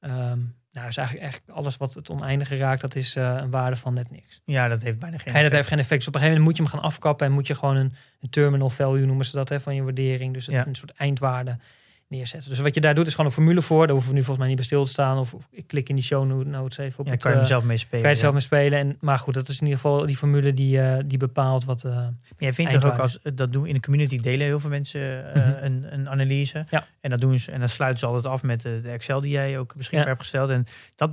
ehm, 0.00 0.38
nou, 0.72 0.88
is 0.88 0.96
eigenlijk, 0.96 1.26
eigenlijk 1.28 1.58
alles 1.58 1.76
wat 1.76 1.94
het 1.94 2.10
oneindige 2.10 2.56
raakt, 2.56 2.80
dat 2.80 2.94
is 2.94 3.16
eh, 3.16 3.36
een 3.40 3.50
waarde 3.50 3.76
van 3.76 3.94
net 3.94 4.10
niks. 4.10 4.40
Ja, 4.44 4.68
dat 4.68 4.82
heeft 4.82 4.98
bijna 4.98 5.16
geen 5.18 5.26
En 5.26 5.32
dat 5.32 5.40
effect. 5.42 5.54
heeft 5.56 5.68
geen 5.68 5.78
effect. 5.78 5.98
Dus 5.98 6.08
op 6.08 6.14
een 6.14 6.20
gegeven 6.20 6.40
moment 6.42 6.58
moet 6.58 6.66
je 6.66 6.72
hem 6.72 6.80
gaan 6.82 6.90
afkappen 6.90 7.26
en 7.26 7.32
moet 7.32 7.46
je 7.46 7.54
gewoon 7.54 7.76
een, 7.76 7.92
een 8.20 8.30
terminal 8.30 8.70
value 8.70 9.06
noemen 9.06 9.24
ze 9.24 9.36
dat 9.36 9.48
hè, 9.48 9.60
van 9.60 9.74
je 9.74 9.82
waardering. 9.82 10.32
Dus 10.34 10.46
het, 10.46 10.54
Ja. 10.54 10.66
een 10.66 10.74
soort 10.74 10.92
eindwaarde 10.92 11.56
neerzetten. 12.08 12.50
Dus 12.50 12.58
wat 12.58 12.74
je 12.74 12.80
daar 12.80 12.94
doet 12.94 13.06
is 13.06 13.10
gewoon 13.10 13.26
een 13.26 13.32
formule 13.32 13.62
voor. 13.62 13.86
Daar 13.86 13.94
hoeven 13.94 14.10
we 14.10 14.16
nu 14.16 14.24
volgens 14.24 14.38
mij 14.38 14.48
niet 14.48 14.56
bij 14.56 14.66
stil 14.66 14.84
te 14.84 14.90
staan. 14.90 15.18
Of, 15.18 15.34
ik 15.50 15.66
klik 15.66 15.88
in 15.88 15.94
die 15.94 16.04
show 16.04 16.44
notes 16.46 16.78
even 16.78 16.98
op 17.00 17.06
Ja, 17.06 17.16
kan 17.16 17.32
je 17.32 17.38
eh, 17.38 17.44
zelf 17.44 17.64
mee 17.64 17.76
spelen. 17.76 18.02
kan 18.02 18.10
je 18.10 18.16
zelf 18.16 18.28
ja. 18.28 18.38
mee 18.38 18.46
spelen. 18.46 18.78
En, 18.78 18.96
maar 19.00 19.18
goed, 19.18 19.34
dat 19.34 19.48
is 19.48 19.60
in 19.60 19.66
ieder 19.66 19.80
geval 19.80 20.06
die 20.06 20.16
formule 20.16 20.52
die, 20.52 20.80
eh, 20.80 21.02
die 21.06 21.18
bepaalt 21.18 21.64
wat... 21.64 21.84
Maar 21.84 22.14
jij 22.38 22.52
vindt 22.52 22.72
toch 22.72 22.84
ook 22.84 22.98
als 22.98 23.18
dat 23.34 23.52
doen 23.52 23.66
in 23.66 23.74
de 23.74 23.80
community 23.80 24.20
delen 24.20 24.46
heel 24.46 24.60
veel 24.60 24.70
mensen 24.70 25.24
Mhm. 25.34 25.64
een, 25.64 25.86
een 25.92 26.08
analyse. 26.08 26.66
Ja. 26.70 26.86
En 27.00 27.10
dat 27.10 27.20
doen 27.20 27.38
ze 27.38 27.52
en 27.52 27.60
dan 27.60 27.68
sluiten 27.68 27.98
ze 27.98 28.06
altijd 28.06 28.26
af 28.32 28.42
met 28.42 28.60
de, 28.62 28.80
de 28.80 28.90
Excel 28.90 29.20
die 29.20 29.30
jij 29.30 29.58
ook 29.58 29.76
beschikbaar 29.76 30.06
hebt 30.08 30.20
gesteld. 30.20 30.50
En 30.50 30.66
dat, 30.94 31.10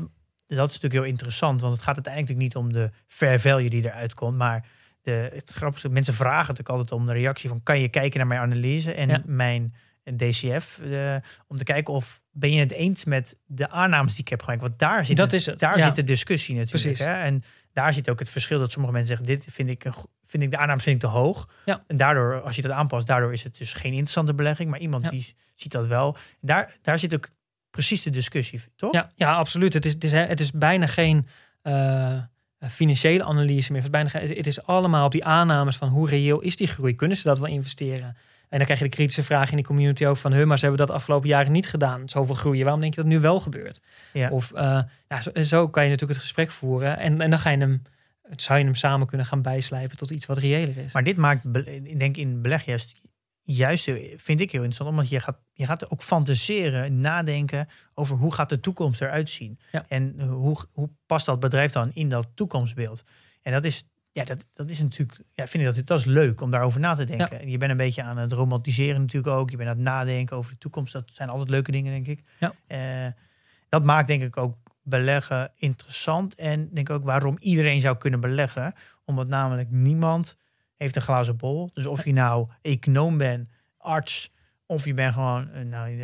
dat 0.47 0.69
is 0.69 0.73
natuurlijk 0.73 0.93
heel 0.93 1.03
interessant, 1.03 1.62
want 1.62 1.73
het 1.73 1.84
gaat 1.84 1.95
uiteindelijk 1.95 2.38
natuurlijk 2.39 2.71
niet 2.73 2.79
om 2.79 2.82
de 2.84 2.91
fair 3.08 3.39
value 3.39 3.69
die 3.69 3.86
eruit 3.86 4.13
komt, 4.13 4.38
maar 4.38 4.65
de, 5.01 5.29
het 5.34 5.51
grappige, 5.51 5.89
mensen 5.89 6.13
vragen 6.13 6.39
natuurlijk 6.47 6.69
altijd 6.69 6.91
om 6.91 7.06
de 7.08 7.13
reactie 7.13 7.49
van 7.49 7.63
kan 7.63 7.79
je 7.79 7.89
kijken 7.89 8.17
naar 8.19 8.27
mijn 8.27 8.41
analyse 8.41 8.93
en 8.93 9.23
mijn 9.27 9.73
DCF 10.03 10.79
eh, 10.79 11.15
om 11.47 11.57
te 11.57 11.63
kijken 11.63 11.93
of 11.93 12.21
ben 12.31 12.51
je 12.51 12.59
het 12.59 12.71
eens 12.71 13.03
met 13.05 13.39
de 13.45 13.69
aannames 13.69 14.11
die 14.11 14.21
ik 14.21 14.27
heb 14.29 14.41
gemaakt. 14.41 14.61
Want 14.61 14.79
daar 14.79 15.05
zit, 15.05 15.17
Dat 15.17 15.31
het- 15.31 15.39
is 15.39 15.45
het, 15.45 15.59
Daar 15.59 15.77
ja. 15.77 15.85
zit 15.85 15.95
de 15.95 16.03
discussie 16.03 16.55
natuurlijk. 16.55 16.97
Hè? 16.99 17.13
En 17.21 17.43
daar 17.73 17.93
zit 17.93 18.09
ook 18.09 18.19
het 18.19 18.29
verschil 18.29 18.59
dat 18.59 18.71
sommige 18.71 18.93
mensen 18.93 19.15
zeggen 19.17 19.35
dit 19.35 19.45
vind 19.53 19.69
ik 19.69 19.83
een, 19.85 19.93
vind 20.25 20.43
ik 20.43 20.51
de 20.51 20.57
aanname 20.57 20.79
vind 20.81 20.95
ik 20.95 21.01
te 21.01 21.15
hoog. 21.17 21.49
Ja. 21.65 21.83
En 21.87 21.95
daardoor 21.97 22.41
als 22.41 22.55
je 22.55 22.61
dat 22.61 22.71
aanpast, 22.71 23.07
daardoor 23.07 23.33
is 23.33 23.43
het 23.43 23.57
dus 23.57 23.73
geen 23.73 23.91
interessante 23.91 24.33
belegging, 24.33 24.69
maar 24.69 24.79
iemand 24.79 25.03
Ja. 25.03 25.09
die 25.09 25.35
ziet 25.55 25.71
dat 25.71 25.85
wel. 25.87 26.17
Daar, 26.41 26.73
daar 26.81 26.99
zit 26.99 27.13
ook 27.13 27.29
precies 27.69 28.03
de 28.03 28.09
discussie, 28.09 28.61
toch? 28.75 28.93
Ja, 28.93 29.11
ja 29.15 29.33
absoluut. 29.33 29.73
Het 29.73 29.85
is, 29.85 29.93
het 29.93 30.03
is, 30.03 30.11
het 30.11 30.39
is 30.39 30.51
bijna 30.51 30.87
geen 30.87 31.27
eh, 31.61 32.17
financiële 32.69 33.23
analyse 33.23 33.71
meer. 33.71 33.81
Het 33.83 33.93
is, 33.93 33.99
bijna, 34.01 34.09
geen- 34.09 34.37
het 34.37 34.47
is 34.47 34.63
allemaal 34.63 35.05
op 35.05 35.11
die 35.11 35.25
aannames 35.25 35.75
van 35.75 35.87
hoe 35.89 36.09
reëel 36.09 36.39
is 36.39 36.55
die 36.55 36.67
groei? 36.67 36.95
Kunnen 36.95 37.17
ze 37.17 37.23
dat 37.23 37.39
wel 37.39 37.47
investeren? 37.49 38.17
En 38.53 38.59
dan 38.59 38.67
krijg 38.67 38.81
je 38.81 38.89
de 38.89 38.95
kritische 38.95 39.23
vraag 39.23 39.49
in 39.49 39.55
die 39.55 39.65
community 39.65 40.05
ook 40.05 40.17
van... 40.17 40.33
Huh, 40.33 40.45
maar 40.45 40.59
ze 40.59 40.65
hebben 40.65 40.87
dat 40.87 40.95
afgelopen 40.95 41.29
jaren 41.29 41.51
niet 41.51 41.67
gedaan, 41.67 42.09
zoveel 42.09 42.35
groeien. 42.35 42.63
Waarom 42.63 42.81
denk 42.81 42.93
je 42.93 43.01
dat 43.01 43.09
nu 43.09 43.19
wel 43.19 43.39
gebeurt? 43.39 43.81
Ja. 44.11 44.29
Of 44.29 44.51
eh, 44.51 44.79
ja, 45.07 45.21
zo, 45.21 45.31
zo 45.41 45.69
kan 45.69 45.83
je 45.83 45.89
natuurlijk 45.89 46.19
het 46.19 46.21
gesprek 46.21 46.51
voeren. 46.51 46.97
En, 46.97 47.21
en 47.21 47.29
dan 47.29 47.39
ga 47.39 47.49
je 47.49 47.57
hem, 47.57 47.81
zou 48.35 48.59
je 48.59 48.65
hem 48.65 48.75
samen 48.75 49.07
kunnen 49.07 49.25
gaan 49.25 49.41
bijslijpen 49.41 49.97
tot 49.97 50.09
iets 50.09 50.25
wat 50.25 50.37
reëler 50.37 50.77
is. 50.77 50.93
Maar 50.93 51.03
dit 51.03 51.17
maakt, 51.17 51.45
ik 51.65 51.99
denk 51.99 52.17
in 52.17 52.41
beleg 52.41 52.65
juist, 52.65 53.01
juist 53.41 53.83
vind 54.15 54.39
ik 54.39 54.51
heel 54.51 54.63
interessant, 54.63 54.89
omdat 54.89 55.09
je 55.09 55.19
gaat, 55.19 55.39
je 55.53 55.65
gaat 55.65 55.91
ook 55.91 56.03
fantaseren, 56.03 56.99
nadenken 56.99 57.67
over 57.93 58.17
hoe 58.17 58.33
gaat 58.33 58.49
de 58.49 58.59
toekomst 58.59 59.01
eruit 59.01 59.29
zien. 59.29 59.59
Ja. 59.71 59.85
En 59.87 60.21
hoe, 60.21 60.57
hoe 60.71 60.89
past 61.05 61.25
dat 61.25 61.39
bedrijf 61.39 61.71
dan 61.71 61.91
in 61.93 62.09
dat 62.09 62.27
toekomstbeeld? 62.33 63.03
En 63.41 63.51
dat 63.51 63.63
is, 63.63 63.83
ja, 64.13 64.23
dat, 64.23 64.45
dat 64.54 64.69
is 64.69 64.80
natuurlijk, 64.80 65.19
ja, 65.32 65.47
vind 65.47 65.63
ik 65.63 65.76
dat, 65.76 65.88
dat 65.88 65.99
is 65.99 66.06
leuk 66.06 66.41
om 66.41 66.52
daarover 66.52 66.80
na 66.80 66.95
te 66.95 67.04
denken. 67.04 67.39
En 67.39 67.49
je 67.49 67.58
bent 67.58 67.71
een 67.71 67.78
beetje 67.78 68.04
aan 68.04 68.17
het 68.17 68.32
romantiseren 68.32 69.02
natuurlijk 69.02 69.36
ook. 69.36 69.49
Je 69.49 69.58
bent 69.58 69.69
aan 69.69 69.76
het 69.76 69.86
nadenken 69.86 70.38
over 70.38 70.52
de 70.52 70.58
toekomst. 70.58 70.93
Dat 70.93 71.10
zijn 71.13 71.30
altijd 71.30 71.49
leuke 71.49 71.71
dingen, 71.71 71.91
denk 71.91 72.08
ik. 72.19 72.23
Ja. 72.39 72.54
Eh, 72.67 73.12
dat 73.69 73.84
maakt 73.84 74.08
denk 74.08 74.21
ik 74.21 74.38
ook 74.38 74.58
beleggen 74.84 75.52
interessant. 75.56 76.36
En 76.36 76.69
denk 76.73 76.89
ook 76.89 77.04
waarom 77.04 77.36
iedereen 77.39 77.82
zou 77.82 77.97
kunnen 77.97 78.19
beleggen. 78.19 78.73
Omdat 79.06 79.28
namelijk 79.28 79.71
niemand 79.71 80.38
heeft 80.78 80.95
een 80.95 81.02
glazen 81.02 81.38
bol. 81.38 81.69
Dus 81.73 81.86
of 81.86 82.06
je 82.06 82.13
nou 82.13 82.47
econoom 82.62 83.17
bent, 83.17 83.49
arts, 83.78 84.34
of 84.65 84.86
je 84.86 84.93
bent 84.93 85.13
gewoon 85.13 85.52
eh, 85.52 85.62
nou, 85.62 85.97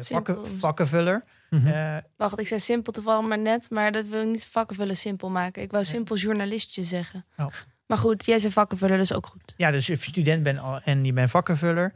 vakken, 0.00 0.34
Simpel. 0.34 0.46
vakkenvuller. 0.58 1.24
Mhm. 1.54 1.66
Eh, 1.66 1.96
Wacht, 2.16 2.40
ik 2.40 2.46
zei 2.46 2.60
simpel 2.60 2.92
toevallig 2.92 3.28
maar 3.28 3.38
net, 3.38 3.70
maar 3.70 3.92
dat 3.92 4.06
wil 4.06 4.20
ik 4.20 4.28
niet 4.28 4.46
vakkenvullen 4.46 4.96
simpel 4.96 5.30
maken. 5.30 5.62
Ik 5.62 5.70
wou 5.70 5.84
simpel 5.84 6.16
journalistje 6.16 6.82
zeggen. 6.82 7.24
Oh. 7.36 7.46
Maar 7.86 7.98
goed, 7.98 8.24
jij 8.24 8.38
zei 8.38 8.52
vakkenvullen, 8.52 8.96
dat 8.96 9.04
is 9.04 9.12
ook 9.12 9.26
goed. 9.26 9.54
ja, 9.56 9.70
dus 9.70 9.76
als 9.76 10.00
je 10.00 10.10
student 10.10 10.42
bent 10.42 10.60
en 10.84 11.04
je 11.04 11.12
bent 11.12 11.30
vakkenvuller, 11.30 11.94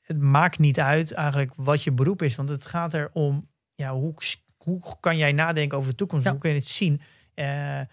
het 0.00 0.18
maakt 0.18 0.58
niet 0.58 0.80
uit 0.80 1.12
eigenlijk 1.12 1.52
wat 1.56 1.82
je 1.82 1.92
beroep 1.92 2.22
is. 2.22 2.36
Want 2.36 2.48
het 2.48 2.66
gaat 2.66 2.94
erom, 2.94 3.48
ja, 3.74 3.92
hoe, 3.92 4.14
hoe 4.56 4.80
kan 5.00 5.16
jij 5.16 5.32
nadenken 5.32 5.78
over 5.78 5.90
de 5.90 5.96
toekomst? 5.96 6.24
Ja. 6.24 6.30
Hoe 6.30 6.40
kun 6.40 6.50
je 6.50 6.56
het 6.56 6.68
zien? 6.68 7.00
Eh, 7.34 7.80
eh, 7.80 7.86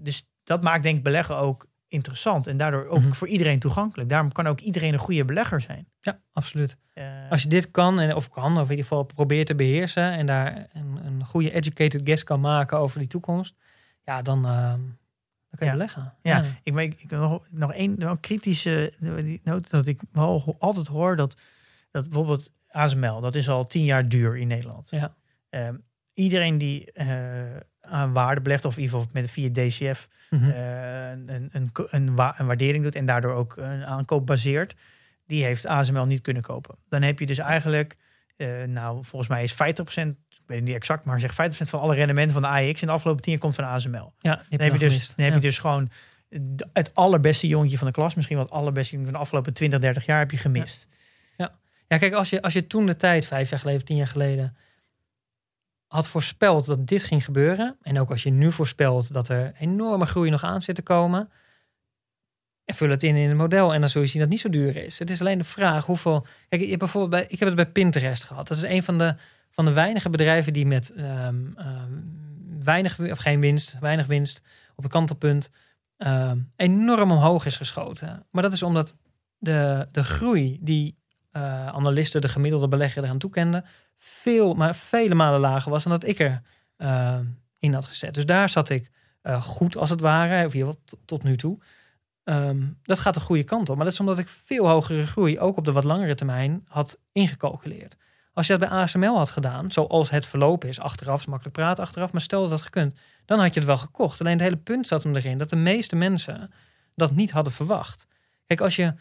dus 0.00 0.28
dat 0.44 0.62
maakt 0.62 0.82
denk 0.82 0.96
ik 0.96 1.02
beleggen 1.02 1.36
ook 1.36 1.66
interessant. 1.94 2.46
En 2.46 2.56
daardoor 2.56 2.86
ook 2.86 3.00
Mhm. 3.00 3.12
voor 3.12 3.28
iedereen 3.28 3.58
toegankelijk. 3.58 4.08
Daarom 4.08 4.32
kan 4.32 4.46
ook 4.46 4.60
iedereen 4.60 4.92
een 4.92 4.98
goede 4.98 5.24
belegger 5.24 5.60
zijn. 5.60 5.86
Ja, 6.00 6.20
absoluut. 6.32 6.76
Eh, 6.94 7.04
Als 7.30 7.42
je 7.42 7.48
dit 7.48 7.70
kan, 7.70 8.00
en, 8.00 8.14
of 8.14 8.28
kan, 8.28 8.52
of 8.52 8.64
in 8.64 8.70
ieder 8.70 8.84
geval 8.84 9.02
probeert 9.02 9.46
te 9.46 9.54
beheersen 9.54 10.10
en 10.12 10.26
daar 10.26 10.66
een, 10.72 11.06
een 11.06 11.24
goede 11.26 11.52
educated 11.52 12.00
guess 12.04 12.24
kan 12.24 12.40
maken 12.40 12.78
over 12.78 12.98
die 12.98 13.08
toekomst, 13.08 13.54
ja, 14.04 14.22
dan, 14.22 14.46
ehm, 14.46 14.80
dan 14.80 15.58
kan 15.58 15.58
je 15.58 15.64
Ja. 15.64 15.72
beleggen. 15.72 16.14
Ja, 16.22 16.44
ik, 16.62 16.72
maar 16.72 16.82
ik, 16.82 17.00
ik 17.02 17.10
nog, 17.10 17.46
nog 17.50 17.72
één 17.72 17.94
nog 17.98 18.20
kritische 18.20 18.92
die 19.00 19.40
noot 19.44 19.70
dat 19.70 19.86
ik 19.86 20.00
wel 20.12 20.56
altijd 20.58 20.86
hoor 20.86 21.16
dat, 21.16 21.34
dat 21.90 22.04
bijvoorbeeld 22.04 22.50
ASML, 22.70 23.20
dat 23.20 23.34
is 23.34 23.48
al 23.48 23.66
tien 23.66 23.84
jaar 23.84 24.08
duur 24.08 24.36
in 24.36 24.46
Nederland. 24.46 24.90
Ja. 24.90 25.14
Ehm, 25.50 25.74
iedereen 26.14 26.58
die 26.58 26.92
eh, 26.92 27.42
aan 27.84 28.12
waarde 28.12 28.40
belegt, 28.40 28.64
of 28.64 28.76
in 28.76 28.82
ieder 28.82 28.98
geval 28.98 29.12
met 29.12 29.30
via 29.30 29.48
DCF 29.52 30.08
Mhm. 30.30 30.50
eh, 30.50 31.08
een, 31.10 31.48
een, 31.52 31.70
een, 31.90 32.14
wa- 32.16 32.34
een 32.38 32.46
waardering 32.46 32.84
doet 32.84 32.94
en 32.94 33.06
daardoor 33.06 33.32
ook 33.34 33.56
een 33.56 33.84
aankoop 33.86 34.26
baseert, 34.26 34.74
die 35.26 35.44
heeft 35.44 35.66
ASML 35.66 36.04
niet 36.06 36.20
kunnen 36.20 36.42
kopen. 36.42 36.74
Dan 36.88 37.02
heb 37.02 37.18
je 37.18 37.26
dus 37.26 37.38
eigenlijk, 37.38 37.96
eh, 38.36 38.62
nou 38.66 39.04
volgens 39.04 39.30
mij 39.30 39.42
is 39.42 39.52
50%, 39.52 40.16
ik 40.28 40.42
weet 40.46 40.62
niet 40.62 40.74
exact, 40.74 41.04
maar 41.04 41.20
zeg 41.20 41.34
50% 41.34 41.36
van 41.70 41.80
alle 41.80 41.94
rendementen 41.94 42.32
van 42.32 42.42
de 42.42 42.48
AX 42.48 42.80
in 42.80 42.86
de 42.86 42.92
afgelopen 42.92 43.22
tien 43.22 43.32
jaar 43.32 43.40
komt 43.40 43.54
van 43.54 43.64
ASML. 43.64 44.12
ja, 44.18 44.34
die 44.48 44.58
Dan 44.58 44.68
heb 44.70 44.80
je 44.80 44.88
dus, 44.88 45.06
dan 45.14 45.24
heb 45.24 45.28
Ja. 45.34 45.40
je 45.40 45.40
dus 45.46 45.58
gewoon 45.58 45.90
het 46.72 46.94
allerbeste 46.94 47.46
jongetje 47.46 47.78
van 47.78 47.86
de 47.86 47.92
klas, 47.92 48.14
misschien 48.14 48.36
wel 48.36 48.44
het 48.44 48.54
allerbeste 48.54 48.90
jongetje 48.92 49.10
van 49.12 49.20
de 49.20 49.24
afgelopen 49.26 49.52
20, 49.54 49.78
30 49.80 50.06
jaar 50.06 50.18
heb 50.18 50.30
je 50.30 50.36
gemist. 50.36 50.86
Ja, 51.88 51.98
kijk, 51.98 52.14
als 52.14 52.30
je, 52.30 52.42
als 52.42 52.52
je 52.52 52.66
toen 52.66 52.86
de 52.86 52.96
tijd, 52.96 53.26
vijf 53.26 53.50
jaar 53.50 53.58
geleden, 53.58 53.84
tien 53.84 53.96
jaar 53.96 54.06
geleden, 54.08 54.56
had 55.94 56.08
voorspeld 56.08 56.66
dat 56.66 56.86
dit 56.86 57.02
ging 57.02 57.24
gebeuren. 57.24 57.76
En 57.82 58.00
ook 58.00 58.10
als 58.10 58.22
je 58.22 58.30
nu 58.30 58.52
voorspelt 58.52 59.12
dat 59.12 59.28
er 59.28 59.52
enorme 59.58 60.06
groei 60.06 60.30
nog 60.30 60.44
aan 60.44 60.62
zit 60.62 60.74
te 60.74 60.82
komen. 60.82 61.30
En 62.64 62.74
vul 62.74 62.88
het 62.88 63.02
in 63.02 63.16
in 63.16 63.28
het 63.28 63.36
model 63.36 63.74
en 63.74 63.80
dan 63.80 63.88
zul 63.88 64.02
je 64.02 64.06
zien 64.06 64.20
dat 64.20 64.30
niet 64.30 64.40
zo 64.40 64.48
duur 64.48 64.76
is. 64.76 64.98
Het 64.98 65.10
is 65.10 65.20
alleen 65.20 65.38
de 65.38 65.44
vraag 65.44 65.86
hoeveel. 65.86 66.26
Kijk, 66.48 66.66
hebt 66.66 66.78
bijvoorbeeld 66.78 67.12
bij, 67.12 67.24
ik 67.28 67.38
heb 67.38 67.48
het 67.48 67.56
bij 67.56 67.66
Pinterest 67.66 68.24
gehad. 68.24 68.48
Dat 68.48 68.56
is 68.56 68.62
een 68.62 68.82
van 68.82 68.98
de, 68.98 69.14
van 69.50 69.64
de 69.64 69.72
weinige 69.72 70.10
bedrijven 70.10 70.52
die 70.52 70.66
met 70.66 70.90
ehm, 70.90 71.46
ehm, 71.56 71.92
weinig, 72.60 73.00
of 73.00 73.18
geen 73.18 73.40
winst, 73.40 73.76
weinig 73.80 74.06
winst 74.06 74.42
op 74.74 74.82
het 74.82 74.92
kantelpunt 74.92 75.50
ehm, 75.96 76.38
enorm 76.56 77.12
omhoog 77.12 77.46
is 77.46 77.56
geschoten. 77.56 78.26
Maar 78.30 78.42
dat 78.42 78.52
is 78.52 78.62
omdat 78.62 78.96
de, 79.38 79.88
de 79.92 80.04
groei 80.04 80.58
die 80.60 80.96
eh, 81.34 81.66
analisten, 81.66 82.20
de 82.20 82.28
gemiddelde 82.28 82.68
belegger 82.68 83.04
eraan 83.04 83.18
toekenden, 83.18 83.64
veel, 83.98 84.54
maar 84.54 84.74
vele 84.74 85.14
malen 85.14 85.40
lager 85.40 85.70
was 85.70 85.82
dan 85.82 85.92
dat 85.92 86.04
ik 86.04 86.18
er 86.18 86.42
eh, 86.76 87.18
in 87.58 87.74
had 87.74 87.84
gezet. 87.84 88.14
Dus 88.14 88.26
daar 88.26 88.48
zat 88.48 88.68
ik 88.68 88.90
eh, 89.22 89.42
goed 89.42 89.76
als 89.76 89.90
het 89.90 90.00
ware, 90.00 90.46
of 90.46 90.54
ieder 90.54 90.68
geval 90.68 90.98
tot, 91.04 91.22
nu 91.22 91.36
toe. 91.36 91.58
Ehm, 92.24 92.62
dat 92.82 92.98
gaat 92.98 93.14
de 93.14 93.20
goede 93.20 93.44
kant 93.44 93.68
op. 93.68 93.76
Maar 93.76 93.84
dat 93.84 93.94
is 93.94 94.00
omdat 94.00 94.18
ik 94.18 94.28
veel 94.28 94.68
hogere 94.68 95.06
groei, 95.06 95.38
ook 95.38 95.56
op 95.56 95.64
de 95.64 95.72
wat 95.72 95.84
langere 95.84 96.14
termijn, 96.14 96.64
had 96.68 96.98
ingecalculeerd. 97.12 97.96
Als 98.32 98.46
je 98.46 98.56
dat 98.58 98.68
bij 98.68 98.78
ASML 98.78 99.16
had 99.16 99.30
gedaan, 99.30 99.70
zoals 99.72 100.10
het 100.10 100.26
verlopen 100.26 100.68
is, 100.68 100.80
achteraf, 100.80 101.26
makkelijk 101.26 101.56
praten 101.56 101.84
achteraf, 101.84 102.12
maar 102.12 102.20
stel 102.20 102.40
dat 102.40 102.50
dat 102.50 102.62
gekund, 102.62 102.94
dan 103.24 103.38
had 103.38 103.54
je 103.54 103.60
het 103.60 103.68
wel 103.68 103.78
gekocht. 103.78 104.20
Alleen 104.20 104.32
het 104.32 104.42
hele 104.42 104.56
punt 104.56 104.86
zat 104.86 105.02
hem 105.02 105.16
erin 105.16 105.38
dat 105.38 105.50
de 105.50 105.56
meeste 105.56 105.96
mensen 105.96 106.50
dat 106.94 107.14
niet 107.14 107.30
hadden 107.30 107.52
verwacht. 107.52 108.06
Kijk, 108.46 108.60
als 108.60 108.76
je, 108.76 108.94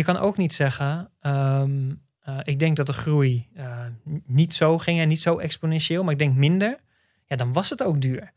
je 0.00 0.12
kan 0.12 0.16
ook 0.22 0.36
niet 0.36 0.52
zeggen, 0.52 1.10
ehm, 1.20 1.94
eh, 2.20 2.38
ik 2.42 2.58
denk 2.58 2.76
dat 2.76 2.86
de 2.86 2.92
groei 2.92 3.48
eh, 3.54 3.86
niet 4.26 4.54
zo 4.54 4.78
ging 4.78 5.00
en 5.00 5.08
niet 5.08 5.20
zo 5.20 5.38
exponentieel, 5.38 6.02
maar 6.02 6.12
ik 6.12 6.18
denk 6.18 6.36
minder. 6.36 6.78
Ja, 7.26 7.36
dan 7.36 7.52
was 7.52 7.70
het 7.70 7.82
ook 7.82 8.00
duur. 8.00 8.32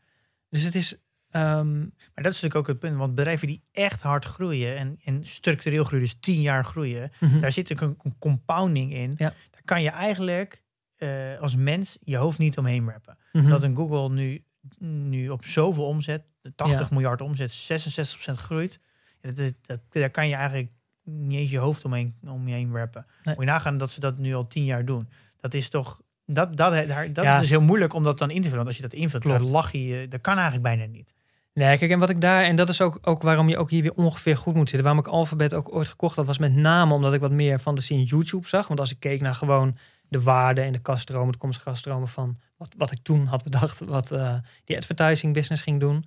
Dus 0.48 0.62
het 0.62 0.74
is. 0.74 0.96
ehm, 1.30 1.78
Maar 1.78 2.24
dat 2.24 2.32
is 2.32 2.40
natuurlijk 2.40 2.54
ook 2.54 2.66
het 2.66 2.78
punt, 2.78 2.96
want 2.96 3.14
bedrijven 3.14 3.46
die 3.46 3.62
echt 3.72 4.02
hard 4.02 4.24
groeien 4.24 4.76
en, 4.76 4.98
en 5.04 5.26
structureel 5.26 5.84
groeien, 5.84 6.04
dus 6.04 6.16
10 6.20 6.40
jaar 6.40 6.64
groeien, 6.64 7.12
mhm. 7.20 7.40
daar 7.40 7.52
zit 7.52 7.72
ook 7.72 7.80
een, 7.80 7.96
een 8.02 8.18
compounding 8.18 8.92
in. 8.92 9.10
Ja. 9.16 9.34
Daar 9.50 9.62
kan 9.64 9.82
je 9.82 9.90
eigenlijk 9.90 10.62
eh, 10.96 11.38
als 11.40 11.56
mens 11.56 11.96
je 12.00 12.16
hoofd 12.16 12.38
niet 12.38 12.58
omheen 12.58 12.90
rappen. 12.90 13.16
Mhm. 13.32 13.48
Dat 13.48 13.62
een 13.62 13.76
Google 13.76 14.08
nu, 14.10 14.44
nu 14.78 15.28
op 15.28 15.44
zoveel 15.46 15.86
omzet, 15.86 16.22
80 16.56 16.80
Ja. 16.80 16.86
miljard 16.90 17.20
omzet, 17.20 17.52
66% 17.52 18.38
groeit. 18.38 18.80
Dat, 19.20 19.36
dat, 19.36 19.54
dat- 19.62 19.80
daar 19.90 20.10
kan 20.10 20.28
je 20.28 20.34
eigenlijk 20.34 20.70
niet 21.04 21.38
eens 21.38 21.50
je 21.50 21.58
hoofd 21.58 21.84
omheen, 21.84 22.14
om 22.26 22.48
je 22.48 22.54
heen. 22.54 22.70
Nee. 22.72 22.84
Moet 23.24 23.34
je 23.38 23.44
nagaan 23.44 23.78
dat 23.78 23.90
ze 23.90 24.00
dat 24.00 24.18
nu 24.18 24.34
al 24.34 24.46
10 24.46 24.64
jaar 24.64 24.84
doen. 24.84 25.08
Dat 25.40 25.54
is 25.54 25.68
toch, 25.68 26.00
dat, 26.26 26.56
dat, 26.56 26.72
dat 27.12 27.24
Ja. 27.24 27.34
is 27.34 27.40
dus 27.40 27.50
heel 27.50 27.60
moeilijk 27.60 27.94
om 27.94 28.02
dat 28.02 28.18
dan 28.18 28.30
in 28.30 28.36
te 28.36 28.48
vullen. 28.48 28.56
Want 28.56 28.66
als 28.68 28.76
je 28.76 28.82
dat 28.82 28.92
invult, 28.92 29.22
dan 29.22 29.48
lach 29.50 29.72
je, 29.72 30.06
dat 30.08 30.20
kan 30.20 30.34
eigenlijk 30.34 30.62
bijna 30.62 30.84
niet. 30.84 31.12
Nee, 31.52 31.78
kijk, 31.78 31.90
en 31.90 31.98
wat 31.98 32.10
ik 32.10 32.20
daar, 32.20 32.42
en 32.44 32.56
dat 32.56 32.68
is 32.68 32.80
ook, 32.80 32.98
ook 33.02 33.22
waarom 33.22 33.48
je 33.48 33.56
ook 33.56 33.70
hier 33.70 33.82
weer 33.82 33.92
ongeveer 33.94 34.36
goed 34.36 34.54
moet 34.54 34.68
zitten. 34.68 34.86
Waarom 34.88 35.04
ik 35.04 35.10
Alphabet 35.12 35.54
ook 35.54 35.74
ooit 35.74 35.88
gekocht 35.88 36.16
had, 36.16 36.26
was 36.26 36.38
met 36.38 36.54
name 36.54 36.94
omdat 36.94 37.12
ik 37.14 37.20
wat 37.20 37.32
meer 37.32 37.58
fantasie 37.58 37.98
in 37.98 38.04
YouTube 38.04 38.48
zag. 38.48 38.66
Want 38.68 38.80
als 38.80 38.90
ik 38.90 39.00
keek 39.00 39.20
naar 39.20 39.34
gewoon 39.34 39.76
de 40.08 40.22
waarde 40.22 40.60
en 40.60 40.72
de 40.72 40.78
kaststromen, 40.78 41.32
de 41.32 41.38
komstige 41.38 41.64
kaststromen 41.68 42.08
van 42.08 42.38
wat, 42.56 42.74
wat 42.76 42.90
ik 42.92 42.98
toen 43.02 43.26
had 43.26 43.42
bedacht, 43.44 43.78
wat 43.84 44.10
eh, 44.10 44.34
die 44.64 44.76
advertising 44.76 45.32
business 45.34 45.62
ging 45.62 45.80
doen. 45.80 46.04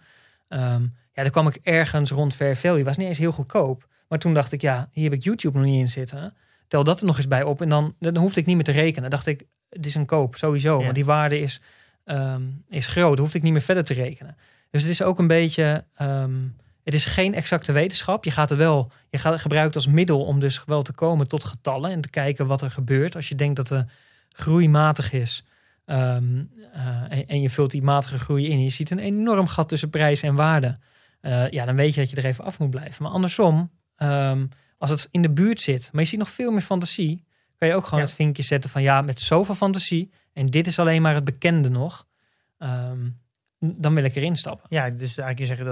ehm, 0.48 0.84
ja, 1.12 1.22
dan 1.24 1.32
kwam 1.32 1.48
ik 1.48 1.56
ergens 1.56 2.12
rond 2.12 2.34
fair 2.34 2.56
value. 2.56 2.84
Was 2.84 2.98
niet 2.98 3.08
eens 3.08 3.18
heel 3.18 3.32
goedkoop. 3.32 3.88
Maar 4.08 4.20
toen 4.20 4.34
dacht 4.34 4.51
ik, 4.51 4.62
ja, 4.62 4.89
hier 4.91 5.03
heb 5.03 5.14
ik 5.14 5.24
YouTube 5.24 5.58
nog 5.58 5.68
niet 5.68 5.76
in 5.76 5.89
zitten. 5.89 6.34
Tel 6.68 6.84
dat 6.84 6.99
er 6.99 7.05
nog 7.05 7.18
eens 7.18 7.28
bij 7.28 7.43
op. 7.43 7.62
En 7.62 7.70
dan, 7.70 7.95
dan 7.99 8.18
hoefde 8.18 8.39
ik 8.39 8.45
niet 8.45 8.55
meer 8.55 8.64
te 8.66 8.72
rekenen. 8.72 9.10
dacht 9.10 9.26
ik, 9.28 9.43
het 9.70 9.86
is 9.86 9.95
een 9.95 10.05
koop, 10.05 10.36
sowieso. 10.36 10.78
Ja. 10.78 10.82
Want 10.84 10.95
die 10.95 11.05
waarde 11.05 11.39
is, 11.39 11.62
ehm, 12.03 12.41
is 12.70 12.86
groot. 12.86 13.10
Dan 13.12 13.20
hoefde 13.20 13.38
ik 13.38 13.43
niet 13.43 13.51
meer 13.53 13.62
verder 13.62 13.84
te 13.84 13.93
rekenen. 13.93 14.38
Dus 14.72 14.82
het 14.82 14.91
is 14.91 15.01
ook 15.01 15.20
een 15.20 15.28
beetje. 15.28 15.84
ehm, 15.95 16.34
het 16.84 16.93
is 16.95 17.05
geen 17.05 17.34
exacte 17.34 17.72
wetenschap. 17.72 18.24
Je 18.24 18.32
gaat 18.32 18.51
er 18.51 18.58
wel. 18.58 18.91
Je 19.10 19.18
gaat 19.18 19.41
gebruikt 19.41 19.76
als 19.76 19.88
middel 19.88 20.26
om 20.26 20.39
dus 20.39 20.64
wel 20.66 20.82
te 20.82 20.93
komen 20.93 21.28
tot 21.28 21.43
getallen 21.43 21.91
en 21.91 22.01
te 22.01 22.10
kijken 22.10 22.47
wat 22.47 22.62
er 22.62 22.72
gebeurt. 22.72 23.16
Als 23.16 23.28
je 23.30 23.36
denkt 23.36 23.55
dat 23.55 23.68
de 23.68 23.86
groei 24.32 24.70
matig 24.70 25.12
is. 25.14 25.43
ehm, 25.86 26.43
eh, 26.74 26.88
en, 27.10 27.28
en 27.28 27.41
je 27.41 27.49
vult 27.49 27.72
die 27.72 27.82
matige 27.82 28.20
groei 28.20 28.47
in. 28.49 28.64
Je 28.64 28.70
ziet 28.70 28.91
een 28.91 28.99
enorm 28.99 29.47
gat 29.47 29.70
tussen 29.70 29.89
prijs 29.89 30.22
en 30.24 30.36
waarde. 30.36 30.78
eh, 31.22 31.49
ja, 31.49 31.66
dan 31.66 31.76
weet 31.76 31.93
je 31.93 31.99
dat 32.01 32.10
je 32.10 32.16
er 32.16 32.26
even 32.26 32.43
af 32.43 32.60
moet 32.60 32.70
blijven. 32.70 33.03
Maar 33.03 33.12
andersom, 33.12 33.72
ehm, 33.98 34.45
als 34.78 34.89
het 34.89 35.08
in 35.12 35.22
de 35.22 35.30
buurt 35.32 35.62
zit, 35.62 35.89
maar 35.91 36.02
je 36.02 36.08
ziet 36.08 36.20
nog 36.20 36.30
veel 36.30 36.52
meer 36.52 36.62
fantasie, 36.62 37.24
kan 37.56 37.68
je 37.68 37.76
ook 37.76 37.84
gewoon 37.84 38.00
Ja. 38.00 38.06
het 38.06 38.16
vinkje 38.16 38.43
zetten 38.43 38.70
van 38.70 38.82
ja, 38.82 39.02
met 39.02 39.20
zoveel 39.22 39.56
fantasie. 39.56 40.12
En 40.34 40.45
dit 40.50 40.68
is 40.68 40.80
alleen 40.80 41.02
maar 41.02 41.14
het 41.16 41.24
bekende 41.24 41.70
nog. 41.70 42.06
ehm, 42.58 43.10
dan 43.60 43.93
wil 43.95 44.04
ik 44.04 44.16
erin 44.16 44.36
stappen. 44.36 44.66
Ja, 44.70 44.89
dus 44.89 45.00
eigenlijk 45.18 45.39
je 45.39 45.45
zeggen 45.45 45.66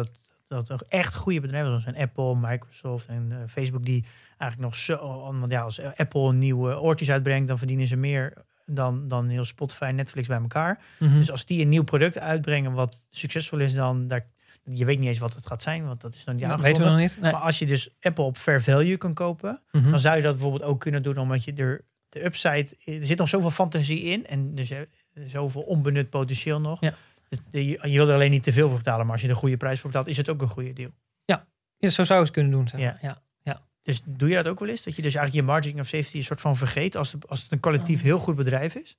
dat, 0.48 0.68
dat 0.68 0.82
echt 0.82 1.16
goede 1.16 1.40
bedrijven 1.40 1.70
zoals 1.70 1.84
zijn 1.84 1.96
Apple, 1.98 2.36
Microsoft 2.36 3.06
en 3.08 3.32
eh, 3.32 3.38
Facebook 3.48 3.86
die 3.86 4.06
eigenlijk 4.38 4.72
nog 4.72 4.76
zo, 4.76 4.98
want 5.40 5.52
ja, 5.52 5.62
als 5.62 5.82
Apple 5.96 6.34
nieuwe 6.34 6.80
oortjes 6.80 7.10
uitbrengt, 7.12 7.48
dan 7.48 7.58
verdienen 7.58 7.88
ze 7.88 7.96
meer 7.96 8.34
dan, 8.66 9.08
dan 9.08 9.28
heel 9.28 9.46
Spotify 9.46 9.84
en 9.84 9.96
Netflix 9.96 10.28
bij 10.28 10.40
elkaar. 10.42 10.80
Mhm. 11.00 11.18
Dus 11.18 11.32
als 11.32 11.46
die 11.46 11.62
een 11.62 11.70
nieuw 11.70 11.84
product 11.84 12.20
uitbrengen 12.20 12.72
wat 12.72 13.06
succesvol 13.10 13.60
is, 13.60 13.74
dan 13.74 14.08
daar, 14.08 14.26
je 14.74 14.86
weet 14.86 15.00
niet 15.00 15.08
eens 15.08 15.18
wat 15.18 15.34
het 15.36 15.46
gaat 15.48 15.64
zijn, 15.64 15.86
want 15.86 16.02
dat 16.02 16.16
is 16.16 16.24
dan 16.24 16.34
niet 16.34 16.44
Ja, 16.44 16.50
aangekondigd. 16.50 16.78
weten 16.80 16.94
we 16.96 17.02
nog 17.02 17.12
niet. 17.12 17.22
Nee. 17.22 17.32
Maar 17.32 17.42
als 17.42 17.60
je 17.60 17.66
dus 17.66 17.90
Apple 18.02 18.24
op 18.24 18.38
fair 18.38 18.62
value 18.64 18.98
kan 18.98 19.14
kopen, 19.14 19.62
Mhm. 19.72 19.90
dan 19.90 20.00
zou 20.00 20.16
je 20.16 20.22
dat 20.22 20.32
bijvoorbeeld 20.34 20.64
ook 20.64 20.80
kunnen 20.80 21.04
doen, 21.04 21.18
omdat 21.18 21.44
je 21.44 21.54
er 21.54 21.86
de 22.10 22.26
upside, 22.26 22.68
er 22.86 23.06
zit 23.06 23.18
nog 23.18 23.30
zoveel 23.30 23.52
fantasie 23.52 24.02
in 24.02 24.26
en 24.28 24.56
dus 24.56 24.72
eh, 24.72 24.80
zoveel 25.28 25.62
onbenut 25.62 26.10
potentieel 26.10 26.62
nog. 26.62 26.82
Ja. 26.82 26.94
Dus 27.30 27.40
Je, 27.52 27.62
je 27.82 27.98
wil 27.98 28.08
er 28.08 28.14
alleen 28.14 28.32
niet 28.32 28.44
te 28.44 28.54
veel 28.54 28.68
voor 28.68 28.78
betalen, 28.78 29.04
maar 29.06 29.14
als 29.14 29.22
je 29.22 29.30
een 29.30 29.36
goede 29.36 29.58
prijs 29.58 29.80
voor 29.80 29.90
betaalt, 29.90 30.08
is 30.10 30.18
het 30.18 30.30
ook 30.30 30.42
een 30.42 30.48
goede 30.48 30.74
deal. 30.74 30.92
Ja, 31.26 31.90
zo 31.92 32.04
zou 32.04 32.20
je 32.20 32.26
het 32.26 32.34
kunnen 32.34 32.52
doen. 32.52 32.68
Zeg 32.68 32.80
Ja. 32.80 32.98
maar. 33.02 33.18
ja. 33.44 33.62
Dus 33.82 34.02
doe 34.06 34.30
je 34.30 34.36
dat 34.36 34.48
ook 34.48 34.60
wel 34.60 34.70
eens? 34.70 34.84
Dat 34.84 34.96
je 34.96 35.02
dus 35.02 35.16
eigenlijk 35.16 35.46
je 35.48 35.52
margin 35.54 35.80
of 35.80 35.88
safety 35.88 36.18
een 36.18 36.24
soort 36.24 36.42
van 36.42 36.58
vergeet 36.58 36.96
als, 36.96 37.12
het- 37.12 37.30
als 37.30 37.42
het 37.44 37.52
een 37.52 37.60
collectief 37.60 38.02
heel 38.02 38.20
goed 38.20 38.36
bedrijf 38.36 38.76
is? 38.76 38.98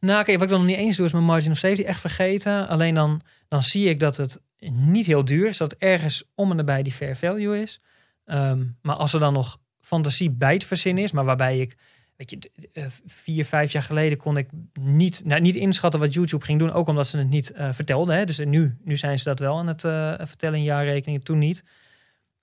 Nou, 0.00 0.24
kijk, 0.24 0.36
wat 0.38 0.46
ik 0.46 0.52
dan 0.52 0.58
nog 0.58 0.68
niet 0.68 0.78
eens 0.78 0.96
doe, 0.96 1.06
is 1.06 1.12
mijn 1.12 1.24
margin 1.24 1.50
of 1.50 1.58
safety 1.58 1.82
echt 1.82 2.00
vergeten. 2.00 2.68
Alleen 2.68 2.94
dan, 2.94 3.20
dan 3.48 3.62
zie 3.62 3.88
ik 3.88 4.00
dat 4.00 4.16
het 4.16 4.40
niet 4.70 5.06
heel 5.06 5.24
duur 5.24 5.48
is. 5.48 5.56
Dat 5.56 5.72
ergens 5.72 6.24
om 6.34 6.50
en 6.50 6.56
nabij 6.56 6.82
die 6.82 6.92
fair 6.92 7.16
value 7.16 7.62
is. 7.62 7.80
Ehm, 8.24 8.64
maar 8.82 8.96
als 8.96 9.12
er 9.12 9.20
dan 9.20 9.32
nog 9.32 9.58
fantasie 9.80 10.30
bij 10.30 10.58
te 10.58 10.66
verzinnen 10.66 11.04
is, 11.04 11.12
maar 11.12 11.24
waarbij 11.24 11.58
ik, 11.58 11.76
weet 12.16 12.30
je, 12.30 12.50
eh, 12.72 12.84
vier, 13.06 13.44
vijf 13.44 13.72
jaar 13.72 13.82
geleden 13.82 14.18
kon 14.18 14.36
ik 14.36 14.48
niet, 14.80 15.24
nou, 15.24 15.40
niet 15.40 15.54
inschatten 15.54 16.00
wat 16.00 16.14
YouTube 16.14 16.44
ging 16.44 16.58
doen. 16.58 16.72
Ook 16.72 16.88
omdat 16.88 17.06
ze 17.06 17.18
het 17.18 17.28
niet 17.28 17.50
eh, 17.50 17.72
vertelden. 17.72 18.16
Hè. 18.16 18.24
Dus 18.24 18.38
nu, 18.38 18.76
nu 18.84 18.96
zijn 18.96 19.18
ze 19.18 19.24
dat 19.24 19.38
wel 19.38 19.58
aan 19.58 19.66
het 19.66 19.84
eh, 19.84 20.14
vertellen 20.18 20.58
in 20.58 20.64
jaarrekeningen, 20.64 21.22
toen 21.22 21.38
niet. 21.38 21.64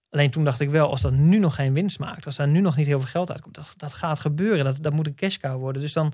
Alleen 0.09 0.29
toen 0.29 0.43
dacht 0.43 0.59
ik 0.59 0.69
wel, 0.69 0.89
als 0.89 1.01
dat 1.01 1.13
nu 1.13 1.37
nog 1.37 1.55
geen 1.55 1.73
winst 1.73 1.99
maakt, 1.99 2.25
als 2.25 2.35
daar 2.35 2.47
nu 2.47 2.59
nog 2.59 2.75
niet 2.77 2.85
heel 2.85 2.99
veel 2.99 3.09
geld 3.09 3.31
uitkomt, 3.31 3.55
dat, 3.55 3.73
dat 3.77 3.93
gaat 3.93 4.19
gebeuren. 4.19 4.65
Dat, 4.65 4.77
dat 4.81 4.93
moet 4.93 5.07
een 5.07 5.15
cash 5.15 5.37
cow 5.37 5.59
worden. 5.59 5.81
Dus 5.81 5.93
dan, 5.93 6.13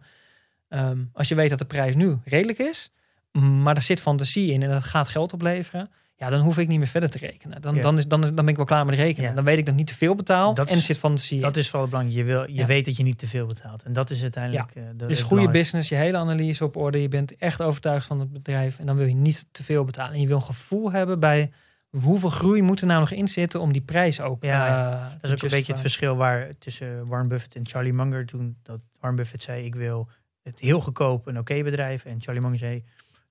ehm, 0.67 1.03
als 1.13 1.27
je 1.27 1.35
weet 1.35 1.49
dat 1.49 1.59
de 1.59 1.65
prijs 1.65 1.95
nu 1.95 2.17
redelijk 2.25 2.59
is, 2.59 2.91
maar 3.32 3.75
er 3.75 3.82
zit 3.82 4.01
fantasie 4.01 4.51
in 4.53 4.63
en 4.63 4.69
dat 4.69 4.84
gaat 4.84 5.07
geld 5.09 5.34
opleveren, 5.34 5.89
ja, 6.15 6.30
dan 6.30 6.39
hoef 6.39 6.57
ik 6.57 6.67
niet 6.67 6.78
meer 6.78 6.88
verder 6.88 7.09
te 7.09 7.17
rekenen. 7.17 7.61
Dan, 7.61 7.75
Ja. 7.75 7.82
dan, 7.82 7.97
is, 7.97 8.07
dan, 8.07 8.21
dan 8.21 8.36
ben 8.36 8.47
ik 8.47 8.55
wel 8.55 8.65
klaar 8.65 8.86
met 8.86 8.95
rekenen. 8.95 9.30
Ja. 9.30 9.36
Dan 9.36 9.43
weet 9.43 9.57
ik 9.57 9.65
dat 9.65 9.73
ik 9.73 9.80
niet 9.80 9.88
te 9.88 9.95
veel 9.97 10.15
betaal 10.15 10.53
Dat 10.53 10.65
en 10.65 10.71
er 10.71 10.78
is- 10.78 10.86
zit 10.86 10.97
fantasie 10.97 11.41
Dat 11.41 11.55
in. 11.55 11.61
is 11.61 11.69
vooral 11.69 11.88
belangrijk. 11.88 12.17
Je, 12.17 12.23
wil, 12.23 12.41
je 12.47 12.53
Ja. 12.53 12.65
weet 12.65 12.86
dat 12.86 12.97
je 12.97 13.03
niet 13.03 13.17
te 13.17 13.28
veel 13.28 13.45
betaalt. 13.45 13.84
En 13.84 13.93
dat 13.93 14.09
is 14.09 14.21
uiteindelijk... 14.21 14.75
eh, 14.75 14.84
de- 14.95 15.05
Dus 15.05 15.21
goede 15.21 15.49
business, 15.49 15.89
je 15.89 15.95
hele 15.95 16.17
analyse 16.17 16.63
op 16.63 16.75
orde. 16.75 17.01
Je 17.01 17.07
bent 17.07 17.36
echt 17.36 17.61
overtuigd 17.61 18.05
van 18.05 18.19
het 18.19 18.32
bedrijf. 18.32 18.80
En 18.80 18.86
dan 18.86 18.95
wil 18.95 19.05
je 19.07 19.13
niet 19.13 19.45
te 19.51 19.63
veel 19.63 19.84
betalen. 19.84 20.13
En 20.13 20.21
je 20.21 20.28
wil 20.28 20.36
een 20.36 20.41
gevoel 20.43 20.91
hebben 20.91 21.19
bij 21.19 21.51
hoeveel 21.89 22.30
groei 22.30 22.61
moet 22.61 22.82
er 22.82 22.88
nou 22.88 22.99
nog 22.99 23.11
in 23.11 23.28
zitten 23.28 23.59
om 23.61 23.71
die 23.71 23.82
prijs 23.82 24.21
ook. 24.21 24.43
Ja, 24.43 24.67
eh, 24.67 25.11
Dat 25.21 25.32
is 25.32 25.32
ook 25.32 25.41
een 25.43 25.57
beetje 25.57 25.71
het 25.71 25.82
verschil 25.82 26.15
waar 26.15 26.49
tussen 26.59 27.07
Warren 27.07 27.28
Buffett 27.30 27.55
en 27.55 27.67
Charlie 27.67 27.93
Munger 27.93 28.25
toen 28.25 28.57
dat 28.63 28.82
Warren 28.99 29.17
Buffett 29.19 29.43
zei 29.43 29.65
ik 29.65 29.75
wil 29.75 30.09
het 30.43 30.59
heel 30.59 30.80
goedkoop 30.82 31.28
een 31.28 31.38
oké 31.39 31.63
bedrijf 31.63 32.05
en 32.05 32.21
Charlie 32.21 32.41
Munger 32.41 32.57
zei 32.57 32.84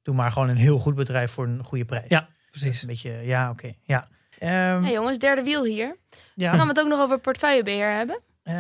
doe 0.07 0.15
maar 0.15 0.33
gewoon 0.33 0.49
een 0.49 0.57
heel 0.57 0.79
goed 0.79 0.95
bedrijf 0.95 1.31
voor 1.33 1.45
een 1.47 1.65
goede 1.65 1.85
prijs. 1.85 2.05
Ja, 2.09 2.29
Precies. 2.51 2.83
Een 2.83 2.89
beetje 2.89 3.11
ja 3.11 3.51
oké 3.51 3.73
ja. 3.83 4.05
Ehm, 4.39 4.83
Hey 4.83 4.93
jongens, 4.93 5.19
derde 5.19 5.43
wiel 5.43 5.65
hier. 5.65 5.97
ja 6.35 6.51
Gaan 6.51 6.61
we 6.61 6.67
het 6.67 6.81
ook 6.81 6.89
nog 6.89 7.01
over 7.01 7.19
portefeuillebeheer 7.19 7.91
hebben? 7.93 8.21
eh, 8.43 8.55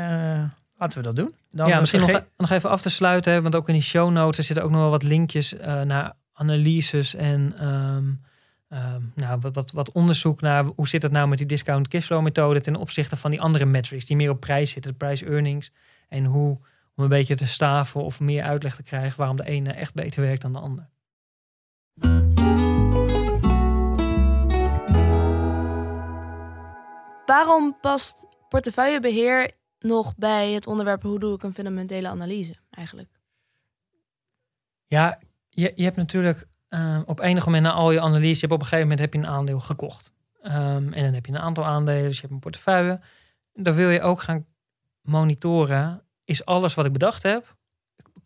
laten 0.76 0.98
we 0.98 1.04
dat 1.04 1.16
doen. 1.16 1.34
Dan 1.50 1.68
ja, 1.68 1.80
misschien 1.80 2.00
nog, 2.00 2.10
vergeet- 2.10 2.28
nog 2.36 2.50
even 2.50 2.70
af 2.70 2.82
te 2.82 2.90
sluiten. 2.90 3.32
hè, 3.32 3.42
Want 3.42 3.54
ook 3.54 3.68
in 3.68 3.74
die 3.74 3.82
show 3.82 4.10
notes 4.10 4.38
er 4.38 4.44
zitten 4.44 4.64
ook 4.64 4.70
nog 4.70 4.80
wel 4.80 4.90
wat 4.90 5.02
linkjes 5.02 5.56
eh, 5.56 5.82
naar 5.82 6.12
analyses 6.32 7.14
en 7.14 7.54
ehm, 7.58 8.04
ehm, 8.68 9.02
nou, 9.14 9.40
wat, 9.40 9.54
wat, 9.54 9.70
wat 9.70 9.92
onderzoek 9.92 10.40
naar 10.40 10.64
hoe 10.64 10.88
zit 10.88 11.02
het 11.02 11.12
nou 11.12 11.28
met 11.28 11.38
die 11.38 11.46
discount 11.46 11.88
cashflow 11.88 12.22
methode 12.22 12.60
ten 12.60 12.76
opzichte 12.76 13.16
van 13.16 13.30
die 13.30 13.40
andere 13.40 13.64
metrics 13.64 14.04
die 14.04 14.16
meer 14.16 14.30
op 14.30 14.40
prijs 14.40 14.70
zitten, 14.70 14.90
de 14.90 14.96
prijs 14.96 15.22
earnings. 15.22 15.70
En 16.08 16.24
hoe 16.24 16.58
om 16.94 17.04
een 17.04 17.08
beetje 17.08 17.34
te 17.34 17.46
staven 17.46 18.04
of 18.04 18.20
meer 18.20 18.42
uitleg 18.42 18.74
te 18.74 18.82
krijgen 18.82 19.18
waarom 19.18 19.36
de 19.36 19.46
ene 19.46 19.72
echt 19.72 19.94
beter 19.94 20.22
werkt 20.22 20.42
dan 20.42 20.52
de 20.52 20.58
ander. 20.58 20.88
Waarom 27.26 27.76
past 27.80 28.26
portefeuillebeheer 28.48 29.52
nog 29.78 30.16
bij 30.16 30.52
het 30.52 30.66
onderwerp 30.66 31.02
hoe 31.02 31.18
doe 31.18 31.34
ik 31.34 31.42
een 31.42 31.54
fundamentele 31.54 32.08
analyse 32.08 32.54
eigenlijk? 32.70 33.08
Ja, 34.86 35.18
je, 35.48 35.72
je 35.74 35.84
hebt 35.84 35.96
natuurlijk 35.96 36.46
uh, 36.70 37.00
op 37.06 37.20
enig 37.20 37.44
moment 37.44 37.62
na 37.64 37.72
al 37.72 37.90
je 37.90 38.00
analyse, 38.00 38.46
je 38.46 38.52
op 38.52 38.60
een 38.60 38.66
gegeven 38.66 38.88
moment 38.88 39.00
heb 39.00 39.12
je 39.12 39.18
een 39.18 39.34
aandeel 39.34 39.60
gekocht. 39.60 40.12
Um, 40.42 40.92
en 40.92 41.04
dan 41.04 41.14
heb 41.14 41.26
je 41.26 41.32
een 41.32 41.38
aantal 41.38 41.64
aandelen, 41.64 42.02
dus 42.02 42.14
je 42.14 42.20
hebt 42.20 42.32
een 42.32 42.38
portefeuille. 42.38 43.00
Dan 43.52 43.74
wil 43.74 43.90
je 43.90 44.02
ook 44.02 44.20
gaan 44.20 44.46
monitoren, 45.02 46.02
is 46.24 46.44
alles 46.44 46.74
wat 46.74 46.84
ik 46.84 46.92
bedacht 46.92 47.22
heb, 47.22 47.56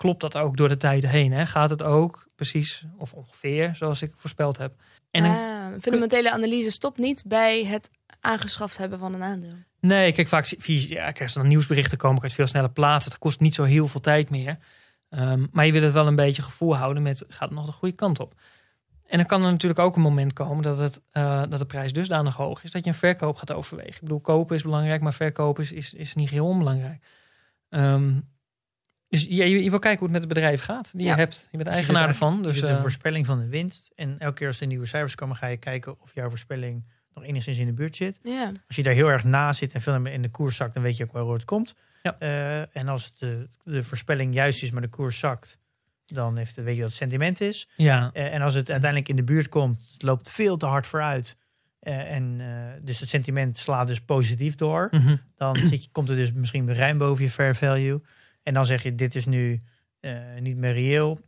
klopt 0.01 0.21
dat 0.21 0.37
ook 0.37 0.57
door 0.57 0.69
de 0.69 0.77
tijd 0.77 1.07
heen? 1.07 1.33
Hè? 1.33 1.47
Gaat 1.47 1.71
het 1.71 1.83
ook 1.83 2.29
precies 2.35 2.85
of 2.97 3.13
ongeveer 3.13 3.75
zoals 3.75 4.03
ik 4.03 4.13
voorspeld 4.17 4.59
heb? 4.59 4.73
En 5.11 5.25
een 5.25 5.73
uh, 5.73 5.81
fundamentele 5.81 6.31
analyse 6.31 6.71
stopt 6.71 6.99
niet 6.99 7.23
bij 7.27 7.65
het 7.65 7.91
aangeschaft 8.21 8.77
hebben 8.77 8.99
van 8.99 9.15
een 9.15 9.23
aandeel. 9.23 9.55
Nee, 9.81 10.13
kijk, 10.13 10.29
vaak 10.29 10.47
ja, 10.47 11.11
krijg 11.11 11.33
je 11.33 11.39
dan 11.39 11.49
nieuwsberichten 11.49 11.99
komen, 11.99 12.21
kan 12.21 12.29
je 12.29 12.35
het 12.35 12.43
veel 12.43 12.51
sneller 12.51 12.71
plaatsen. 12.71 13.11
Het 13.11 13.21
kost 13.21 13.41
niet 13.41 13.55
zo 13.55 13.65
heel 13.65 13.89
veel 13.89 14.01
tijd 14.01 14.31
meer. 14.31 14.59
Um, 15.11 15.49
maar 15.53 15.67
je 15.67 15.73
wil 15.73 15.83
het 15.83 15.93
wel 15.93 16.07
een 16.07 16.15
beetje 16.15 16.43
gevoel 16.43 16.77
houden 16.77 17.03
met, 17.03 17.25
gaat 17.29 17.49
het 17.49 17.59
nog 17.59 17.67
de 17.67 17.73
goede 17.73 17.95
kant 17.95 18.21
op? 18.21 18.35
En 19.07 19.17
dan 19.17 19.27
kan 19.27 19.45
er 19.45 19.51
natuurlijk 19.51 19.81
ook 19.81 19.97
een 19.97 20.03
moment 20.03 20.33
komen 20.33 20.63
dat, 20.63 20.79
het, 20.79 21.01
uh, 21.13 21.43
dat 21.49 21.59
de 21.59 21.67
prijs 21.67 21.93
dusdanig 21.93 22.37
hoog 22.37 22.65
is 22.65 22.71
dat 22.71 22.85
je 22.85 22.91
een 22.91 22.97
verkoop 22.97 23.37
gaat 23.37 23.53
overwegen. 23.53 23.95
Ik 23.95 24.01
bedoel, 24.01 24.21
kopen 24.21 24.57
is 24.57 24.63
belangrijk, 24.63 25.01
maar 25.01 25.15
verkopen 25.15 25.63
is, 25.63 25.73
is, 25.73 25.95
is 25.95 26.15
niet 26.15 26.31
heel 26.31 26.47
onbelangrijk. 26.47 27.05
Um, 27.69 28.30
dus 29.11 29.25
je, 29.25 29.63
je, 29.63 29.71
wil 29.71 29.79
kijken 29.79 29.99
hoe 29.99 30.09
het 30.09 30.11
met 30.11 30.21
het 30.21 30.29
bedrijf 30.29 30.63
gaat. 30.63 30.91
Die 30.93 31.07
je 31.07 31.15
hebt. 31.15 31.49
Je 31.51 31.57
bent 31.57 31.69
eigenaar 31.69 32.09
ervan. 32.09 32.43
Dus, 32.43 32.61
de 32.61 32.69
uh, 32.69 32.81
voorspelling 32.81 33.27
van 33.27 33.41
de 33.41 33.49
winst. 33.49 33.91
En 33.95 34.19
elke 34.19 34.35
keer 34.35 34.47
als 34.47 34.61
er 34.61 34.67
nieuwe 34.67 34.87
cijfers 34.87 35.15
komen, 35.15 35.37
ga 35.37 35.47
je 35.47 35.57
kijken 35.57 36.01
of 36.01 36.15
jouw 36.15 36.29
voorspelling 36.29 36.85
nog 37.15 37.25
enigszins 37.25 37.59
in 37.59 37.67
de 37.67 37.73
buurt 37.73 37.97
zit. 37.97 38.19
Ja. 38.23 38.53
Als 38.67 38.77
je 38.77 38.83
daar 38.83 38.95
heel 38.95 39.09
erg 39.09 39.25
na 39.25 39.53
zit 39.53 39.73
en 39.73 39.81
veel 39.81 40.07
in 40.07 40.23
de 40.23 40.31
koers 40.31 40.57
zakt, 40.57 40.75
dan 40.75 40.83
weet 40.83 40.97
je 40.97 41.05
ook 41.05 41.13
wel 41.13 41.25
hoe 41.25 41.33
het 41.33 41.45
komt. 41.45 41.75
Ja. 42.03 42.17
Uh, 42.21 42.77
en 42.77 42.89
als 42.89 43.13
de, 43.19 43.49
de 43.65 43.85
voorspelling 43.85 44.35
juist 44.35 44.63
is, 44.63 44.71
maar 44.71 44.83
de 44.83 44.89
koers 44.89 45.19
zakt, 45.19 45.59
dan 46.07 46.37
heeft, 46.37 46.57
weet 46.57 46.75
je 46.75 46.81
wat 46.81 46.89
het 46.89 46.99
sentiment 46.99 47.41
is. 47.41 47.69
Ja. 47.77 48.11
Uh, 48.15 48.35
en 48.35 48.43
als 48.43 48.55
het 48.55 48.71
uiteindelijk 48.71 49.11
in 49.11 49.17
de 49.17 49.25
buurt 49.25 49.49
komt, 49.49 49.81
het 49.93 50.03
loopt 50.03 50.31
veel 50.31 50.57
te 50.57 50.67
hard 50.67 50.87
vooruit. 50.87 51.37
Uh, 51.83 52.13
en 52.13 52.41
dus 52.83 53.01
het 53.01 53.09
sentiment 53.09 53.59
slaat 53.59 53.87
dus 53.87 54.01
positief 54.01 54.55
door. 54.55 54.89
Mm 54.91 55.01
-hmm. 55.01 55.21
Dan 55.37 55.57
zit 55.57 55.85
je, 55.85 55.91
komt 55.93 56.11
er 56.11 56.17
dus 56.17 56.33
misschien 56.33 56.75
ruim 56.75 56.99
boven 56.99 57.25
je 57.25 57.31
fair 57.31 57.57
value. 57.57 58.01
En 58.43 58.55
dan 58.55 58.67
zeg 58.67 58.83
je, 58.83 58.95
dit 58.95 59.15
is 59.15 59.27
nu 59.27 59.61
niet 60.39 60.57
meer 60.57 60.73
reëel. 60.73 61.19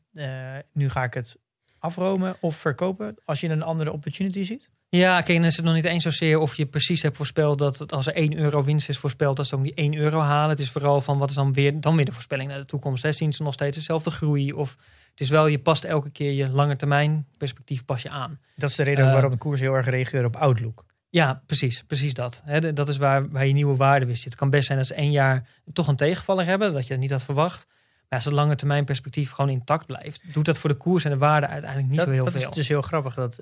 nu 0.73 0.89
ga 0.89 1.05
ik 1.05 1.15
het 1.15 1.37
afromen 1.79 2.37
of 2.41 2.57
verkopen 2.57 3.17
als 3.25 3.41
je 3.41 3.49
een 3.49 3.63
andere 3.63 3.93
opportunity 3.93 4.43
ziet. 4.43 4.71
Ja, 4.89 5.21
kijk, 5.21 5.39
dan 5.39 5.47
is 5.47 5.57
het 5.57 5.65
nog 5.65 5.75
niet 5.75 5.85
eens 5.85 6.03
zozeer 6.03 6.39
of 6.39 6.55
je 6.55 6.67
precies 6.67 7.03
hebt 7.03 7.17
voorspeld 7.17 7.59
dat 7.59 7.93
als 7.93 8.07
er 8.07 8.15
1 8.15 8.37
euro 8.37 8.65
winst 8.65 8.89
is 8.89 8.99
voorspeld, 8.99 9.37
dat 9.37 9.47
ze 9.47 9.57
ook 9.57 9.63
die 9.63 9.75
1 9.75 9.95
euro 9.95 10.21
halen. 10.21 10.51
Het 10.51 10.61
is 10.61 10.71
vooral 10.71 11.01
van 11.01 11.19
wat 11.19 11.31
is 11.31 11.35
dan 11.35 11.53
weer, 11.53 11.81
dan 11.81 11.97
weer 11.97 12.05
de 12.05 12.13
voorspelling 12.13 12.49
naar 12.49 12.59
de 12.59 12.67
toekomst. 12.67 13.03
Hè? 13.03 13.13
Zien 13.13 13.33
ze 13.33 13.43
nog 13.43 13.53
steeds 13.53 13.77
dezelfde 13.77 14.11
groei? 14.11 14.53
Of 14.53 14.77
het 15.11 15.21
is 15.21 15.29
wel, 15.29 15.47
je 15.47 15.59
past 15.59 15.85
elke 15.85 16.11
keer 16.11 16.33
je 16.33 16.51
lange 16.51 16.77
termijn 16.77 17.27
perspectief 17.39 17.85
pas 17.85 18.03
je 18.03 18.09
aan. 18.09 18.41
Dat 18.57 18.71
is 18.71 18.77
de 18.77 18.83
reden 18.83 19.07
uh, 19.07 19.13
waarom 19.13 19.31
de 19.31 19.37
koers 19.37 19.61
heel 19.61 19.75
erg 19.75 19.87
reageert 19.87 20.25
op 20.25 20.37
Outlook. 20.37 20.85
Ja, 21.13 21.43
precies, 21.47 21.83
precies 21.83 22.15
dat. 22.15 22.43
Dat 22.75 22.89
is 22.89 22.97
waar, 22.97 23.31
waar 23.31 23.47
je 23.47 23.53
nieuwe 23.53 23.77
waarde 23.77 24.07
weer 24.07 24.17
zit. 24.17 24.25
Het 24.25 24.35
kan 24.35 24.51
best 24.51 24.67
zijn 24.67 24.79
dat 24.79 24.87
ze 24.87 24.95
één 24.95 25.11
jaar 25.11 25.49
toch 25.73 25.89
een 25.89 25.97
tegenvaller 25.97 26.45
hebben, 26.47 26.73
dat 26.73 26.87
je 26.87 26.93
het 26.93 27.03
niet 27.03 27.11
had 27.11 27.23
verwacht. 27.23 27.67
Maar 28.09 28.19
als 28.19 28.25
het 28.25 28.35
lange 28.35 28.57
termijn 28.57 28.85
perspectief 28.85 29.31
gewoon 29.31 29.51
intact 29.51 29.87
blijft, 29.87 30.23
doet 30.33 30.45
dat 30.45 30.59
voor 30.59 30.71
de 30.71 30.77
koers 30.77 31.05
en 31.05 31.11
de 31.11 31.19
waarde 31.19 31.47
uiteindelijk 31.47 31.91
niet 31.91 31.99
dat, 31.99 32.07
zo 32.07 32.13
heel 32.13 32.25
dat 32.25 32.33
veel. 32.33 32.43
Dat 32.43 32.51
is 32.51 32.57
dus 32.57 32.69
heel 32.69 32.83
grappig. 32.83 33.15
Dat, 33.15 33.39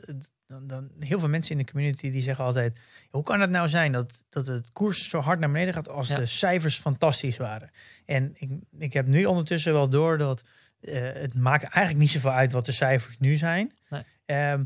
dan, 0.46 0.66
dan, 0.66 0.90
heel 0.98 1.18
veel 1.18 1.28
mensen 1.28 1.50
in 1.52 1.64
de 1.64 1.72
community 1.72 2.10
die 2.10 2.22
zeggen 2.22 2.44
altijd: 2.44 2.78
hoe 3.10 3.22
kan 3.22 3.40
het 3.40 3.50
nou 3.50 3.68
zijn 3.68 3.92
dat, 3.92 4.24
dat 4.28 4.46
het 4.46 4.72
koers 4.72 5.08
zo 5.08 5.18
hard 5.18 5.40
naar 5.40 5.50
beneden 5.50 5.74
gaat 5.74 5.88
als 5.88 6.08
Ja. 6.08 6.16
de 6.16 6.26
cijfers 6.26 6.78
fantastisch 6.78 7.36
waren? 7.36 7.70
En 8.04 8.32
ik, 8.34 8.50
ik 8.78 8.92
heb 8.92 9.06
nu 9.06 9.24
ondertussen 9.24 9.72
wel 9.72 9.88
door 9.88 10.18
dat 10.18 10.42
eh, 10.80 11.02
het 11.02 11.34
maakt 11.34 11.62
eigenlijk 11.62 11.98
niet 11.98 12.10
zoveel 12.10 12.32
uit 12.32 12.52
wat 12.52 12.66
de 12.66 12.72
cijfers 12.72 13.18
nu 13.18 13.36
zijn. 13.36 13.72
Nee. 13.88 14.02
Ehm, 14.26 14.64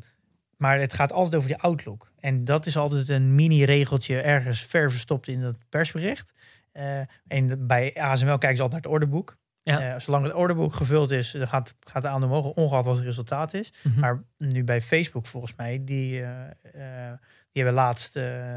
maar 0.57 0.81
het 0.81 0.93
gaat 0.93 1.13
altijd 1.13 1.35
over 1.35 1.49
die 1.49 1.59
outlook. 1.59 2.13
En 2.25 2.45
dat 2.45 2.67
is 2.67 2.77
altijd 2.77 3.09
een 3.09 3.35
mini-regeltje 3.35 4.21
ergens 4.21 4.61
ver 4.61 4.91
verstopt 4.91 5.29
in 5.29 5.41
het 5.41 5.57
persbericht. 5.69 6.33
Eh, 6.73 7.01
en 7.27 7.67
bij 7.67 7.95
ASML 7.95 8.39
kijken 8.39 8.57
ze 8.57 8.63
altijd 8.63 8.71
naar 8.71 8.81
het 8.81 8.87
orderboek. 8.87 9.37
Ja. 9.63 9.81
Eh, 9.81 10.01
zolang 10.01 10.25
het 10.25 10.35
orderboek 10.35 10.75
gevuld 10.75 11.11
is, 11.11 11.31
dan 11.31 11.49
gaat, 11.49 11.75
gaat 11.81 12.03
de 12.03 12.09
aandeel 12.09 12.29
omhoog, 12.29 12.55
ongeacht 12.55 12.85
wat 12.85 12.97
het 12.97 13.05
resultaat 13.05 13.55
is. 13.55 13.73
Mhm. 13.83 14.01
Maar 14.01 14.23
nu 14.39 14.65
bij 14.65 14.81
Facebook 14.81 15.27
volgens 15.27 15.55
mij, 15.57 15.85
die, 15.85 16.21
uh, 16.21 16.29
uh, 16.29 17.13
die 17.53 17.63
hebben 17.63 17.75
laatst, 17.75 18.15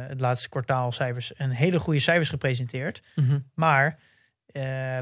het 0.07 0.19
laatste 0.19 0.49
kwartaalcijfers 0.49 1.31
een 1.35 1.51
hele 1.51 1.79
goede 1.79 1.99
cijfers 1.99 2.29
gepresenteerd. 2.29 3.01
Mhm. 3.15 3.39
Maar 3.53 3.99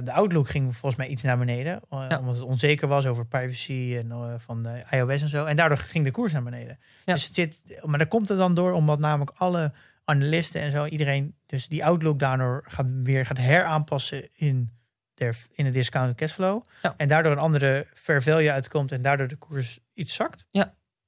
de 0.03 0.11
outlook 0.11 0.49
ging 0.49 0.75
volgens 0.75 0.95
mij 0.95 1.07
iets 1.07 1.23
naar 1.23 1.37
beneden, 1.37 1.81
Ja. 1.89 2.17
omdat 2.19 2.35
het 2.35 2.43
onzeker 2.43 2.87
was 2.87 3.05
over 3.05 3.25
privacy 3.25 3.95
en 3.97 4.35
van 4.39 4.63
de 4.63 4.83
iOS 4.91 5.21
en 5.21 5.29
zo. 5.29 5.45
En 5.45 5.55
daardoor 5.55 5.77
ging 5.77 6.05
de 6.05 6.11
koers 6.11 6.31
naar 6.31 6.43
beneden. 6.43 6.79
Ja. 7.05 7.13
Dus 7.13 7.25
het 7.25 7.33
zit, 7.35 7.61
maar 7.85 7.99
dat 7.99 8.07
komt 8.07 8.29
er 8.29 8.37
dan 8.37 8.53
door, 8.53 8.71
omdat 8.73 8.99
namelijk 8.99 9.31
alle 9.37 9.71
analisten 10.03 10.61
en 10.61 10.71
zo, 10.71 10.85
iedereen, 10.85 11.35
dus 11.45 11.67
die 11.67 11.85
outlook 11.85 12.19
daardoor 12.19 12.63
gaat 12.67 12.85
weer 13.03 13.25
gaat 13.25 13.37
heraanpassen 13.37 14.29
in 14.33 14.71
der, 15.13 15.37
in 15.51 15.65
de 15.65 15.71
discounted 15.71 16.15
cashflow. 16.15 16.63
Ja. 16.81 16.93
En 16.97 17.07
daardoor 17.07 17.31
een 17.31 17.37
andere 17.37 17.87
fair 17.93 18.23
value 18.23 18.51
uitkomt 18.51 18.91
en 18.91 19.01
daardoor 19.01 19.27
de 19.27 19.35
koers 19.35 19.79
iets 19.93 20.13
zakt. 20.13 20.45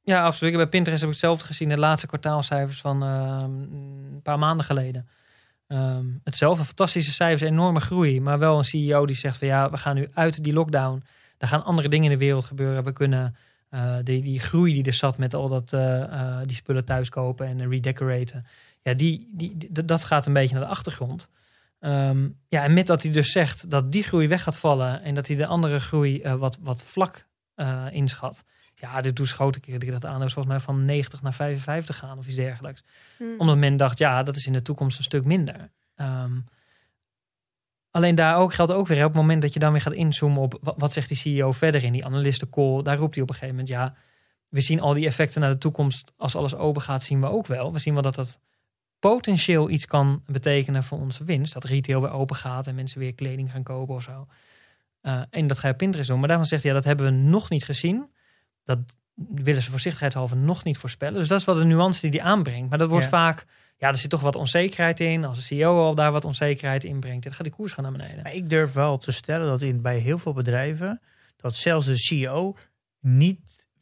Ja, 0.04 0.24
absoluut. 0.24 0.56
Bij 0.56 0.68
Pinterest 0.68 1.02
heb 1.02 1.10
ik 1.10 1.16
hetzelfde 1.16 1.46
gezien. 1.46 1.70
De 1.70 1.78
laatste 1.78 2.08
kwartaalcijfers 2.08 2.82
van 2.82 3.04
ehm, 3.04 3.52
een 4.14 4.20
paar 4.24 4.40
maanden 4.40 4.66
geleden. 4.66 5.08
Ehm, 5.68 6.06
hetzelfde, 6.24 6.64
fantastische 6.64 7.12
cijfers, 7.12 7.42
enorme 7.42 7.80
groei. 7.80 8.22
Maar 8.22 8.40
wel 8.40 8.58
een 8.58 8.64
CEO 8.64 9.06
die 9.06 9.16
zegt 9.16 9.38
van 9.38 9.48
ja, 9.48 9.70
we 9.70 9.78
gaan 9.78 9.96
nu 9.96 10.08
uit 10.14 10.44
die 10.44 10.54
lockdown. 10.54 11.04
Er 11.38 11.48
gaan 11.48 11.64
andere 11.64 11.90
dingen 11.90 12.12
in 12.12 12.18
de 12.18 12.26
wereld 12.26 12.46
gebeuren. 12.46 12.84
We 12.84 12.94
kunnen 12.94 13.36
eh, 13.70 13.96
die, 14.04 14.22
die 14.22 14.40
groei 14.40 14.74
die 14.74 14.84
er 14.84 14.94
zat 14.94 15.18
met 15.18 15.34
al 15.34 15.48
dat, 15.48 15.74
eh, 15.74 16.04
eh, 16.04 16.38
die 16.46 16.56
spullen 16.56 16.86
thuiskopen 16.86 17.48
en 17.48 17.70
redecoraten. 17.70 18.46
Ja, 18.82 18.94
die, 18.94 19.30
die, 19.32 19.68
dat 19.86 20.04
gaat 20.04 20.26
een 20.26 20.34
beetje 20.34 20.56
naar 20.56 20.64
de 20.64 20.70
achtergrond. 20.70 21.30
Ehm, 21.80 22.30
ja, 22.50 22.64
en 22.64 22.74
met 22.74 22.88
dat 22.88 23.04
hij 23.04 23.12
dus 23.12 23.32
zegt 23.32 23.70
dat 23.70 23.92
die 23.92 24.04
groei 24.04 24.28
weg 24.28 24.44
gaat 24.44 24.58
vallen 24.58 25.02
en 25.02 25.16
dat 25.16 25.28
hij 25.28 25.36
de 25.36 25.46
andere 25.46 25.80
groei 25.80 26.22
wat, 26.38 26.58
wat 26.62 26.84
vlak 26.84 27.26
inschat. 27.92 28.44
Ja, 28.80 29.02
dit 29.02 29.16
doet 29.16 29.28
schoten 29.28 29.62
keer 29.62 29.92
dat 29.92 30.06
aandeel 30.06 30.30
volgens 30.30 30.54
mij 30.54 30.60
van 30.60 30.86
90 30.86 31.22
naar 31.22 31.34
55 31.34 31.98
gaan 31.98 32.18
of 32.18 32.26
iets 32.26 32.36
dergelijks. 32.36 32.84
Hm. 33.18 33.24
Omdat 33.38 33.58
men 33.58 33.78
dacht, 33.78 33.98
ja, 33.98 34.24
dat 34.24 34.36
is 34.36 34.48
in 34.48 34.54
de 34.54 34.62
toekomst 34.62 34.98
een 34.98 35.04
stuk 35.04 35.26
minder. 35.26 35.70
Ehm, 35.96 36.40
alleen 37.92 38.16
daar 38.16 38.38
ook 38.38 38.54
geldt 38.54 38.72
ook 38.72 38.88
weer, 38.88 38.98
op 38.98 39.14
het 39.14 39.22
moment 39.22 39.42
dat 39.42 39.54
je 39.54 39.60
dan 39.60 39.72
weer 39.72 39.82
gaat 39.82 39.94
inzoomen 39.94 40.42
op 40.42 40.58
wat, 40.62 40.76
wat 40.78 40.94
zegt 40.94 41.08
die 41.08 41.18
CEO 41.18 41.52
verder 41.52 41.84
in 41.84 41.94
die 41.94 42.06
analistencall, 42.06 42.82
daar 42.82 42.98
roept 42.98 43.14
hij 43.14 43.24
op 43.24 43.30
een 43.30 43.36
gegeven 43.36 43.56
moment, 43.56 43.74
ja, 43.74 43.96
we 44.50 44.62
zien 44.62 44.82
al 44.82 44.94
die 44.94 45.06
effecten 45.06 45.42
naar 45.42 45.52
de 45.52 45.58
toekomst. 45.58 46.12
Als 46.18 46.36
alles 46.36 46.56
open 46.56 46.82
gaat, 46.82 47.04
zien 47.04 47.22
we 47.22 47.28
ook 47.28 47.48
wel. 47.48 47.74
We 47.74 47.80
zien 47.80 47.94
wel 47.94 48.04
dat 48.04 48.16
dat 48.16 48.40
potentieel 49.00 49.70
iets 49.70 49.86
kan 49.86 50.24
betekenen 50.26 50.84
voor 50.84 51.00
onze 51.00 51.24
winst. 51.24 51.54
Dat 51.54 51.64
retail 51.64 52.02
weer 52.02 52.12
open 52.12 52.36
gaat 52.36 52.68
en 52.68 52.76
mensen 52.76 53.00
weer 53.00 53.14
kleding 53.14 53.52
gaan 53.52 53.64
kopen 53.64 53.96
of 53.96 54.04
zo. 54.04 54.28
Eh, 55.02 55.22
en 55.30 55.48
dat 55.48 55.60
ga 55.60 55.68
je 55.68 55.74
op 55.74 55.80
Pinterest 55.80 56.10
doen. 56.10 56.20
Maar 56.20 56.28
daarvan 56.28 56.48
zegt 56.48 56.64
hij, 56.64 56.72
ja, 56.72 56.78
dat 56.78 56.88
hebben 56.88 57.06
we 57.06 57.12
nog 57.12 57.50
niet 57.50 57.64
gezien. 57.64 58.12
Dat 58.68 58.80
willen 59.36 59.62
ze 59.62 59.70
voorzichtigheidshalve 59.72 60.36
nog 60.36 60.64
niet 60.64 60.78
voorspellen. 60.78 61.20
Dus 61.20 61.28
dat 61.28 61.40
is 61.40 61.46
wat 61.46 61.58
de 61.58 61.64
nuance 61.66 62.10
die 62.10 62.20
hij 62.20 62.30
aanbrengt. 62.30 62.70
Maar 62.70 62.78
dat 62.78 62.90
wordt 62.90 63.04
Ja. 63.04 63.10
vaak, 63.12 63.46
ja, 63.78 63.88
er 63.88 63.96
zit 63.98 64.10
toch 64.10 64.22
wat 64.22 64.36
onzekerheid 64.36 65.00
in. 65.00 65.26
Als 65.26 65.38
de 65.38 65.44
CEO 65.44 65.78
al 65.86 65.96
daar 65.96 66.12
wat 66.12 66.26
onzekerheid 66.26 66.84
in 66.84 67.00
brengt, 67.00 67.24
dan 67.24 67.34
gaat 67.34 67.44
die 67.44 67.54
koers 67.54 67.72
gaan 67.74 67.84
naar 67.84 67.94
beneden. 67.94 68.24
Maar 68.24 68.34
ik 68.34 68.50
durf 68.50 68.74
wel 68.74 68.98
te 68.98 69.12
stellen 69.12 69.48
dat 69.48 69.62
in, 69.62 69.82
bij 69.82 69.98
heel 69.98 70.18
veel 70.18 70.34
bedrijven, 70.34 71.02
dat 71.36 71.56
zelfs 71.56 71.86
de 71.86 71.98
CEO 71.98 72.56
niet 73.00 73.40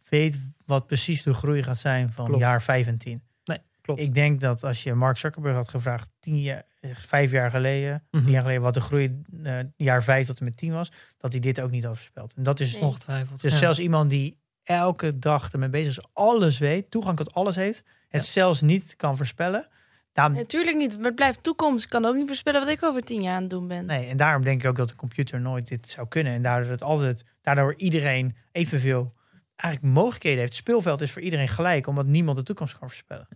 weet 0.09 0.39
wat 0.65 0.87
precies 0.87 1.23
de 1.23 1.33
groei 1.33 1.63
gaat 1.63 1.77
zijn 1.79 2.11
van 2.11 2.25
Klopt. 2.25 2.41
jaar 2.41 2.61
5 2.61 2.87
en 2.87 2.97
10. 2.97 3.21
Nee, 3.45 3.59
klopt. 3.81 3.99
Ik 4.01 4.13
denk 4.13 4.39
dat 4.39 4.63
als 4.63 4.83
je 4.83 4.93
Mark 4.93 5.17
Zuckerberg 5.17 5.55
had 5.55 5.69
gevraagd, 5.69 6.09
tien 6.19 6.41
jaar, 6.41 6.63
eh, 6.79 6.89
vijf 6.93 7.31
jaar 7.31 7.49
geleden, 7.49 8.03
Mhm. 8.11 8.23
tien 8.23 8.31
jaar 8.31 8.41
geleden, 8.41 8.61
wat 8.61 8.73
de 8.73 8.81
groei 8.81 9.21
eh, 9.43 9.59
jaar 9.77 10.03
5 10.03 10.27
tot 10.27 10.39
en 10.39 10.45
met 10.45 10.57
10 10.57 10.71
was, 10.71 10.91
dat 11.17 11.31
hij 11.31 11.41
dit 11.41 11.61
ook 11.61 11.71
niet 11.71 11.83
had 11.83 11.95
voorspeld. 11.95 12.33
En 12.35 12.43
dat 12.43 12.59
is. 12.59 12.75
Ongetwijfeld. 12.75 13.41
dus 13.41 13.51
ja. 13.51 13.57
zelfs 13.57 13.79
iemand 13.79 14.09
die 14.09 14.37
elke 14.65 15.19
dag 15.19 15.51
ermee 15.51 15.69
bezig 15.69 15.97
is, 15.97 16.05
alles 16.13 16.57
weet, 16.57 16.91
toegang 16.91 17.17
tot 17.17 17.33
alles 17.33 17.55
heeft, 17.55 17.83
het 18.09 18.25
Ja. 18.25 18.31
zelfs 18.31 18.61
niet 18.61 18.95
kan 18.95 19.17
voorspellen. 19.17 19.67
Daarom, 20.13 20.35
Natuurlijk 20.35 20.77
niet, 20.77 20.95
maar 20.95 21.05
het 21.05 21.15
blijft 21.15 21.43
toekomst. 21.43 21.83
Ik 21.83 21.89
kan 21.89 22.05
ook 22.05 22.15
niet 22.15 22.27
voorspellen 22.27 22.59
wat 22.59 22.69
ik 22.69 22.83
over 22.83 23.01
tien 23.03 23.21
jaar 23.21 23.35
aan 23.35 23.41
het 23.41 23.49
doen 23.49 23.67
ben. 23.67 23.85
nee, 23.85 24.07
en 24.07 24.17
daarom 24.17 24.41
denk 24.41 24.63
ik 24.63 24.69
ook 24.69 24.75
dat 24.75 24.89
de 24.89 24.95
computer 24.95 25.41
nooit 25.41 25.67
dit 25.67 25.89
zou 25.89 26.07
kunnen. 26.07 26.33
En 26.33 26.41
daardoor, 26.41 26.71
het 26.71 26.83
altijd, 26.83 27.23
daardoor 27.41 27.73
iedereen 27.77 28.35
evenveel 28.51 29.13
eigenlijk 29.55 29.93
mogelijkheden 29.95 30.39
heeft. 30.39 30.51
Het 30.51 30.61
speelveld 30.61 31.01
is 31.01 31.11
voor 31.11 31.21
iedereen 31.21 31.47
gelijk, 31.47 31.87
omdat 31.87 32.05
niemand 32.05 32.37
de 32.37 32.43
toekomst 32.43 32.77
kan 32.77 32.87
voorspellen. 32.87 33.27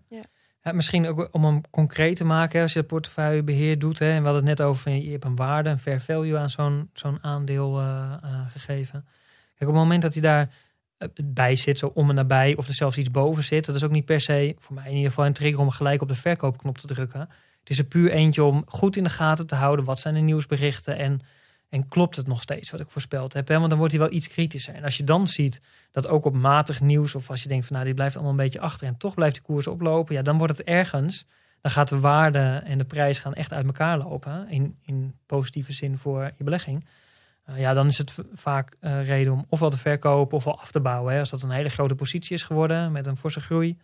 Ja, 0.64 0.72
misschien 0.72 1.08
ook 1.08 1.30
om 1.32 1.46
hem 1.46 1.62
concreet 1.70 2.16
te 2.16 2.24
maken, 2.24 2.62
als 2.62 2.74
je 2.74 2.80
het 2.80 2.88
portefeuillebeheer 2.88 3.80
doet. 3.80 4.00
Hè, 4.00 4.06
en 4.12 4.20
we 4.22 4.28
hadden 4.30 4.48
het 4.48 4.58
net 4.60 4.68
over, 4.68 4.92
je 4.92 5.12
hebt 5.12 5.26
een 5.26 5.36
waarde, 5.36 5.70
een 5.70 5.80
fair 5.80 6.02
value 6.02 6.38
aan 6.38 6.50
zo'n 6.50 6.90
zo'n 6.94 7.18
aandeel 7.24 7.80
eh, 7.80 8.14
eh, 8.22 8.46
gegeven. 8.52 9.00
Kijk, 9.56 9.70
op 9.70 9.76
het 9.76 9.84
moment 9.84 10.02
dat 10.02 10.14
hij 10.14 10.22
daar 10.22 10.50
bij 11.24 11.56
zit, 11.56 11.80
zo 11.80 11.92
om 11.94 12.10
en 12.10 12.16
nabij, 12.16 12.56
of 12.56 12.68
er 12.68 12.74
zelfs 12.74 12.98
iets 12.98 13.12
boven 13.12 13.44
zit, 13.44 13.66
dat 13.66 13.76
is 13.76 13.84
ook 13.84 13.92
niet 13.92 14.06
per 14.06 14.22
se, 14.22 14.56
voor 14.60 14.76
mij 14.76 14.86
in 14.86 14.96
ieder 14.96 15.10
geval, 15.10 15.26
een 15.26 15.34
trigger 15.34 15.60
om 15.60 15.70
gelijk 15.70 16.02
op 16.02 16.08
de 16.08 16.16
verkoopknop 16.16 16.78
te 16.78 16.88
drukken. 16.88 17.30
Het 17.60 17.70
is 17.70 17.80
er 17.80 17.86
puur 17.86 18.12
eentje 18.12 18.44
om 18.44 18.64
goed 18.68 18.96
in 18.96 19.04
de 19.04 19.10
gaten 19.10 19.48
te 19.48 19.56
houden. 19.56 19.86
Wat 19.86 20.00
zijn 20.00 20.14
de 20.14 20.20
nieuwsberichten 20.20 20.98
en, 20.98 21.20
en 21.70 21.88
klopt 21.88 22.16
het 22.16 22.28
nog 22.28 22.42
steeds 22.42 22.72
wat 22.72 22.80
ik 22.80 22.90
voorspeld 22.90 23.34
heb? 23.34 23.48
Want 23.48 23.70
dan 23.70 23.78
wordt 23.78 23.94
hij 23.94 24.02
wel 24.02 24.12
iets 24.12 24.28
kritischer. 24.28 24.74
En 24.74 24.84
als 24.84 24.98
je 24.98 25.04
dan 25.04 25.28
ziet 25.28 25.62
dat 25.92 26.08
ook 26.08 26.26
op 26.26 26.34
matig 26.34 26.82
nieuws... 26.82 27.16
of 27.16 27.30
als 27.30 27.44
je 27.44 27.50
denkt 27.50 27.66
van 27.66 27.76
nou, 27.76 27.88
dit 27.88 27.96
blijft 27.96 28.16
allemaal 28.16 28.34
een 28.34 28.40
beetje 28.40 28.60
achter... 28.60 28.88
en 28.88 28.98
toch 28.98 29.14
blijft 29.14 29.36
de 29.36 29.42
koers 29.42 29.68
oplopen, 29.68 30.16
ja, 30.16 30.22
dan 30.22 30.38
wordt 30.38 30.58
het 30.58 30.68
ergens... 30.68 31.26
dan 31.62 31.72
gaat 31.72 31.90
de 31.90 32.00
waarde 32.00 32.62
en 32.64 32.78
de 32.78 32.86
prijs 32.86 33.20
gaan 33.20 33.34
echt 33.34 33.54
uit 33.54 33.66
elkaar 33.66 33.98
lopen... 33.98 34.50
in, 34.50 34.76
in 34.82 35.16
positieve 35.26 35.72
zin 35.74 35.98
voor 35.98 36.32
je 36.38 36.44
belegging... 36.44 36.86
Uh, 37.50 37.60
ja, 37.60 37.74
dan 37.74 37.88
is 37.88 37.98
het 37.98 38.14
vaak 38.34 38.76
uh, 38.82 39.06
reden 39.06 39.34
om 39.34 39.46
ofwel 39.50 39.70
te 39.70 39.78
verkopen 39.78 40.38
ofwel 40.38 40.60
af 40.60 40.72
te 40.72 40.82
bouwen. 40.82 41.14
Hè. 41.14 41.20
Als 41.20 41.30
dat 41.30 41.44
een 41.44 41.50
hele 41.52 41.70
grote 41.70 41.96
positie 41.96 42.34
is 42.36 42.44
geworden 42.44 42.92
met 42.92 43.06
een 43.08 43.18
forse 43.18 43.40
groei, 43.42 43.78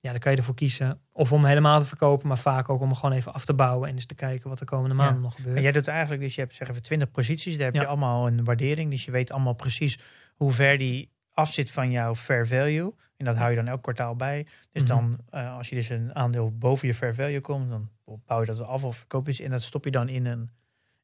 ja, 0.00 0.10
dan 0.10 0.20
kan 0.20 0.32
je 0.32 0.38
ervoor 0.38 0.54
kiezen. 0.54 1.00
Of 1.12 1.32
om 1.32 1.44
helemaal 1.44 1.78
te 1.80 1.84
verkopen, 1.86 2.28
maar 2.28 2.38
vaak 2.38 2.68
ook 2.68 2.80
om 2.80 2.94
gewoon 2.94 3.12
even 3.16 3.32
af 3.32 3.44
te 3.44 3.54
bouwen 3.54 3.88
en 3.88 3.94
eens 3.94 4.06
te 4.06 4.14
kijken 4.14 4.48
wat 4.48 4.58
de 4.58 4.64
komende 4.64 4.94
maanden 4.94 5.16
Ja. 5.16 5.20
nog 5.22 5.34
gebeurt. 5.34 5.54
Maar 5.54 5.62
jij 5.62 5.72
doet 5.72 5.88
eigenlijk, 5.88 6.22
dus 6.22 6.34
je 6.34 6.40
hebt 6.40 6.54
zeg 6.54 6.68
even 6.68 6.82
20 6.82 7.10
posities, 7.10 7.56
daar 7.56 7.64
heb 7.66 7.74
Ja. 7.74 7.80
je 7.80 7.86
allemaal 7.86 8.26
een 8.26 8.44
waardering. 8.44 8.90
Dus 8.90 9.04
je 9.04 9.10
weet 9.10 9.32
allemaal 9.32 9.52
precies 9.54 9.98
hoe 10.36 10.52
ver 10.52 10.78
die 10.78 11.10
afzit 11.32 11.70
van 11.70 11.90
jouw 11.90 12.14
fair 12.16 12.46
value. 12.46 12.94
En 13.16 13.24
dat 13.26 13.36
hou 13.36 13.50
je 13.50 13.56
dan 13.56 13.68
elk 13.68 13.82
kwartaal 13.82 14.16
bij. 14.16 14.46
Dus 14.72 14.82
Mhm. 14.82 14.90
dan, 14.90 15.18
eh, 15.30 15.56
als 15.56 15.68
je 15.68 15.74
dus 15.74 15.88
een 15.88 16.14
aandeel 16.14 16.52
boven 16.58 16.88
je 16.88 16.94
fair 16.94 17.14
value 17.14 17.40
komt, 17.40 17.70
dan 17.70 17.88
bouw 18.26 18.40
je 18.40 18.46
dat 18.46 18.60
af 18.60 18.84
of 18.84 18.96
verkoop 18.96 19.26
je 19.26 19.32
ze. 19.32 19.44
En 19.44 19.50
dat 19.50 19.62
stop 19.62 19.84
je 19.84 19.90
dan 19.90 20.08
in 20.08 20.26
een, 20.26 20.50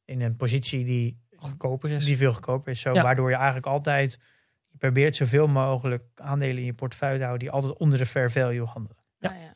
in 0.05 0.21
een 0.21 0.35
positie 0.35 0.85
die, 0.85 1.17
goedkoper 1.39 1.89
is. 1.89 2.05
die 2.05 2.17
veel 2.17 2.33
goedkoper 2.33 2.71
is. 2.71 2.81
Zo, 2.81 2.93
Ja. 2.93 3.03
Waardoor 3.03 3.29
je 3.29 3.35
eigenlijk 3.35 3.65
altijd, 3.65 4.19
je 4.67 4.77
probeert 4.77 5.15
zoveel 5.15 5.47
mogelijk 5.47 6.03
aandelen 6.15 6.57
in 6.57 6.65
je 6.65 6.73
portefeuille 6.73 7.17
te 7.17 7.23
houden 7.23 7.45
die 7.47 7.55
altijd 7.55 7.77
onder 7.77 7.97
de 7.97 8.05
fair 8.05 8.31
value 8.31 8.63
handelen. 8.65 9.03
Ja. 9.17 9.29
Nou 9.29 9.41
ja. 9.41 9.55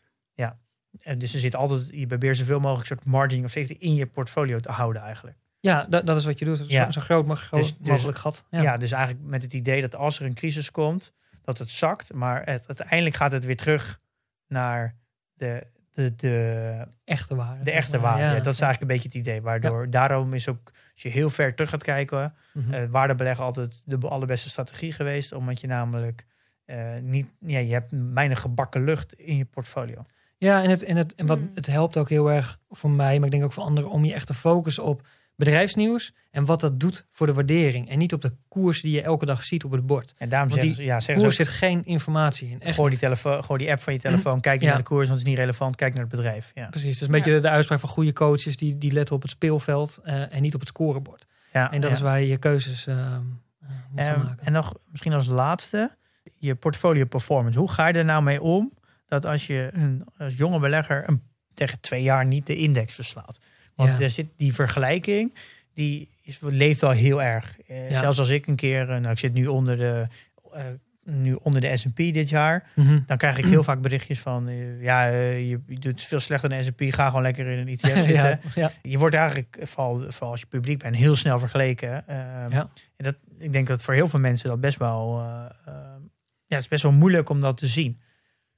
En 0.99 1.19
dus 1.19 1.33
er 1.33 1.39
zit 1.39 1.55
altijd, 1.55 1.87
je 1.91 2.07
probeert 2.07 2.37
zoveel 2.37 2.59
mogelijk 2.59 2.87
soort 2.87 3.05
margin 3.05 3.43
of 3.43 3.51
safety 3.51 3.73
in 3.79 3.93
je 3.95 4.05
portfolio 4.05 4.59
te 4.59 4.71
houden 4.71 5.01
eigenlijk. 5.01 5.37
Ja, 5.59 5.85
dat, 5.89 6.05
dat 6.05 6.15
is 6.17 6.25
wat 6.25 6.39
je 6.39 6.45
doet. 6.45 6.57
Zo, 6.57 6.63
Ja. 6.67 6.91
zo 6.91 7.01
groot, 7.01 7.27
Dus- 7.27 7.77
dus- 7.77 7.87
mogelijk 7.89 8.17
gat. 8.17 8.45
Ja. 8.49 8.61
Ja. 8.61 8.77
dus 8.77 8.91
eigenlijk 8.91 9.25
met 9.25 9.41
het 9.41 9.53
idee 9.53 9.81
dat 9.81 9.95
als 9.95 10.19
er 10.19 10.25
een 10.25 10.33
crisis 10.33 10.71
komt, 10.71 11.13
dat 11.41 11.57
het 11.57 11.69
zakt. 11.69 12.13
Maar 12.13 12.45
het, 12.45 12.63
uiteindelijk 12.67 13.15
gaat 13.15 13.31
het 13.31 13.45
weer 13.45 13.57
terug 13.57 13.99
naar 14.47 14.95
de, 15.33 15.67
de, 16.03 16.15
de, 16.15 16.87
Echte 17.05 17.35
waarde. 17.35 17.63
de 17.63 17.71
echte 17.71 17.99
waarde. 17.99 18.23
Ja, 18.23 18.39
dat 18.39 18.53
is 18.53 18.59
eigenlijk 18.61 18.81
een 18.81 18.87
beetje 18.97 19.07
het 19.09 19.17
idee. 19.27 19.41
Waardoor, 19.41 19.89
daarom 19.89 20.33
is 20.33 20.47
ook, 20.47 20.71
als 20.93 21.01
je 21.01 21.09
heel 21.09 21.29
ver 21.29 21.55
terug 21.55 21.69
gaat 21.69 21.83
kijken, 21.83 22.33
Mhm. 22.53 22.73
eh 22.73 22.83
waardebeleggen 22.89 23.43
altijd 23.45 23.81
de 23.85 23.97
allerbeste 24.07 24.49
strategie 24.49 24.91
geweest. 24.93 25.31
Omdat 25.33 25.61
je 25.61 25.67
namelijk 25.67 26.25
eh, 26.65 26.77
niet, 27.01 27.27
ja, 27.39 27.59
je 27.59 27.73
hebt 27.73 27.91
weinig 28.13 28.39
gebakken 28.39 28.83
lucht 28.83 29.13
in 29.13 29.37
je 29.37 29.45
portfolio. 29.45 30.05
Ja, 30.37 30.63
en, 30.63 30.69
het, 30.69 30.83
en, 30.83 30.95
het, 30.95 31.15
en 31.15 31.25
wat, 31.25 31.39
Mm. 31.39 31.51
het 31.53 31.65
helpt 31.65 31.97
ook 31.97 32.09
heel 32.09 32.31
erg 32.31 32.59
voor 32.69 32.89
mij, 32.89 33.15
maar 33.17 33.25
ik 33.25 33.31
denk 33.31 33.43
ook 33.43 33.53
voor 33.53 33.63
anderen, 33.63 33.89
om 33.89 34.05
je 34.05 34.13
echt 34.13 34.27
te 34.27 34.33
focussen 34.33 34.83
op 34.83 35.07
bedrijfsnieuws 35.35 36.13
en 36.31 36.45
wat 36.45 36.59
dat 36.59 36.79
doet 36.79 37.05
voor 37.11 37.27
de 37.27 37.33
waardering. 37.33 37.89
En 37.89 37.97
niet 37.97 38.13
op 38.13 38.21
de 38.21 38.31
koers 38.47 38.81
die 38.81 38.91
je 38.91 39.01
elke 39.01 39.25
dag 39.25 39.43
ziet 39.43 39.63
op 39.63 39.71
het 39.71 39.85
bord. 39.85 40.13
En 40.17 40.29
daarom 40.29 40.49
Want 40.49 40.61
zeggen 40.61 40.77
die 40.77 40.85
ze, 40.87 40.93
ja, 40.93 40.99
zeggen 40.99 41.23
Koers 41.23 41.35
ze 41.35 41.43
zit 41.43 41.53
geen 41.53 41.83
informatie 41.85 42.49
in. 42.49 42.61
Echt 42.61 42.75
gooi 42.75 42.89
die, 42.89 42.99
telefoon, 42.99 43.43
gooi 43.43 43.59
die 43.63 43.71
app 43.71 43.81
van 43.81 43.93
je 43.93 43.99
telefoon, 43.99 44.39
kijk 44.39 44.53
niet 44.55 44.63
Ja. 44.63 44.69
naar 44.69 44.77
de 44.77 44.83
koers, 44.83 45.07
want 45.07 45.19
het 45.19 45.27
is 45.27 45.33
niet 45.33 45.37
relevant. 45.43 45.75
Kijk 45.75 45.93
naar 45.93 46.03
het 46.03 46.11
bedrijf. 46.15 46.51
Ja. 46.53 46.67
Precies, 46.69 46.99
dat 46.99 47.01
is 47.09 47.15
een 47.15 47.21
beetje 47.23 47.39
de 47.39 47.49
uitspraak 47.49 47.79
van 47.79 47.89
goede 47.89 48.13
coaches 48.13 48.57
die, 48.57 48.77
die 48.77 48.91
letten 48.91 49.15
op 49.15 49.21
het 49.21 49.31
speelveld 49.31 49.99
eh, 50.03 50.33
en 50.35 50.41
niet 50.41 50.53
op 50.53 50.59
het 50.59 50.69
scorebord. 50.69 51.25
Ja, 51.53 51.71
En 51.71 51.81
dat 51.81 51.89
ja. 51.89 51.95
is 51.95 52.01
waar 52.01 52.19
je 52.19 52.27
je 52.27 52.37
keuzes 52.37 52.87
eh, 52.87 53.17
moet 53.17 53.99
Ehm, 53.99 54.19
maken. 54.19 54.45
en 54.45 54.51
nog 54.51 54.73
misschien 54.91 55.13
als 55.13 55.27
laatste, 55.27 55.95
je 56.37 56.55
portfolio 56.55 57.05
performance. 57.05 57.59
Hoe 57.59 57.71
ga 57.71 57.87
je 57.87 57.93
er 57.93 58.05
nou 58.05 58.23
mee 58.23 58.41
om 58.41 58.73
dat 59.07 59.25
als 59.25 59.47
je 59.47 59.69
een, 59.73 60.03
als 60.17 60.35
jonge 60.37 60.59
belegger 60.59 61.03
een, 61.09 61.21
tegen 61.53 61.79
twee 61.79 62.03
jaar 62.03 62.25
niet 62.25 62.47
de 62.47 62.55
index 62.55 62.93
verslaat? 62.95 63.39
Want 63.87 63.99
Ja. 63.99 64.07
zit 64.07 64.27
die 64.37 64.53
vergelijking, 64.53 65.33
die 65.73 66.09
is, 66.23 66.39
leeft 66.41 66.81
wel 66.81 66.91
heel 66.91 67.21
erg. 67.23 67.57
Eh, 67.67 67.89
Ja. 67.89 67.99
Zelfs 67.99 68.19
als 68.19 68.29
ik 68.29 68.47
een 68.47 68.55
keer, 68.55 68.81
eh, 68.81 68.87
nou 68.97 69.09
ik 69.09 69.19
zit 69.19 69.33
nu 69.33 69.47
onder 69.47 69.77
de, 69.77 70.07
eh, 70.53 70.63
nu 71.03 71.33
onder 71.33 71.61
de 71.61 71.77
S&P 71.77 71.95
dit 71.95 72.29
jaar, 72.29 72.69
Mhm. 72.75 72.99
dan 73.05 73.17
krijg 73.17 73.37
ik 73.37 73.45
heel 73.45 73.63
vaak 73.63 73.81
berichtjes 73.81 74.19
van, 74.19 74.47
ja, 74.79 75.05
je, 75.07 75.59
je 75.67 75.79
doet 75.79 76.03
veel 76.03 76.19
slechter 76.19 76.49
dan 76.49 76.57
de 76.57 76.63
S&P, 76.63 76.93
ga 76.93 77.07
gewoon 77.07 77.21
lekker 77.21 77.47
in 77.47 77.59
een 77.59 77.67
ETF 77.67 78.03
zitten. 78.09 78.39
ja. 78.55 78.71
Je 78.81 78.97
wordt 78.97 79.15
eigenlijk, 79.15 79.57
vooral, 79.61 79.99
vooral 80.11 80.31
als 80.31 80.39
je 80.39 80.45
publiek 80.45 80.79
bent, 80.79 80.95
heel 80.95 81.15
snel 81.15 81.39
vergeleken. 81.39 82.07
Ehm. 82.07 82.51
En 82.51 82.69
dat, 82.97 83.15
ik 83.39 83.53
denk 83.53 83.67
dat 83.67 83.83
voor 83.83 83.93
heel 83.93 84.07
veel 84.07 84.19
mensen 84.19 84.49
dat 84.49 84.59
best 84.61 84.77
wel... 84.77 85.19
eh, 85.19 85.45
ehm, 85.73 86.01
ja, 86.45 86.55
het 86.57 86.59
is 86.65 86.67
best 86.67 86.83
wel 86.83 86.91
moeilijk 86.91 87.29
om 87.29 87.41
dat 87.41 87.57
te 87.57 87.67
zien. 87.67 87.99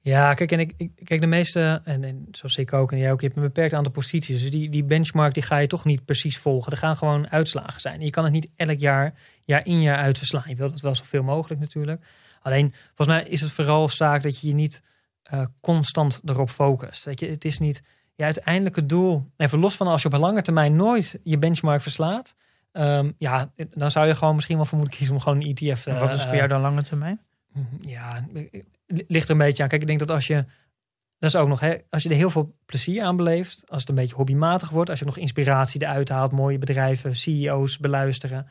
Ja, 0.03 0.33
kijk, 0.33 0.51
en 0.51 0.59
ik, 0.59 0.73
ik, 0.77 0.91
kijk, 1.03 1.21
de 1.21 1.27
meeste, 1.27 1.81
en, 1.83 2.03
en 2.03 2.27
zoals 2.31 2.57
ik 2.57 2.73
ook 2.73 2.91
en 2.91 2.97
jij 2.97 3.11
ook, 3.11 3.19
je 3.19 3.25
hebt 3.25 3.37
een 3.37 3.43
beperkt 3.43 3.73
aantal 3.73 3.91
posities. 3.91 4.41
Dus 4.41 4.51
die, 4.51 4.69
die 4.69 4.83
benchmark 4.83 5.33
die 5.33 5.43
ga 5.43 5.57
je 5.57 5.67
toch 5.67 5.85
niet 5.85 6.05
precies 6.05 6.37
volgen. 6.37 6.71
Er 6.71 6.77
gaan 6.77 6.95
gewoon 6.95 7.29
uitslagen 7.29 7.81
zijn. 7.81 8.01
Je 8.01 8.09
kan 8.09 8.23
het 8.23 8.33
niet 8.33 8.47
elk 8.55 8.79
jaar, 8.79 9.13
jaar 9.41 9.65
in 9.65 9.81
jaar 9.81 9.97
uit 9.97 10.17
verslaan. 10.17 10.43
Je 10.47 10.55
wilt 10.55 10.71
het 10.71 10.81
wel 10.81 10.95
zoveel 10.95 11.23
mogelijk 11.23 11.61
natuurlijk. 11.61 12.05
Alleen, 12.41 12.73
volgens 12.95 13.17
mij 13.17 13.23
is 13.23 13.41
het 13.41 13.51
vooral 13.51 13.89
zaak 13.89 14.23
dat 14.23 14.39
je 14.39 14.47
je 14.47 14.53
niet 14.53 14.81
eh, 15.23 15.45
constant 15.61 16.21
erop 16.25 16.49
focust. 16.49 17.05
Weet 17.05 17.19
je, 17.19 17.27
het 17.27 17.45
is 17.45 17.59
niet 17.59 17.83
je 18.15 18.23
uiteindelijke 18.23 18.85
doel. 18.85 19.31
Even 19.37 19.59
los 19.59 19.75
van 19.75 19.87
als 19.87 20.01
je 20.01 20.07
op 20.07 20.19
lange 20.19 20.41
termijn 20.41 20.75
nooit 20.75 21.19
je 21.23 21.37
benchmark 21.37 21.81
verslaat. 21.81 22.35
ehm, 22.71 23.11
ja, 23.17 23.51
dan 23.73 23.91
zou 23.91 24.07
je 24.07 24.15
gewoon 24.15 24.35
misschien 24.35 24.57
wel 24.57 24.65
voor 24.65 24.77
moeten 24.77 24.97
kiezen 24.97 25.15
om 25.15 25.21
gewoon 25.21 25.41
een 25.41 25.55
ETF. 25.55 25.85
En 25.85 25.99
wat 25.99 26.13
is 26.13 26.21
voor 26.21 26.31
eh, 26.31 26.37
jou 26.37 26.47
dan 26.47 26.61
lange 26.61 26.83
termijn? 26.83 27.19
ja, 27.81 28.25
ligt 29.07 29.25
er 29.25 29.31
een 29.31 29.37
beetje 29.37 29.63
aan. 29.63 29.69
Kijk, 29.69 29.81
ik 29.81 29.87
denk 29.87 29.99
dat 29.99 30.09
als 30.09 30.27
je. 30.27 30.45
Dat 31.17 31.33
is 31.33 31.35
ook 31.35 31.47
nog, 31.47 31.59
hè, 31.59 31.75
als 31.89 32.03
je 32.03 32.09
er 32.09 32.15
heel 32.15 32.29
veel 32.29 32.55
plezier 32.65 33.03
aan 33.03 33.15
beleeft, 33.15 33.63
als 33.69 33.79
het 33.79 33.89
een 33.89 33.95
beetje 33.95 34.15
hobbymatig 34.15 34.69
wordt, 34.69 34.89
als 34.89 34.99
je 34.99 35.05
nog 35.05 35.17
inspiratie 35.17 35.81
eruit 35.81 36.09
haalt, 36.09 36.31
mooie 36.31 36.57
bedrijven, 36.57 37.15
CEO's 37.15 37.77
beluisteren, 37.77 38.47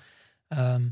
ehm, 0.48 0.82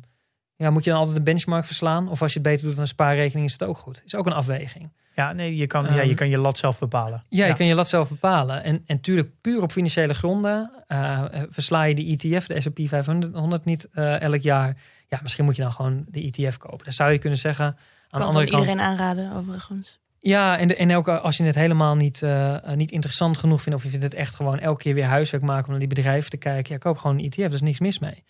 ja, 0.56 0.70
moet 0.70 0.84
je 0.84 0.90
dan 0.90 0.98
altijd 0.98 1.16
de 1.16 1.22
benchmark 1.22 1.64
verslaan? 1.64 2.08
Of 2.08 2.22
als 2.22 2.32
je 2.32 2.38
het 2.38 2.48
beter 2.48 2.64
doet 2.64 2.74
dan 2.74 2.82
een 2.82 2.88
spaarrekening, 2.88 3.46
is 3.46 3.52
het 3.52 3.64
ook 3.64 3.76
goed. 3.76 4.02
Is 4.04 4.14
ook 4.14 4.26
een 4.26 4.32
afweging. 4.32 4.90
Ja, 5.14 5.32
nee, 5.32 5.56
je 5.56 5.66
kan, 5.66 5.84
ja, 5.84 5.90
Ehm, 5.90 6.08
je 6.08 6.14
kan 6.14 6.28
je 6.28 6.38
lat 6.38 6.58
zelf 6.58 6.78
bepalen. 6.78 7.24
Ja, 7.28 7.46
je 7.46 7.54
kan 7.54 7.66
je 7.66 7.74
lat 7.74 7.88
zelf 7.88 8.08
bepalen. 8.08 8.64
En, 8.64 8.82
en 8.86 9.00
tuurlijk, 9.00 9.30
puur 9.40 9.62
op 9.62 9.72
financiële 9.72 10.14
gronden 10.14 10.70
eh, 10.86 11.24
eh, 11.30 11.42
versla 11.48 11.82
je 11.82 11.94
de 11.94 12.04
ETF, 12.04 12.46
de 12.46 12.60
S&P 12.60 12.80
500, 12.84 13.64
niet 13.64 13.88
eh, 13.92 14.20
elk 14.20 14.42
jaar. 14.42 14.76
Ja, 15.08 15.18
misschien 15.22 15.44
moet 15.44 15.56
je 15.56 15.62
dan 15.62 15.72
gewoon 15.72 16.04
de 16.08 16.30
ETF 16.30 16.56
kopen. 16.56 16.84
Dan 16.84 16.92
zou 16.92 17.12
je 17.12 17.18
kunnen 17.18 17.38
zeggen, 17.38 17.76
aan 18.10 18.20
Kan 18.20 18.28
andere 18.28 18.46
kant... 18.46 18.62
iedereen 18.62 18.80
aanraden, 18.84 19.32
overigens. 19.32 19.98
Ja, 20.18 20.58
en, 20.58 20.68
de, 20.68 20.76
en 20.76 20.96
ook 20.96 21.08
als 21.08 21.36
je 21.36 21.44
het 21.44 21.54
helemaal 21.54 21.96
niet, 21.96 22.22
eh, 22.22 22.56
niet 22.74 22.90
interessant 22.90 23.36
genoeg 23.38 23.62
vindt, 23.62 23.78
of 23.78 23.84
je 23.84 23.90
vindt 23.90 24.04
het 24.04 24.14
echt 24.14 24.34
gewoon 24.34 24.58
elke 24.58 24.82
keer 24.82 24.94
weer 24.94 25.04
huiswerk 25.04 25.42
maken 25.42 25.64
om 25.64 25.70
naar 25.70 25.78
die 25.78 25.88
bedrijven 25.88 26.30
te 26.30 26.36
kijken, 26.36 26.72
ja, 26.72 26.78
koop 26.78 26.98
gewoon 26.98 27.18
een 27.18 27.24
ETF, 27.24 27.36
er 27.38 27.52
is 27.52 27.60
niks 27.60 27.78
mis 27.78 27.98
mee. 27.98 28.24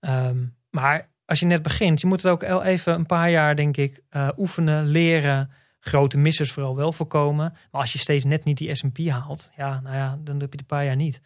Ehm, 0.00 0.36
maar 0.70 1.08
als 1.26 1.40
je 1.40 1.46
net 1.46 1.62
begint, 1.62 2.00
je 2.00 2.06
moet 2.06 2.22
het 2.22 2.30
ook 2.30 2.42
even 2.42 2.94
een 2.94 3.06
paar 3.06 3.30
jaar, 3.30 3.56
denk 3.56 3.76
ik, 3.76 4.00
eh, 4.08 4.28
oefenen, 4.36 4.86
leren, 4.86 5.50
grote 5.80 6.18
missers 6.18 6.52
vooral 6.52 6.76
wel 6.76 6.92
voorkomen. 6.92 7.52
Maar 7.70 7.80
als 7.80 7.92
je 7.92 7.98
steeds 7.98 8.24
net 8.24 8.44
niet 8.44 8.58
die 8.58 8.74
S&P 8.74 8.98
haalt, 9.08 9.50
ja, 9.56 9.80
nou 9.80 9.96
ja, 9.96 10.18
dan 10.20 10.40
heb 10.40 10.52
je 10.52 10.58
het 10.58 10.60
een 10.60 10.66
paar 10.66 10.84
jaar 10.84 10.96
niet. 10.96 11.20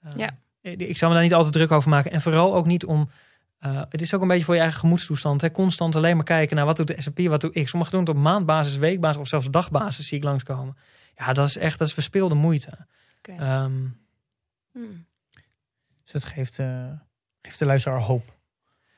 Eh, 0.00 0.12
Ja. 0.16 0.30
Ik 0.60 0.96
zou 0.96 1.10
me 1.10 1.16
daar 1.16 1.26
niet 1.26 1.34
altijd 1.34 1.52
druk 1.52 1.70
over 1.70 1.90
maken. 1.90 2.10
En 2.10 2.20
vooral 2.20 2.54
ook 2.54 2.66
niet 2.66 2.84
om 2.84 3.10
eh, 3.58 3.82
het 3.88 4.00
is 4.00 4.14
ook 4.14 4.22
een 4.22 4.28
beetje 4.28 4.44
voor 4.44 4.54
je 4.54 4.60
eigen 4.60 4.80
gemoedstoestand. 4.80 5.40
Hè? 5.40 5.50
Constant 5.50 5.96
alleen 5.96 6.16
maar 6.16 6.24
kijken 6.24 6.56
naar 6.56 6.66
wat 6.66 6.76
doet 6.76 6.86
de 6.86 7.02
S&P, 7.02 7.18
wat 7.18 7.40
doe 7.40 7.52
ik. 7.52 7.68
Sommigen 7.68 7.94
doen 7.94 8.04
het 8.06 8.16
op 8.16 8.22
maandbasis, 8.22 8.76
weekbasis 8.76 9.20
of 9.20 9.28
zelfs 9.28 9.50
dagbasis 9.50 10.08
zie 10.08 10.18
ik 10.18 10.24
langskomen. 10.24 10.76
Ja, 11.16 11.32
dat 11.32 11.48
is 11.48 11.56
echt 11.56 11.78
dat 11.78 11.88
is 11.88 11.94
verspilde 11.94 12.34
moeite. 12.34 12.70
Oké. 13.18 13.32
Ehm, 13.42 13.86
Hmm. 14.78 15.06
Dus 16.02 16.12
het 16.12 16.24
geeft, 16.24 16.58
eh, 16.58 16.90
geeft 17.42 17.58
de 17.58 17.66
luisteraar 17.66 18.00
hoop. 18.00 18.36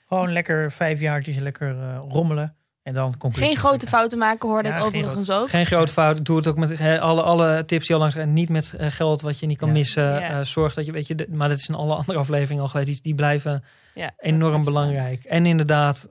Gewoon 0.07 0.33
lekker 0.33 0.73
vijf 0.73 1.01
jaartjes 1.01 1.37
lekker 1.37 1.81
eh, 1.81 2.03
rommelen. 2.09 2.57
En 2.91 2.97
dan 2.97 3.17
conclusie 3.17 3.49
Geen 3.49 3.57
grote 3.57 3.87
fouten 3.87 4.19
maken, 4.19 4.49
hoorde 4.49 4.69
Ja, 4.69 4.77
ik 4.77 4.81
geen 4.83 5.01
overigens 5.03 5.31
ook. 5.31 5.49
geen 5.49 5.67
grote 5.67 5.93
fout. 5.93 6.25
Doe 6.25 6.37
het 6.37 6.47
ook 6.47 6.57
met 6.57 6.79
hè, 6.79 7.01
alle, 7.01 7.23
alle 7.23 7.65
tips 7.65 7.87
die 7.87 7.95
al 7.95 8.01
langs 8.01 8.15
gaan. 8.17 8.33
Niet 8.33 8.49
met 8.49 8.75
eh, 8.75 8.91
geld 8.91 9.21
wat 9.21 9.39
je 9.39 9.47
niet 9.47 9.59
kan 9.59 9.69
Ja. 9.69 9.75
missen. 9.75 10.03
Ja. 10.05 10.21
Eh, 10.21 10.41
zorg 10.45 10.75
dat 10.75 10.87
je, 10.87 10.93
weet 10.93 11.07
je, 11.07 11.15
de- 11.15 11.27
maar 11.31 11.49
dat 11.49 11.59
is 11.59 11.69
in 11.69 11.75
alle 11.75 11.95
andere 11.95 12.19
afleveringen 12.19 12.63
al 12.63 12.69
geweest. 12.69 12.89
Die, 12.93 13.01
die 13.03 13.15
blijven 13.15 13.65
Ja, 13.95 14.11
enorm 14.17 14.65
belangrijk. 14.65 15.25
En 15.25 15.47
inderdaad, 15.47 16.09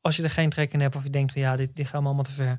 als 0.00 0.16
je 0.16 0.22
er 0.22 0.30
geen 0.30 0.50
trek 0.50 0.72
in 0.72 0.80
hebt 0.80 0.96
of 0.96 1.02
je 1.02 1.10
denkt 1.10 1.32
van 1.32 1.42
ja, 1.42 1.56
dit, 1.56 1.76
dit 1.76 1.86
gaat 1.86 2.00
me 2.00 2.06
allemaal 2.06 2.24
te 2.24 2.32
ver. 2.32 2.58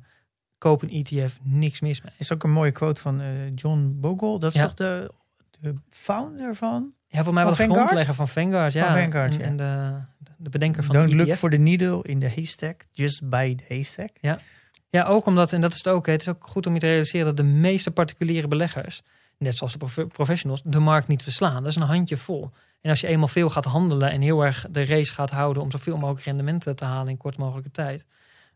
Koop 0.57 0.81
een 0.81 0.89
ETF, 0.91 1.37
niks 1.43 1.79
mis 1.79 2.01
mee. 2.01 2.13
is 2.17 2.31
ook 2.31 2.43
een 2.43 2.51
mooie 2.51 2.71
quote 2.71 3.01
van 3.01 3.21
eh, 3.21 3.27
John 3.55 3.97
Bogle. 3.99 4.39
Dat 4.39 4.53
is 4.53 4.59
Ja. 4.59 4.65
toch 4.65 4.75
de, 4.75 5.11
de 5.59 5.73
founder 5.89 6.55
van? 6.55 6.93
Ja, 7.11 7.23
voor 7.23 7.33
mij 7.33 7.43
wel 7.43 7.55
de 7.55 7.63
grondlegger 7.63 8.13
van 8.13 8.27
Vanguard. 8.27 8.73
Ja. 8.73 8.85
Van 8.85 9.01
Vanguard, 9.01 9.33
en, 9.33 9.39
ja. 9.39 9.45
en 9.45 9.57
de, 9.57 9.93
de 10.37 10.49
bedenker 10.49 10.83
van 10.83 10.95
Don't 10.95 11.11
de 11.11 11.15
look 11.17 11.27
ETF. 11.27 11.39
for 11.39 11.49
the 11.49 11.57
needle 11.57 12.03
in 12.03 12.19
the 12.19 12.31
haystack, 12.35 12.85
just 12.91 13.29
buy 13.29 13.55
the 13.55 13.63
haystack. 13.67 14.09
Ja, 14.89 15.05
ook 15.05 15.25
omdat, 15.25 15.51
en 15.51 15.61
dat 15.61 15.71
is 15.71 15.77
het 15.77 15.87
ook, 15.87 16.05
het 16.05 16.21
is 16.21 16.27
ook 16.27 16.47
goed 16.47 16.67
om 16.67 16.73
je 16.73 16.79
te 16.79 16.87
realiseren 16.87 17.25
dat 17.25 17.37
de 17.37 17.43
meeste 17.43 17.91
particuliere 17.91 18.47
beleggers, 18.47 19.01
net 19.37 19.57
zoals 19.57 19.71
de 19.71 19.77
prof- 19.77 20.07
professionals, 20.07 20.61
de 20.65 20.79
markt 20.79 21.07
niet 21.07 21.23
verslaan. 21.23 21.63
Dat 21.63 21.71
is 21.71 21.75
een 21.75 21.81
handje 21.81 22.17
vol. 22.17 22.51
En 22.81 22.89
als 22.89 23.01
je 23.01 23.07
eenmaal 23.07 23.27
veel 23.27 23.49
gaat 23.49 23.65
handelen 23.65 24.11
en 24.11 24.21
heel 24.21 24.45
erg 24.45 24.65
de 24.69 24.85
race 24.85 25.13
gaat 25.13 25.31
houden 25.31 25.63
om 25.63 25.71
zoveel 25.71 25.97
mogelijk 25.97 26.25
rendementen 26.25 26.75
te 26.75 26.85
halen 26.85 27.09
in 27.09 27.17
kort 27.17 27.37
mogelijke 27.37 27.71
tijd, 27.71 28.05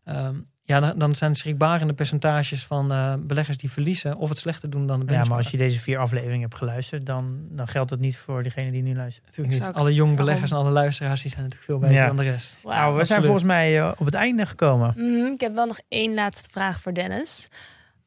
ehm, 0.04 0.36
ja, 0.66 0.80
dan, 0.80 0.98
dan 0.98 1.14
zijn 1.14 1.30
het 1.30 1.38
schrikbarende 1.40 1.92
percentages 1.92 2.64
van 2.64 2.92
eh, 2.92 3.14
beleggers 3.18 3.56
die 3.56 3.70
verliezen 3.70 4.16
of 4.16 4.28
het 4.28 4.38
slechter 4.38 4.70
doen 4.70 4.86
dan 4.86 4.96
de 4.98 5.04
Ja, 5.04 5.06
benchmark. 5.06 5.28
maar 5.28 5.38
als 5.38 5.50
je 5.50 5.56
deze 5.56 5.78
vier 5.80 5.98
afleveringen 5.98 6.40
hebt 6.40 6.54
geluisterd, 6.54 7.06
dan, 7.06 7.38
dan 7.50 7.68
geldt 7.68 7.90
dat 7.90 7.98
niet 7.98 8.16
voor 8.16 8.42
degene 8.42 8.70
die 8.70 8.82
nu 8.82 8.94
luistert. 8.94 9.24
natuurlijk 9.24 9.50
niet. 9.54 9.58
Exact. 9.62 9.78
Alle 9.78 9.94
jonge 9.94 10.08
Daarom. 10.08 10.24
beleggers 10.26 10.50
en 10.50 10.56
alle 10.56 10.70
luisteraars 10.70 11.22
die 11.22 11.30
zijn 11.30 11.42
natuurlijk 11.42 11.70
veel 11.70 11.78
beter 11.78 11.96
Ja. 11.96 12.06
dan 12.06 12.16
de 12.16 12.22
rest. 12.22 12.58
Wauw. 12.62 12.76
nou, 12.80 12.96
we 12.96 13.04
zijn 13.04 13.22
volgens 13.22 13.44
mij 13.44 13.78
eh, 13.80 13.92
op 13.98 14.04
het 14.06 14.14
einde 14.14 14.46
gekomen. 14.46 14.92
Mhm, 14.96 15.32
ik 15.32 15.40
heb 15.40 15.54
wel 15.54 15.66
nog 15.66 15.80
één 15.88 16.14
laatste 16.14 16.48
vraag 16.50 16.80
voor 16.80 16.94
Dennis. 16.94 17.48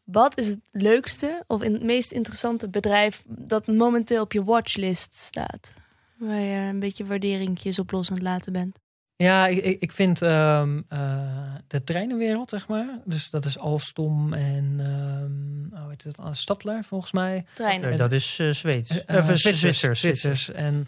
Wat 0.03 0.37
is 0.39 0.47
het 0.47 0.59
leukste 0.71 1.43
of 1.47 1.61
in 1.63 1.73
het 1.73 1.83
meest 1.83 2.11
interessante 2.11 2.69
bedrijf 2.69 3.23
dat 3.27 3.67
momenteel 3.67 4.21
op 4.21 4.31
je 4.33 4.43
watchlist 4.43 5.15
staat? 5.15 5.73
Waar 6.17 6.39
je 6.39 6.57
een 6.69 6.79
beetje 6.79 7.05
waarderingjes 7.05 7.79
op 7.79 7.91
los 7.91 8.07
aan 8.09 8.13
het 8.15 8.23
laten 8.23 8.53
bent. 8.53 8.79
Ja, 9.23 9.47
ik, 9.47 9.81
ik, 9.81 9.91
vind 9.91 10.21
ehm, 10.21 10.81
eh, 10.87 10.99
de 11.67 11.83
treinenwereld, 11.83 12.49
zeg 12.49 12.67
maar. 12.67 12.99
Dus 13.05 13.29
dat 13.29 13.45
is 13.45 13.57
Alstom 13.59 14.33
en 14.33 14.79
um, 14.79 15.69
hoe 15.79 15.89
heet 15.89 16.03
het, 16.03 16.17
Stadler, 16.31 16.83
volgens 16.83 17.11
mij. 17.11 17.45
Treinen. 17.53 17.91
Eh, 17.91 17.97
dat 17.97 18.11
is 18.11 18.39
eh 18.39 18.49
Zweeds. 18.49 18.91
Of, 18.91 18.97
eh, 19.05 19.23
Zwitsers, 19.23 19.59
Zwitsers. 19.59 19.99
Zwitsers. 19.99 20.51
En 20.51 20.87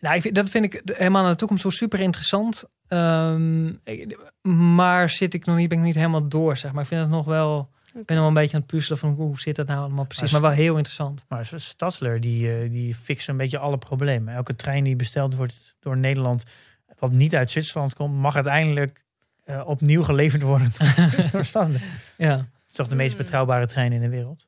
nou, 0.00 0.14
ik, 0.16 0.22
vind- 0.22 0.34
dat 0.34 0.50
vind 0.50 0.64
ik 0.64 0.82
helemaal 0.84 1.22
naar 1.22 1.30
de 1.30 1.36
toekomst 1.38 1.62
zo 1.62 1.70
super 1.70 2.00
interessant. 2.00 2.64
Ehm, 2.88 3.68
ik- 3.68 4.18
maar 4.42 5.08
zit 5.10 5.34
ik 5.34 5.44
nog 5.44 5.56
niet, 5.56 5.68
ben 5.68 5.78
ik 5.78 5.84
niet 5.84 5.94
helemaal 5.94 6.28
door, 6.28 6.56
zeg 6.56 6.72
maar. 6.72 6.82
Ik 6.82 6.88
vind 6.88 7.00
het 7.00 7.10
nog 7.10 7.24
wel... 7.24 7.68
Ik 7.86 8.04
ben 8.06 8.16
nog 8.16 8.18
wel 8.18 8.26
een 8.26 8.34
beetje 8.42 8.54
aan 8.56 8.62
het 8.62 8.70
puzzelen 8.70 8.98
van 8.98 9.10
hoe 9.12 9.40
zit 9.40 9.56
dat 9.56 9.66
nou 9.66 9.78
allemaal 9.78 10.04
precies. 10.04 10.32
Maar 10.32 10.40
Maar 10.40 10.50
wel 10.50 10.58
heel 10.60 10.76
interessant. 10.76 11.24
Maar 11.28 11.50
Stadsler, 11.54 12.20
die, 12.20 12.70
die 12.70 12.94
fixt 12.94 13.28
een 13.28 13.36
beetje 13.36 13.58
alle 13.58 13.78
problemen. 13.78 14.34
Elke 14.34 14.56
trein 14.56 14.84
die 14.84 14.96
besteld 14.96 15.34
wordt 15.34 15.74
door 15.80 15.96
Nederland, 15.98 16.44
wat 17.08 17.12
niet 17.18 17.34
uit 17.34 17.50
Zwitserland 17.50 17.94
komt, 17.94 18.14
mag 18.14 18.34
uiteindelijk 18.34 19.04
eh, 19.44 19.62
opnieuw 19.66 20.02
geleverd 20.02 20.42
worden 20.42 20.72
door. 21.32 21.44
Ja. 22.16 22.36
Het 22.36 22.46
is 22.68 22.74
toch 22.74 22.88
de 22.88 22.94
meest 22.94 23.12
Mm. 23.12 23.18
betrouwbare 23.18 23.66
trein 23.66 23.92
in 23.92 24.00
de 24.00 24.08
wereld. 24.08 24.46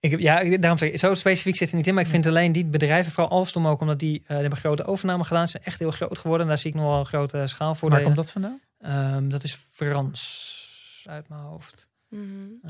Ik 0.00 0.10
heb, 0.10 0.20
ja, 0.20 0.56
daarom 0.56 0.78
zeg 0.78 0.90
ik, 0.90 0.98
zo 0.98 1.14
specifiek 1.14 1.56
zit 1.56 1.70
er 1.70 1.76
niet 1.76 1.86
in. 1.86 1.94
Maar 1.94 2.02
ik 2.04 2.08
vind 2.08 2.26
alleen 2.26 2.52
die 2.52 2.64
bedrijven, 2.64 3.12
vooral 3.12 3.32
Alstom 3.38 3.66
ook, 3.66 3.80
omdat 3.80 3.98
die, 3.98 4.18
eh, 4.20 4.26
die 4.28 4.36
hebben 4.36 4.58
grote 4.58 4.84
overname 4.84 5.24
gedaan. 5.24 5.44
Ze 5.44 5.50
zijn 5.50 5.64
echt 5.64 5.78
heel 5.78 5.90
groot 5.90 6.18
geworden. 6.18 6.46
Daar 6.46 6.58
zie 6.58 6.70
ik 6.70 6.76
nog 6.76 6.84
wel 6.86 6.98
een 6.98 7.06
grote 7.06 7.42
schaal 7.46 7.74
voor. 7.74 7.90
Waar 7.90 8.02
komt 8.02 8.16
dat 8.16 8.30
vandaan? 8.30 8.60
Ehm, 8.78 9.28
dat 9.28 9.42
is 9.44 9.58
Frans 9.72 11.04
uit 11.08 11.28
mijn 11.28 11.40
hoofd. 11.40 11.88
Mhm. 12.08 12.22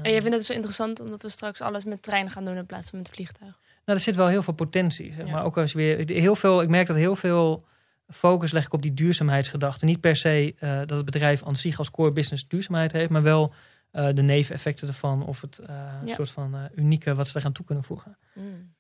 En 0.03 0.11
jij 0.11 0.21
vindt 0.21 0.37
het 0.37 0.45
zo 0.47 0.53
interessant 0.53 1.01
omdat 1.01 1.23
we 1.23 1.29
straks 1.29 1.61
alles 1.61 1.85
met 1.85 2.03
trein 2.03 2.31
gaan 2.31 2.45
doen 2.45 2.57
in 2.57 2.67
plaats 2.67 2.91
van 2.91 2.99
met 2.99 3.09
vliegtuig. 3.09 3.59
Nou, 3.85 3.99
er 3.99 4.05
zit 4.05 4.17
wel 4.17 4.27
heel 4.29 4.43
veel 4.43 4.53
potentie. 4.53 5.13
Zeg 5.17 5.27
Ja. 5.27 5.33
maar 5.33 5.45
ook 5.45 5.57
als 5.59 5.73
je 5.73 5.79
weer 5.79 6.11
heel 6.21 6.37
veel. 6.37 6.63
Ik 6.63 6.69
merk 6.69 6.87
dat 6.87 6.97
heel 6.97 7.17
veel 7.17 7.65
focus 8.13 8.53
leg 8.53 8.65
ik 8.65 8.73
op 8.73 8.83
die 8.83 8.95
duurzaamheidsgedachte. 8.95 9.85
Niet 9.85 10.01
per 10.01 10.17
se 10.17 10.55
eh, 10.59 10.79
dat 10.79 10.91
het 10.91 11.05
bedrijf 11.05 11.45
aan 11.45 11.57
zich 11.57 11.79
als 11.79 11.91
core 11.91 12.13
business 12.13 12.49
duurzaamheid 12.49 12.93
heeft, 12.93 13.11
maar 13.11 13.23
wel 13.23 13.53
eh, 13.91 14.09
de 14.15 14.23
neveneffecten 14.23 14.89
ervan 14.89 15.27
of 15.27 15.41
het 15.41 15.59
eh, 15.59 15.77
Ja. 16.05 16.15
soort 16.15 16.31
van 16.31 16.55
eh, 16.55 16.61
unieke 16.75 17.15
wat 17.15 17.29
ze 17.29 17.39
eraan 17.39 17.53
toe 17.53 17.65
kunnen 17.65 17.85
voegen. 17.85 18.17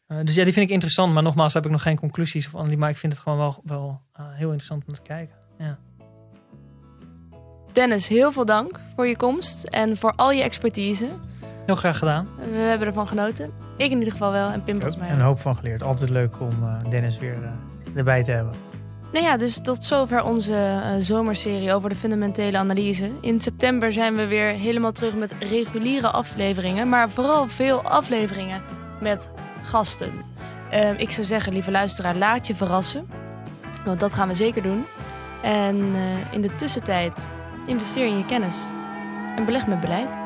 Eh, 0.06 0.18
dus 0.24 0.34
ja, 0.34 0.44
die 0.44 0.52
vind 0.52 0.66
ik 0.66 0.72
interessant. 0.72 1.12
Maar 1.12 1.22
nogmaals, 1.22 1.54
heb 1.54 1.64
ik 1.64 1.70
nog 1.70 1.82
geen 1.82 1.96
conclusies 1.98 2.54
analyse. 2.54 2.76
Maar 2.78 2.90
ik 2.90 2.96
vind 2.96 3.12
het 3.12 3.22
gewoon 3.22 3.38
wel, 3.38 3.60
wel 3.64 4.00
eh, 4.12 4.24
heel 4.28 4.46
interessant 4.48 4.84
om 4.88 4.94
te 4.94 5.02
kijken. 5.02 5.36
Ja. 5.58 5.78
Dennis, 7.72 8.08
heel 8.08 8.32
veel 8.32 8.44
dank 8.44 8.80
voor 8.96 9.06
je 9.06 9.16
komst 9.16 9.64
en 9.64 9.96
voor 9.96 10.12
al 10.16 10.30
je 10.32 10.42
expertise. 10.42 11.08
Heel 11.66 11.76
graag 11.76 11.98
gedaan. 11.98 12.28
We 12.50 12.56
hebben 12.56 12.86
ervan 12.86 13.06
genoten. 13.08 13.50
Ik 13.76 13.90
in 13.90 13.98
ieder 13.98 14.12
geval 14.12 14.32
wel 14.32 14.50
en 14.50 14.62
Pim 14.62 14.74
volgens 14.80 14.96
mij 15.02 15.10
een 15.10 15.20
hoop 15.20 15.40
van 15.40 15.56
geleerd. 15.56 15.82
Altijd 15.82 16.10
leuk 16.10 16.40
om 16.40 16.62
eh, 16.62 16.90
Dennis 16.90 17.18
weer 17.18 17.42
eh, 17.42 17.50
erbij 17.96 18.22
te 18.22 18.30
hebben. 18.30 18.54
Nou 19.12 19.24
ja, 19.24 19.36
dus 19.36 19.60
tot 19.60 19.84
zover 19.84 20.24
onze 20.24 20.54
eh, 20.54 20.90
zomerserie 20.98 21.74
over 21.74 21.88
de 21.88 21.96
fundamentele 21.96 22.58
analyse. 22.58 23.10
In 23.20 23.40
september 23.40 23.92
zijn 23.92 24.16
we 24.16 24.26
weer 24.26 24.46
helemaal 24.46 24.92
terug 24.92 25.14
met 25.14 25.32
reguliere 25.38 26.10
afleveringen, 26.10 26.88
maar 26.88 27.10
vooral 27.10 27.48
veel 27.48 27.82
afleveringen 27.82 28.62
met 29.00 29.32
gasten. 29.64 30.12
Ehm, 30.70 30.94
ik 30.96 31.10
zou 31.10 31.26
zeggen, 31.26 31.52
lieve 31.52 31.70
luisteraar, 31.70 32.16
laat 32.16 32.46
je 32.46 32.54
verrassen, 32.54 33.08
want 33.84 34.00
dat 34.00 34.12
gaan 34.12 34.28
we 34.28 34.34
zeker 34.34 34.62
doen. 34.62 34.84
En 35.42 35.90
eh, 35.94 36.34
in 36.34 36.40
de 36.40 36.54
tussentijd 36.54 37.30
investeer 37.66 38.06
in 38.06 38.18
je 38.18 38.26
kennis 38.26 38.56
en 39.36 39.44
beleg 39.44 39.66
met 39.66 39.80
beleid. 39.80 40.16